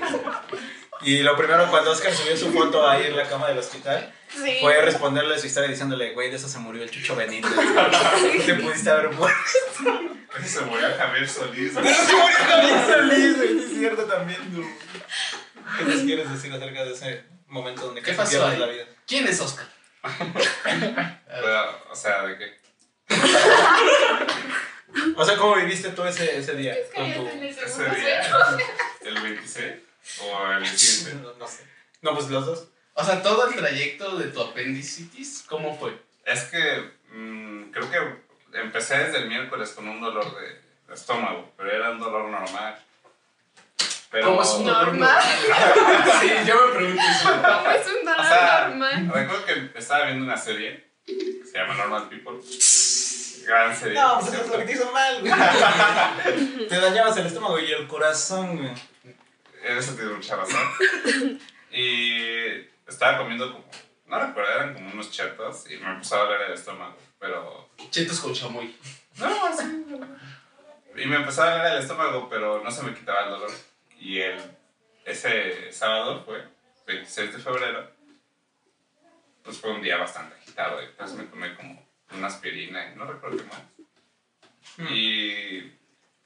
Y 1.02 1.20
lo 1.20 1.38
primero, 1.38 1.70
cuando 1.70 1.92
Oscar 1.92 2.14
subió 2.14 2.36
su 2.36 2.52
foto 2.52 2.88
ahí 2.88 3.06
en 3.08 3.16
la 3.18 3.28
cama 3.28 3.48
del 3.50 3.58
hospital, 3.60 4.14
Sí. 4.30 4.58
fue 4.60 4.82
responderle 4.82 5.40
su 5.40 5.48
historia 5.48 5.70
diciéndole, 5.70 6.14
güey, 6.14 6.30
de 6.30 6.36
eso 6.36 6.50
se 6.50 6.60
murió 6.60 6.84
el 6.84 6.92
Chucho 6.92 7.16
Benítez. 7.16 7.50
Te 8.46 8.54
pudiste 8.56 8.90
haber 8.90 9.10
muerto. 9.12 9.38
Se 10.46 10.62
murió 10.62 10.88
Javier 10.98 11.30
Solís. 11.30 11.72
Pero 11.74 11.88
se 11.96 12.14
murió 12.14 12.36
Javier 12.48 12.86
Solís, 12.86 13.38
güey, 13.38 13.60
es 13.60 13.70
cierto 13.70 14.04
también. 14.06 14.40
güey. 14.54 14.68
¿Qué 15.78 15.84
nos 15.86 16.02
quieres 16.02 16.32
decir 16.32 16.52
acerca 16.54 16.84
de 16.84 16.92
ese 16.94 17.24
momento 17.48 17.86
donde 17.86 18.02
¿Qué 18.02 18.14
pasó 18.14 18.46
ahí? 18.46 18.58
la 18.58 18.68
vida? 18.68 18.84
¿Quién 19.08 19.28
es 19.28 19.40
Oscar? 19.40 19.66
Pero, 20.64 21.84
o 21.92 21.96
sea, 21.96 22.24
¿de 22.24 22.38
qué? 22.38 22.58
O 25.16 25.24
sea, 25.26 25.36
¿cómo 25.38 25.56
viviste 25.56 25.90
tú 25.90 26.04
ese, 26.06 26.38
ese 26.38 26.54
día? 26.56 26.74
Es 26.74 26.90
que 26.90 26.96
Con 26.96 27.14
tu... 27.14 27.28
Ese 27.28 27.84
día, 27.84 28.22
el 29.02 29.22
26 29.22 29.74
o 30.22 30.52
el 30.52 30.66
siguiente. 30.66 31.24
No, 31.24 31.34
no 31.34 31.48
sé. 31.48 31.64
No, 32.02 32.14
pues 32.14 32.30
los 32.30 32.46
dos. 32.46 32.68
O 32.94 33.04
sea, 33.04 33.22
todo 33.22 33.48
el 33.48 33.56
trayecto 33.56 34.18
de 34.18 34.26
tu 34.30 34.42
apendicitis, 34.42 35.44
¿cómo 35.48 35.78
fue? 35.78 35.96
Es 36.26 36.46
que 36.46 36.92
mm, 37.12 37.72
creo 37.72 37.92
que 37.92 38.60
empecé 38.60 38.98
desde 38.98 39.20
el 39.20 39.28
miércoles 39.28 39.72
con 39.72 39.88
un 39.88 40.02
dolor 40.02 40.26
de 40.40 40.94
estómago, 40.94 41.52
pero 41.58 41.72
era 41.72 41.92
un 41.92 42.00
dolor 42.00 42.30
normal. 42.30 42.80
Pero, 44.10 44.28
¿Cómo 44.28 44.42
es 44.42 44.50
un 44.50 44.66
dolor 44.66 44.88
Normal. 44.88 45.22
sí, 46.22 46.30
yo 46.48 46.68
me 46.68 46.76
pregunto 46.76 47.02
eso. 47.02 47.30
¿Cómo 47.30 47.72
es 47.72 47.88
un 47.88 48.06
dolor 48.06 48.20
O 48.20 48.24
sea, 48.24 48.68
normal? 48.68 49.12
Recuerdo 49.14 49.46
que 49.46 49.72
estaba 49.76 50.06
viendo 50.06 50.24
una 50.24 50.38
serie 50.38 50.88
que 51.06 51.44
se 51.46 51.58
llama 51.58 51.76
Normal 51.76 52.10
People. 52.10 52.40
Gran 53.46 53.76
serie. 53.78 53.94
No, 54.00 54.20
pues 54.20 54.34
eso 54.34 54.44
es 54.44 54.50
lo 54.50 54.58
que 54.58 54.66
te 54.66 54.72
hizo 54.74 54.92
mal, 54.92 55.22
güey. 55.22 55.34
Te 56.68 56.80
dañabas 56.80 57.18
el 57.18 57.28
estómago 57.28 57.60
y 57.60 57.72
el 57.72 57.88
corazón, 57.88 58.58
güey. 58.58 58.72
Eso 59.64 59.96
tienes 59.96 60.16
mucha 60.16 60.36
razón. 60.36 61.40
Y 61.72 62.22
estaba 62.88 63.18
comiendo 63.18 63.52
como, 63.52 63.66
no 64.06 64.20
recuerdo, 64.20 64.52
eran 64.54 64.74
como 64.74 64.92
unos 64.92 65.12
chetos 65.12 65.70
y 65.70 65.78
me 65.78 65.92
empezó 65.92 66.16
a 66.16 66.26
doler 66.26 66.42
el 66.44 66.54
estómago. 66.54 66.98
Pero 67.20 67.70
Chetos 67.90 68.20
con 68.20 68.34
chamoy. 68.34 68.76
No, 69.18 69.46
así. 69.48 69.86
Y 70.96 71.06
me 71.06 71.18
empezó 71.18 71.44
a 71.44 71.58
doler 71.58 71.74
el 71.74 71.82
estómago, 71.82 72.28
pero 72.30 72.64
no 72.64 72.72
se 72.72 72.84
me 72.84 72.94
quitaba 72.94 73.26
el 73.26 73.30
dolor. 73.32 73.52
Y 74.00 74.20
el, 74.20 74.40
ese 75.06 75.72
sábado 75.72 76.24
fue, 76.24 76.44
26 76.86 77.34
de 77.34 77.40
febrero, 77.40 77.92
pues 79.44 79.60
fue 79.60 79.72
un 79.72 79.82
día 79.82 79.98
bastante 79.98 80.36
agitado. 80.36 80.82
Y 80.82 80.86
entonces 80.86 81.18
me 81.18 81.26
tomé 81.26 81.56
como 81.56 81.86
una 82.14 82.28
aspirina 82.28 82.92
y 82.92 82.96
no 82.96 83.06
recuerdo 83.06 83.38
qué 83.38 83.44
más. 83.44 84.92
Y, 84.92 85.58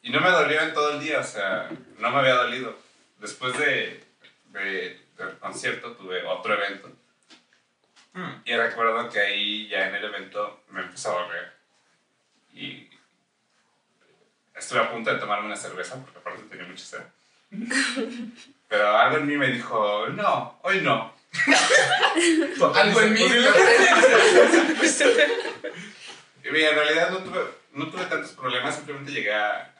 y 0.01 0.09
no 0.09 0.19
me 0.19 0.29
dolió 0.29 0.61
en 0.61 0.73
todo 0.73 0.91
el 0.93 0.99
día, 0.99 1.19
o 1.19 1.23
sea, 1.23 1.69
no 1.99 2.09
me 2.11 2.19
había 2.19 2.35
dolido. 2.35 2.75
Después 3.21 3.57
de, 3.57 4.03
de- 4.49 4.99
del 5.17 5.37
concierto 5.39 5.93
tuve 5.93 6.23
otro 6.25 6.53
evento. 6.55 6.91
Y 8.43 8.53
recuerdo 8.55 9.07
que 9.09 9.19
ahí 9.19 9.67
ya 9.69 9.87
en 9.87 9.95
el 9.95 10.03
evento 10.03 10.63
me 10.69 10.81
empezó 10.81 11.17
a 11.17 11.21
doler. 11.23 11.53
Y 12.53 12.89
estuve 14.55 14.79
a 14.79 14.91
punto 14.91 15.13
de 15.13 15.19
tomarme 15.19 15.45
una 15.45 15.55
cerveza 15.55 15.95
porque 16.03 16.17
aparte 16.19 16.43
tenía 16.49 16.65
mucha 16.67 16.83
sed. 16.83 17.01
Pero 18.67 18.97
algo 18.97 19.17
en 19.17 19.27
mí 19.27 19.37
me 19.37 19.47
dijo, 19.51 20.07
no, 20.09 20.59
hoy 20.63 20.81
no. 20.81 21.13
Algo 22.75 23.01
en 23.01 23.13
mí. 23.13 23.21
Y 26.43 26.47
en 26.63 26.75
realidad 26.75 27.11
no 27.11 27.19
tuve, 27.19 27.39
no 27.73 27.89
tuve 27.89 28.05
tantos 28.05 28.31
problemas, 28.31 28.75
simplemente 28.75 29.11
llegué 29.11 29.33
a, 29.33 29.73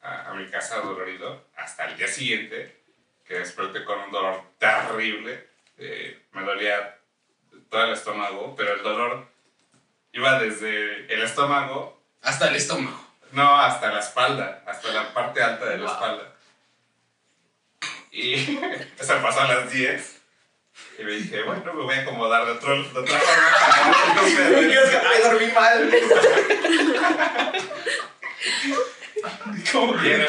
a- 0.00 0.30
a 0.30 0.34
mi 0.34 0.46
casa 0.48 0.80
dolorido 0.80 1.48
hasta 1.56 1.84
el 1.86 1.96
día 1.98 2.08
siguiente, 2.08 2.80
que 3.26 3.34
desperté 3.38 3.84
con 3.84 3.98
un 4.00 4.10
dolor 4.10 4.42
terrible. 4.58 5.48
Eh, 5.78 6.22
me 6.32 6.42
dolía 6.42 6.98
todo 7.70 7.84
el 7.84 7.92
estómago, 7.92 8.54
pero 8.56 8.74
el 8.74 8.82
dolor 8.82 9.26
iba 10.12 10.38
desde 10.38 11.12
el 11.12 11.22
estómago, 11.22 12.00
Hasta 12.22 12.48
el 12.48 12.56
estómago. 12.56 13.00
no, 13.32 13.58
hasta 13.60 13.90
la 13.92 13.98
espalda, 14.00 14.62
hasta 14.66 14.88
la 14.92 15.12
parte 15.12 15.42
alta 15.42 15.64
de 15.66 15.78
la 15.78 15.84
Wow. 15.84 15.92
espalda. 15.94 16.30
Y 18.12 18.34
eso 18.98 19.20
pasó 19.22 19.40
a 19.40 19.48
las 19.48 19.70
10. 19.72 20.20
Y 20.98 21.02
me 21.04 21.12
dije, 21.12 21.42
bueno, 21.42 21.72
me 21.74 21.82
voy 21.82 21.94
a 21.94 22.02
acomodar 22.02 22.46
de, 22.46 22.52
otro, 22.52 22.82
de 22.82 22.88
otra 23.00 23.18
forma. 23.18 23.96
Ay, 25.10 25.22
dormí 25.22 25.46
mal. 25.52 25.90
Como 29.72 29.92
que 30.00 30.26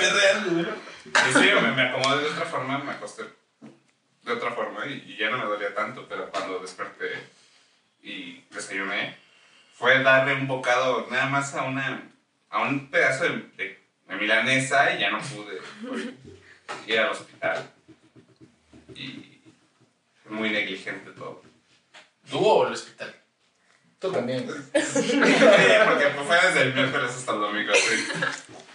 sí, 1.33 1.49
me, 1.61 1.71
me 1.71 1.81
acomodé 1.83 2.23
de 2.23 2.29
otra 2.29 2.45
forma, 2.45 2.77
me 2.79 2.91
acosté 2.91 3.23
de 4.23 4.31
otra 4.33 4.51
forma 4.51 4.85
y, 4.87 5.03
y 5.07 5.17
ya 5.17 5.29
no 5.29 5.37
me 5.37 5.45
dolía 5.45 5.73
tanto, 5.75 6.07
pero 6.09 6.29
cuando 6.31 6.59
desperté 6.59 7.11
y 8.01 8.41
desayuné, 8.51 9.17
fue 9.77 10.01
darle 10.03 10.33
un 10.35 10.47
bocado 10.47 11.07
nada 11.11 11.27
más 11.27 11.53
a, 11.53 11.63
una, 11.63 12.01
a 12.49 12.61
un 12.63 12.89
pedazo 12.89 13.23
de, 13.25 13.29
de- 13.57 13.85
de 14.07 14.15
milanesa 14.17 14.93
y 14.95 14.99
ya 14.99 15.09
no 15.09 15.19
pude 15.19 15.59
ir 16.87 16.99
al 16.99 17.09
hospital. 17.09 17.71
Y 18.95 19.41
fue 20.23 20.31
muy 20.31 20.49
negligente 20.51 21.09
todo. 21.11 21.41
¿Tú 22.29 22.37
o 22.39 22.67
el 22.67 22.73
hospital? 22.73 23.15
Tú 23.99 24.11
también. 24.11 24.47
Sí, 24.75 25.19
porque 25.19 26.09
fue 26.25 26.35
desde 26.45 26.61
el 26.63 26.73
miércoles 26.75 27.11
hasta 27.15 27.33
el 27.33 27.39
domingo, 27.39 27.73
sí. 27.73 28.07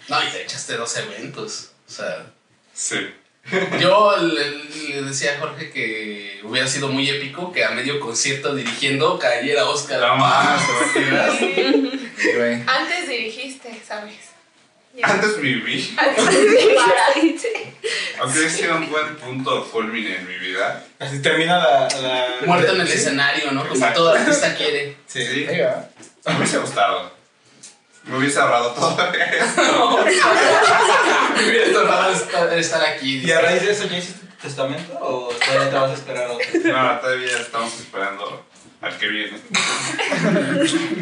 No, 0.09 0.23
y 0.23 0.27
te 0.31 0.43
echaste 0.43 0.75
dos 0.75 0.95
eventos. 0.97 1.71
O 1.91 1.93
sea, 1.93 2.25
Sí. 2.73 2.95
yo 3.81 4.15
le, 4.17 4.51
le 4.93 5.01
decía 5.01 5.33
a 5.35 5.39
Jorge 5.39 5.69
que 5.71 6.39
hubiera 6.45 6.65
sido 6.67 6.87
muy 6.87 7.09
épico 7.09 7.51
que 7.51 7.65
a 7.65 7.71
medio 7.71 7.99
concierto 7.99 8.55
dirigiendo 8.55 9.19
cayera 9.19 9.65
Oscar. 9.65 9.99
La 9.99 10.13
más. 10.15 10.61
Antes 12.65 13.09
dirigiste, 13.09 13.81
¿sabes? 13.85 14.15
Ya. 14.95 15.05
Antes 15.07 15.41
viví. 15.41 15.93
Antes. 17.15 17.45
Aunque 18.21 18.45
ha 18.45 18.49
sido 18.49 18.77
un 18.77 18.89
buen 18.89 19.15
punto 19.17 19.69
culmine 19.69 20.15
en 20.17 20.27
mi 20.29 20.37
vida. 20.37 20.85
Así 20.99 21.21
termina 21.21 21.57
la. 21.59 21.87
la... 22.01 22.27
Muerto 22.45 22.73
en 22.75 22.81
el 22.81 22.87
Sí. 22.87 22.93
escenario, 22.99 23.51
¿no? 23.51 23.63
Como 23.63 23.75
Exacto. 23.75 23.99
todo 24.01 24.13
artista 24.13 24.55
quiere. 24.55 24.95
Sí. 25.07 25.25
Sí. 25.25 25.43
Venga. 25.45 25.89
Me 26.25 26.37
hubiese 26.37 26.57
gustado. 26.59 27.10
Me 28.03 28.17
hubiese 28.17 28.39
ahorrado 28.39 28.71
todo 28.71 28.97
esto. 29.13 30.05
Me 31.35 31.47
hubiera 31.49 31.71
tocado 31.73 32.11
estar, 32.13 32.57
estar 32.57 32.83
aquí. 32.85 33.19
¿Y 33.19 33.31
a 33.31 33.41
raíz 33.41 33.61
de 33.61 33.71
eso 33.71 33.85
ya 33.87 33.97
hiciste 33.97 34.25
tu 34.27 34.35
testamento 34.47 34.97
o 34.99 35.29
todavía 35.29 35.69
te 35.69 35.75
vas 35.75 35.91
a 35.91 35.93
esperar 35.93 36.23
a 36.25 36.31
otro? 36.33 36.45
No, 36.65 36.99
todavía 36.99 37.37
estamos 37.39 37.73
esperando 37.79 38.45
al 38.81 38.97
que 38.97 39.07
viene. 39.07 39.39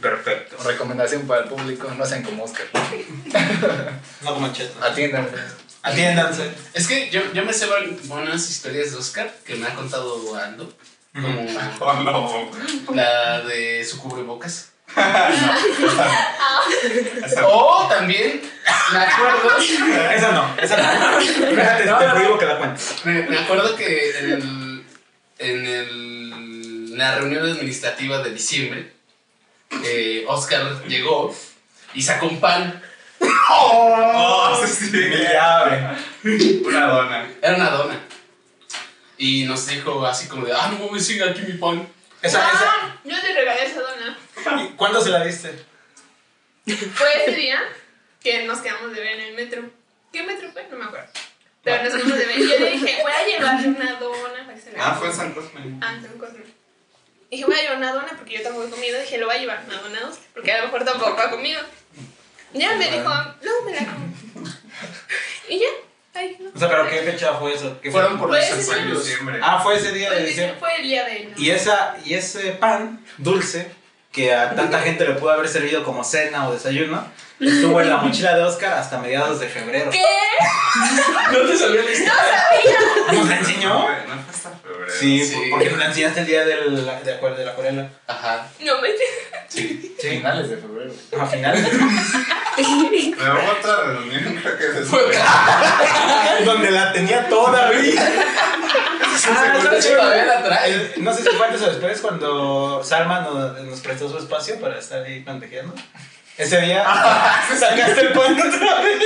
Perfecto. 0.00 0.56
Recomendación 0.64 1.26
para 1.26 1.42
el 1.44 1.48
público, 1.48 1.90
no 1.96 2.04
sean 2.04 2.22
como 2.22 2.44
Oscar. 2.44 2.66
No 4.22 4.34
como 4.34 4.52
cheto. 4.52 4.84
Atiendan. 4.84 5.28
Atiéndanse. 5.82 6.50
Es 6.74 6.88
que 6.88 7.08
yo, 7.10 7.20
yo 7.32 7.44
me 7.44 7.52
sé 7.52 7.66
buenas 8.04 8.50
historias 8.50 8.90
de 8.92 8.98
Oscar 8.98 9.32
que 9.44 9.54
me 9.54 9.66
ha 9.66 9.74
contado 9.74 10.34
Aldo. 10.36 10.72
Como 11.14 11.46
Oh, 11.80 11.94
no. 12.02 12.94
la 12.94 13.40
de 13.42 13.84
su 13.84 13.98
cubrebocas. 13.98 14.70
Esa- 17.24 17.46
O 17.46 17.86
también 17.88 18.40
me 18.92 18.98
acuerdo. 18.98 19.56
Esa 19.58 20.32
no, 20.32 20.54
esa 20.60 20.76
no. 20.76 21.20
Fíjate, 21.20 21.84
No, 21.84 21.98
te 21.98 22.06
no. 22.06 22.12
prohíbo 22.14 22.38
que 22.38 22.46
la 22.46 22.58
cuentes. 22.58 22.94
Me, 23.04 23.22
me 23.24 23.38
acuerdo 23.38 23.76
que 23.76 24.10
en, 24.18 24.30
el, 24.32 24.84
en, 25.38 25.66
el, 25.66 26.32
en 26.92 26.98
la 26.98 27.14
reunión 27.16 27.44
administrativa 27.44 28.18
de 28.22 28.30
diciembre, 28.30 28.92
eh, 29.84 30.24
Oscar 30.28 30.82
llegó 30.88 31.34
y 31.94 32.02
sacó 32.02 32.26
un 32.26 32.40
pan. 32.40 32.82
Oh, 33.50 34.60
sí, 34.66 34.86
sí. 34.90 36.60
Una 36.64 36.86
dona. 36.86 37.28
Era 37.42 37.56
una 37.56 37.70
dona. 37.70 38.00
Y 39.18 39.44
nos 39.44 39.66
dijo 39.66 40.04
así 40.06 40.28
como 40.28 40.44
de, 40.46 40.52
ah, 40.52 40.68
no 40.72 40.86
mames, 40.86 41.06
siga 41.06 41.30
aquí 41.30 41.40
mi 41.42 41.54
pan. 41.54 41.86
Esa, 42.22 42.38
esa. 42.50 42.64
Ah, 42.64 42.96
yo 43.04 43.18
te 43.20 43.32
regalé 43.34 43.64
esa 43.64 43.80
dona. 43.80 44.18
¿Y 44.54 44.68
¿Cuándo 44.76 45.00
se 45.00 45.10
la 45.10 45.24
diste? 45.24 45.64
Fue 46.94 47.22
ese 47.22 47.36
día 47.36 47.60
que 48.22 48.44
nos 48.44 48.58
quedamos 48.60 48.92
de 48.94 49.00
ver 49.00 49.20
en 49.20 49.20
el 49.20 49.34
metro. 49.34 49.62
¿Qué 50.12 50.22
metro 50.22 50.50
fue? 50.52 50.66
No 50.70 50.76
me 50.78 50.84
acuerdo. 50.84 51.08
Pero 51.62 51.82
nos 51.84 51.92
quedamos 51.94 52.18
de 52.18 52.26
ver. 52.26 52.38
Y 52.38 52.48
yo 52.48 52.58
le 52.58 52.70
dije, 52.72 52.98
voy 53.02 53.12
a 53.12 53.26
llevarle 53.26 53.68
una 53.68 53.92
dona 53.94 54.44
para 54.44 54.54
que 54.54 54.60
se 54.60 54.70
vea. 54.70 54.86
Ah, 54.86 54.94
fue 54.94 55.08
en 55.08 55.14
San 55.14 55.32
Cosme. 55.32 55.60
Ah, 55.80 55.94
en 55.94 56.02
San 56.02 56.18
Cosme. 56.18 56.44
Dije, 57.30 57.44
voy 57.44 57.54
a 57.54 57.62
llevar 57.62 57.76
una 57.78 57.92
dona 57.92 58.08
porque 58.16 58.34
yo 58.38 58.42
tampoco 58.42 58.66
he 58.66 58.70
comido. 58.70 59.00
Dije, 59.00 59.18
lo 59.18 59.26
voy 59.26 59.36
a 59.36 59.38
llevar 59.38 59.64
una 59.66 59.80
dona 59.80 60.10
porque 60.34 60.52
a 60.52 60.58
lo 60.58 60.64
mejor 60.66 60.84
tampoco 60.84 61.20
ha 61.20 61.30
comido. 61.30 61.60
Ya 62.52 62.76
me 62.76 62.90
dijo, 62.90 63.08
no, 63.08 63.62
me 63.64 63.72
la 63.72 63.84
como. 63.84 64.06
Y 65.48 65.60
ya, 65.60 65.66
ahí, 66.14 66.36
¿no? 66.40 66.50
O 66.54 66.58
sea, 66.58 66.68
pero 66.68 66.88
¿qué 66.88 67.02
fecha 67.02 67.34
fue 67.34 67.54
eso? 67.54 67.80
¿Qué 67.80 67.90
fue? 67.90 68.00
Fueron 68.00 68.18
por 68.18 68.30
los 68.30 68.44
ensayos. 68.44 69.04
diciembre. 69.04 69.40
Ah, 69.42 69.60
fue 69.62 69.76
ese 69.76 69.92
día 69.92 70.08
Fue 70.08 70.16
de 70.16 70.22
el, 70.22 70.28
diciembre. 70.28 70.58
fue 70.58 70.76
el 70.76 70.82
día 70.82 71.04
de. 71.04 71.32
Y, 71.36 71.50
esa, 71.50 71.96
y 72.04 72.14
ese 72.14 72.52
pan 72.52 73.04
dulce 73.18 73.70
que 74.16 74.34
a 74.34 74.54
tanta 74.54 74.80
gente 74.80 75.04
le 75.06 75.12
pudo 75.12 75.30
haber 75.30 75.46
servido 75.46 75.84
como 75.84 76.02
cena 76.02 76.48
o 76.48 76.52
desayuno, 76.54 77.06
estuvo 77.38 77.82
en 77.82 77.90
la 77.90 77.98
mochila 77.98 78.34
de 78.34 78.42
Oscar 78.44 78.72
hasta 78.72 78.96
mediados 78.98 79.38
de 79.40 79.46
febrero. 79.46 79.90
¿Qué? 79.90 80.02
No 81.32 81.38
te 81.40 81.56
salió 81.56 81.82
la 81.82 81.90
historia. 81.90 82.14
¿Nos 83.12 83.28
la 83.28 83.36
enseñó? 83.38 83.68
No 83.68 83.86
fue, 83.86 83.94
no 84.08 84.22
fue 84.22 84.34
hasta 84.34 84.50
febrero. 84.58 84.92
Sí, 84.98 85.24
Sí. 85.26 85.36
porque 85.50 85.68
nos 85.70 85.78
la 85.78 85.86
enseñaste 85.86 86.20
el 86.20 86.26
día 86.26 86.44
del, 86.44 86.76
de, 86.76 86.82
la, 86.82 87.00
de 87.00 87.44
la 87.44 87.50
acuarela. 87.52 87.90
Ajá. 88.06 88.46
No 88.60 88.80
me. 88.80 88.88
Sí. 89.48 89.94
Finales 90.00 90.48
de 90.50 90.56
febrero. 90.56 90.92
A 91.20 91.26
finales. 91.26 91.66
Me 91.72 93.30
hubo 93.30 93.52
otra 93.58 93.82
reunión, 93.84 94.38
creo 94.42 94.58
que 94.58 94.64
después. 94.80 95.02
Fue 96.36 96.44
donde 96.44 96.70
la 96.70 96.92
tenía. 96.92 97.26
Ah, 99.28 99.58
De 99.70 99.78
hecho, 99.78 99.96
todavía 99.96 100.24
la 100.26 100.42
trae. 100.42 100.72
El- 100.72 100.92
no 101.04 101.12
sé 101.12 101.22
si 101.22 101.28
fue 101.30 101.46
antes 101.46 101.62
o 101.62 101.66
después 101.66 102.00
cuando 102.00 102.82
Salma 102.84 103.20
nos, 103.20 103.60
nos 103.62 103.80
prestó 103.80 104.08
su 104.10 104.18
espacio 104.18 104.60
para 104.60 104.78
estar 104.78 105.02
ahí 105.02 105.20
pendejeando. 105.20 105.74
Ese 106.38 106.60
día 106.60 106.84
sacaste 107.58 108.00
el 108.00 108.12
pan 108.12 108.38
otra 108.40 108.80
vez. 108.82 108.98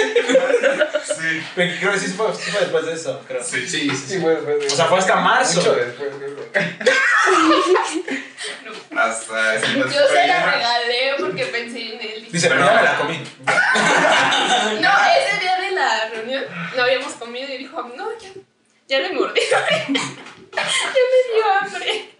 Sí. 1.04 1.42
Pero 1.54 1.74
Creo 1.78 1.92
que 1.92 1.98
sí 2.00 2.06
fue, 2.08 2.34
sí 2.34 2.50
fue 2.50 2.60
después 2.60 2.86
de 2.86 2.92
eso, 2.94 3.22
creo. 3.26 3.42
Sí. 3.44 3.66
Sí, 3.66 3.88
sí, 3.90 3.96
Sí, 3.96 4.06
sí. 4.14 4.20
fue 4.20 4.34
después 4.34 4.60
de- 4.60 4.66
O 4.66 4.70
sea, 4.70 4.86
fue 4.86 4.98
hasta 4.98 5.16
marzo. 5.16 5.60
Mucho 5.60 5.74
después, 5.74 6.10
creo. 6.18 6.50
Hasta 8.96 9.54
ese 9.54 9.66
Yo 9.78 9.84
se 9.84 10.26
la 10.26 10.50
regalé 10.52 11.14
porque 11.18 11.44
pensé 11.46 11.94
en 11.94 12.00
él. 12.00 12.28
Dice, 12.30 12.48
pero 12.48 12.64
ya 12.64 12.72
me 12.74 12.82
la 12.82 12.96
comí. 12.98 13.22
No, 14.80 14.90
ese 14.90 15.40
día 15.40 15.56
de 15.60 15.70
la 15.72 16.08
reunión 16.10 16.44
no 16.76 16.82
habíamos 16.82 17.12
comido 17.14 17.48
y 17.54 17.58
dijo, 17.58 17.82
no, 17.96 18.08
ya, 18.18 18.28
ya 18.88 18.98
le 19.00 19.10
mordí. 19.12 19.40
ya 19.50 19.60
me 19.70 19.98
dio 21.34 21.52
hambre. 21.60 22.10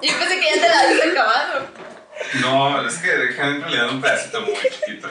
Y 0.00 0.08
yo 0.08 0.18
pensé 0.18 0.40
que 0.40 0.46
ya 0.56 0.62
te 0.62 0.68
la 0.68 0.80
habías 0.80 1.06
acabado. 1.08 1.66
No, 2.40 2.86
es 2.86 2.98
que 2.98 3.10
dejé 3.10 3.42
en 3.42 3.60
realidad 3.60 3.90
un 3.90 4.00
pedacito 4.00 4.42
muy 4.42 4.54
chiquito. 4.54 5.08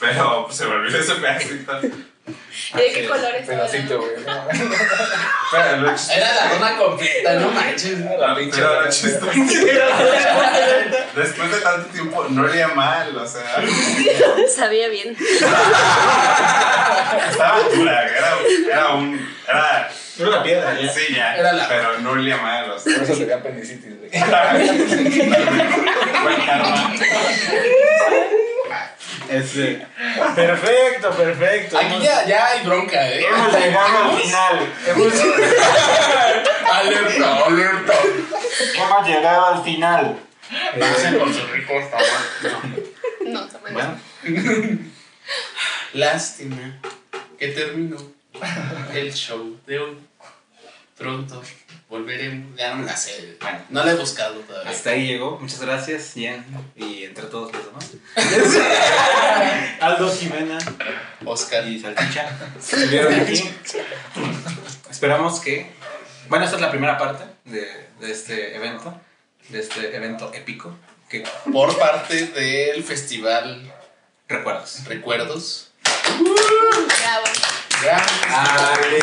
Pero 0.00 0.44
pues, 0.46 0.56
se 0.56 0.66
me 0.66 0.74
olvidó 0.74 0.98
ese 0.98 1.14
pedacito. 1.14 1.80
¿Y 2.74 2.76
de 2.78 2.92
qué 2.92 3.06
color 3.08 3.34
estaba? 3.34 3.66
Pedacito, 3.66 3.98
güey. 3.98 4.12
Era 5.52 6.34
la 6.34 6.48
dona 6.52 6.76
completa, 6.76 7.34
no 7.34 7.48
manches. 7.50 7.98
La 8.18 8.34
pinche. 8.36 8.60
Pero. 8.60 9.84
Después 11.16 11.50
de 11.52 11.60
tanto 11.60 11.88
tiempo, 11.90 12.26
no 12.30 12.42
olía 12.42 12.68
mal, 12.68 13.16
o 13.16 13.26
sea. 13.26 13.62
Sabía 14.54 14.88
bien. 14.88 15.16
Estaba 17.30 17.60
dura, 17.74 18.06
era, 18.06 18.32
era 18.72 18.88
un. 18.94 19.28
Era. 19.48 19.90
Era 20.18 20.28
una 20.28 20.42
piedra, 20.42 20.78
ya. 20.80 20.92
Sí, 20.92 21.14
ya. 21.14 21.34
Era 21.36 21.52
la- 21.54 21.66
Pero 21.68 21.98
no 22.00 22.10
olía 22.10 22.36
mal, 22.36 22.70
o 22.70 22.78
sea. 22.78 22.94
Por 22.94 23.04
eso 23.04 23.14
tenía 23.14 23.36
apendicitis, 23.36 23.96
güey. 23.98 24.10
Buen 26.22 26.46
karma. 26.46 26.92
Este. 29.30 29.86
Perfecto, 30.34 31.10
perfecto. 31.12 31.78
Aquí 31.78 31.86
Hemos- 31.86 32.02
ya, 32.02 32.26
ya 32.26 32.46
hay 32.48 32.66
bronca, 32.66 33.08
¿eh? 33.08 33.24
Hemos 33.26 33.52
llegado 33.52 33.98
al 34.10 34.18
final. 34.20 34.72
Hemos, 34.86 35.12
Alerta, 36.72 37.46
alerta. 37.46 37.92
hemos 38.74 39.06
llegado 39.08 39.46
al 39.46 39.64
final. 39.64 40.18
Pasen 40.78 41.18
con 41.18 41.32
su 41.32 41.46
rico 41.46 41.72
sabor. 41.90 42.50
No. 43.26 43.48
Bueno, 43.70 44.00
Lástima 45.92 46.80
que 47.38 47.48
terminó 47.48 47.96
el 48.92 49.12
show 49.12 49.56
de 49.66 49.78
hoy. 49.78 49.98
Pronto 50.98 51.42
volveremos. 51.90 52.56
Ya 52.56 52.70
no 52.70 52.76
me 52.76 52.86
la 52.86 52.96
sé. 52.96 53.36
Bueno. 53.40 53.58
No 53.68 53.84
la 53.84 53.90
he 53.92 53.94
buscado 53.96 54.36
todavía. 54.40 54.70
hasta 54.70 54.90
ahí 54.90 55.06
llegó. 55.08 55.38
Muchas 55.40 55.60
gracias, 55.60 56.12
Jen. 56.14 56.44
Y 56.76 57.04
entre 57.04 57.24
todos 57.26 57.52
los 57.52 57.66
demás. 57.66 57.90
Aldo, 59.80 60.14
Jimena 60.14 60.58
Oscar. 61.26 61.66
y 61.66 61.80
Salchicha 61.80 62.30
aquí. 63.20 63.50
Esperamos 64.90 65.40
que. 65.40 65.70
Bueno, 66.28 66.44
esta 66.44 66.56
es 66.56 66.62
la 66.62 66.70
primera 66.70 66.96
parte 66.96 67.24
de, 67.44 67.66
de 68.00 68.12
este 68.12 68.54
evento. 68.54 68.98
De 69.48 69.58
este 69.60 69.94
evento 69.94 70.32
épico. 70.32 70.72
Que 71.08 71.24
Por 71.52 71.76
parte 71.76 72.26
del 72.26 72.84
festival 72.84 73.74
recuerdos. 74.28 74.84
Recuerdos. 74.86 75.72
Bravo. 77.82 78.04
¡Ale! 78.28 79.00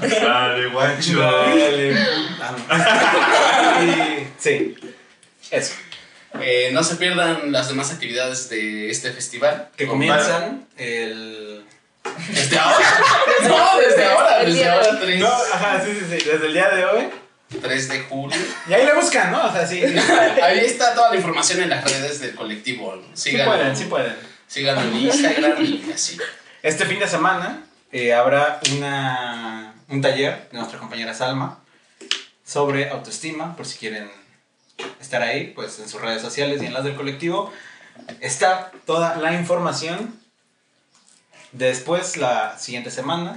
Dale, 0.00 0.66
guacho. 0.66 1.28
¡Ale! 1.28 1.92
Y- 1.92 1.96
Sí, 4.38 4.74
eso. 5.50 5.74
Eh, 6.40 6.70
no 6.72 6.82
se 6.82 6.96
pierdan 6.96 7.52
las 7.52 7.68
demás 7.68 7.92
actividades 7.92 8.48
de 8.50 8.90
este 8.90 9.12
festival. 9.12 9.68
Que 9.76 9.86
comienzan 9.86 10.66
el. 10.76 11.64
Desde 12.28 12.58
ahora. 12.58 12.86
No, 13.48 13.78
desde 13.80 14.04
ahora. 14.04 14.38
Desde 14.40 14.52
día 14.54 14.64
de 14.64 14.70
ahora 14.72 15.00
3, 15.00 15.20
No, 15.20 15.28
ajá, 15.28 15.82
sí, 15.84 15.90
sí, 15.92 16.00
sí. 16.18 16.28
Desde 16.28 16.46
el 16.46 16.52
día 16.52 16.68
de 16.70 16.84
hoy. 16.84 17.08
3 17.62 17.88
de 17.88 18.00
julio. 18.00 18.36
Y 18.68 18.72
ahí 18.72 18.84
le 18.84 18.94
buscan, 18.94 19.30
¿no? 19.30 19.46
O 19.46 19.52
sea, 19.52 19.64
sí. 19.66 19.80
Ahí 20.42 20.58
está 20.60 20.92
toda 20.94 21.10
la 21.10 21.16
información 21.16 21.62
en 21.62 21.70
las 21.70 21.84
redes 21.84 22.20
del 22.20 22.34
colectivo. 22.34 22.96
¿no? 22.96 23.02
sí 23.14 23.30
Síganlo, 23.30 23.52
pueden, 23.54 23.76
sí 23.76 23.84
pueden. 23.84 24.16
síganlo 24.48 24.80
en 24.82 24.96
Instagram 24.96 25.64
y 25.64 25.92
así. 25.94 26.18
Este 26.62 26.84
fin 26.86 26.98
de 26.98 27.06
semana 27.06 27.62
eh, 27.94 28.12
habrá 28.12 28.58
una, 28.72 29.72
un 29.88 30.02
taller 30.02 30.48
de 30.50 30.58
nuestra 30.58 30.80
compañera 30.80 31.14
Salma 31.14 31.60
sobre 32.44 32.90
autoestima, 32.90 33.54
por 33.54 33.66
si 33.66 33.78
quieren 33.78 34.10
estar 35.00 35.22
ahí, 35.22 35.52
pues 35.54 35.78
en 35.78 35.88
sus 35.88 36.00
redes 36.00 36.20
sociales 36.20 36.60
y 36.60 36.66
en 36.66 36.74
las 36.74 36.82
del 36.82 36.96
colectivo. 36.96 37.52
Está 38.20 38.72
toda 38.84 39.14
la 39.18 39.34
información. 39.34 40.18
Después, 41.52 42.16
la 42.16 42.58
siguiente 42.58 42.90
semana, 42.90 43.36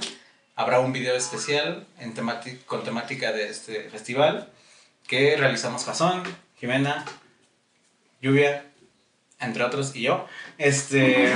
habrá 0.56 0.80
un 0.80 0.92
video 0.92 1.16
especial 1.16 1.86
con 2.66 2.84
temática 2.84 3.32
de 3.32 3.50
este 3.50 3.92
festival 3.92 4.50
que 5.08 5.38
realizamos 5.38 5.86
Jason, 5.86 6.24
Jimena, 6.60 7.06
Lluvia, 8.24 8.66
entre 9.40 9.64
otros, 9.64 9.96
y 9.96 10.04
yo. 10.04 10.26
Este, 10.58 11.34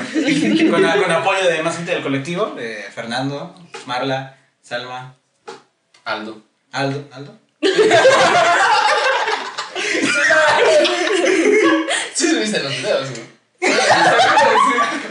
con, 0.70 0.82
con 0.82 1.12
apoyo 1.12 1.48
de 1.48 1.64
más 1.64 1.78
gente 1.78 1.92
del 1.92 2.04
colectivo, 2.04 2.48
de 2.48 2.84
Fernando, 2.94 3.56
Marla, 3.86 4.38
Salma, 4.62 5.16
Aldo. 6.04 6.42
Aldo. 6.72 7.08
¿Aldo? 7.12 7.38
Sí, 12.14 12.28
se 12.28 12.40
viste 12.40 12.60
los 12.60 12.78
videos, 12.78 13.10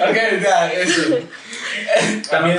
ok, 0.01 0.17
ya, 0.43 0.73
eso. 0.73 1.03
También. 2.31 2.59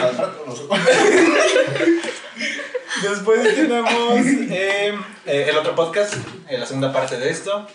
Después 3.02 3.56
tenemos 3.56 4.26
eh, 4.26 4.94
eh, 5.26 5.48
el 5.50 5.58
otro 5.58 5.76
podcast, 5.76 6.16
eh, 6.48 6.58
la 6.58 6.66
segunda 6.66 6.94
parte 6.94 7.18
de 7.18 7.30
esto. 7.30 7.68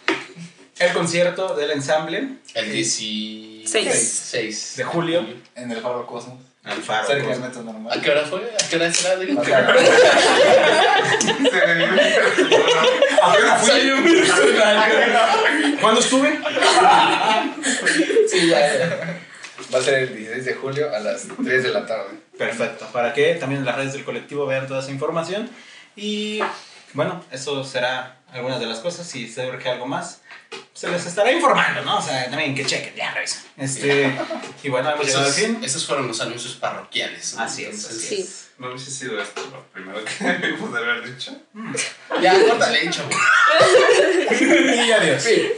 El 0.79 0.93
concierto 0.93 1.55
del 1.55 1.71
ensamble 1.71 2.29
El 2.55 2.73
16 2.73 3.69
Seis. 4.31 4.75
de 4.77 4.85
julio. 4.85 5.25
En 5.55 5.71
el 5.71 5.81
Faro 5.81 6.07
Cosmos. 6.07 6.39
Al 6.65 6.83
faro. 6.83 7.07
Cerca 7.07 7.29
del 7.29 7.39
pues. 7.39 7.49
metro 7.49 7.61
¿A 7.61 7.65
normal. 7.65 8.01
qué 8.03 8.11
hora 8.11 8.25
fue? 8.25 8.41
¿A 8.41 8.69
qué 8.69 8.77
hora 8.77 8.93
será? 8.93 9.17
Digo, 9.21 9.43
Soy 13.65 13.91
un 13.91 14.05
personaje. 14.05 15.77
¿Cuándo 15.81 16.01
estuve? 16.01 16.39
Sí, 18.29 18.49
ya, 18.49 18.79
ya. 18.79 19.21
Va 19.75 19.79
a 19.79 19.83
ser 19.83 19.95
el 19.95 20.17
16 20.17 20.45
de 20.45 20.55
julio 20.55 20.95
a 20.95 20.99
las 20.99 21.27
3 21.45 21.63
de 21.63 21.69
la 21.71 21.87
tarde. 21.87 22.11
Perfecto, 22.37 22.87
para 22.93 23.13
que 23.15 23.35
también 23.37 23.61
en 23.61 23.67
las 23.67 23.77
redes 23.77 23.93
del 23.95 24.05
colectivo 24.05 24.47
vean 24.47 24.67
toda 24.67 24.81
esa 24.81 24.91
información. 24.91 25.49
Y 25.95 26.41
bueno, 26.95 27.25
eso 27.31 27.63
será 27.65 28.19
algunas 28.33 28.61
de 28.61 28.67
las 28.67 28.81
cosas. 28.81 29.07
Si 29.07 29.29
se 29.29 29.47
urge 29.49 29.69
algo 29.71 29.87
más, 29.87 30.21
se 30.75 30.89
les 30.91 31.07
estará 31.07 31.33
informando, 31.33 31.83
¿no? 31.83 31.99
O 31.99 32.03
sea, 32.03 32.29
también 32.29 32.55
que 32.55 32.65
chequen, 32.67 32.95
ya 32.95 33.13
revisen. 33.13 33.43
Este, 33.57 34.13
y 34.63 34.69
bueno, 34.69 34.91
hemos 34.91 35.07
llegado 35.07 35.25
al 35.25 35.31
Esos, 35.31 35.43
fin. 35.45 35.59
esos 35.65 35.87
fueron 35.87 36.09
los 36.09 36.21
anuncios 36.21 36.55
parroquiales. 36.55 37.35
¿no? 37.35 37.43
Así 37.43 37.65
es, 37.65 37.77
Entonces, 37.77 38.05
así 38.05 38.23
Sí. 38.23 38.43
¿No 38.59 38.69
hubiese 38.69 38.91
sido 38.91 39.21
esto 39.21 39.43
lo 39.53 39.63
primero 39.65 40.03
que 40.05 40.25
debimos 40.41 40.73
de 40.73 40.79
haber 40.79 41.15
dicho? 41.15 41.37
Ya, 42.23 42.39
córtale, 42.43 42.89
chavo. 42.91 43.11
Y 44.31 44.91
adiós. 44.93 45.23
Sí. 45.23 45.53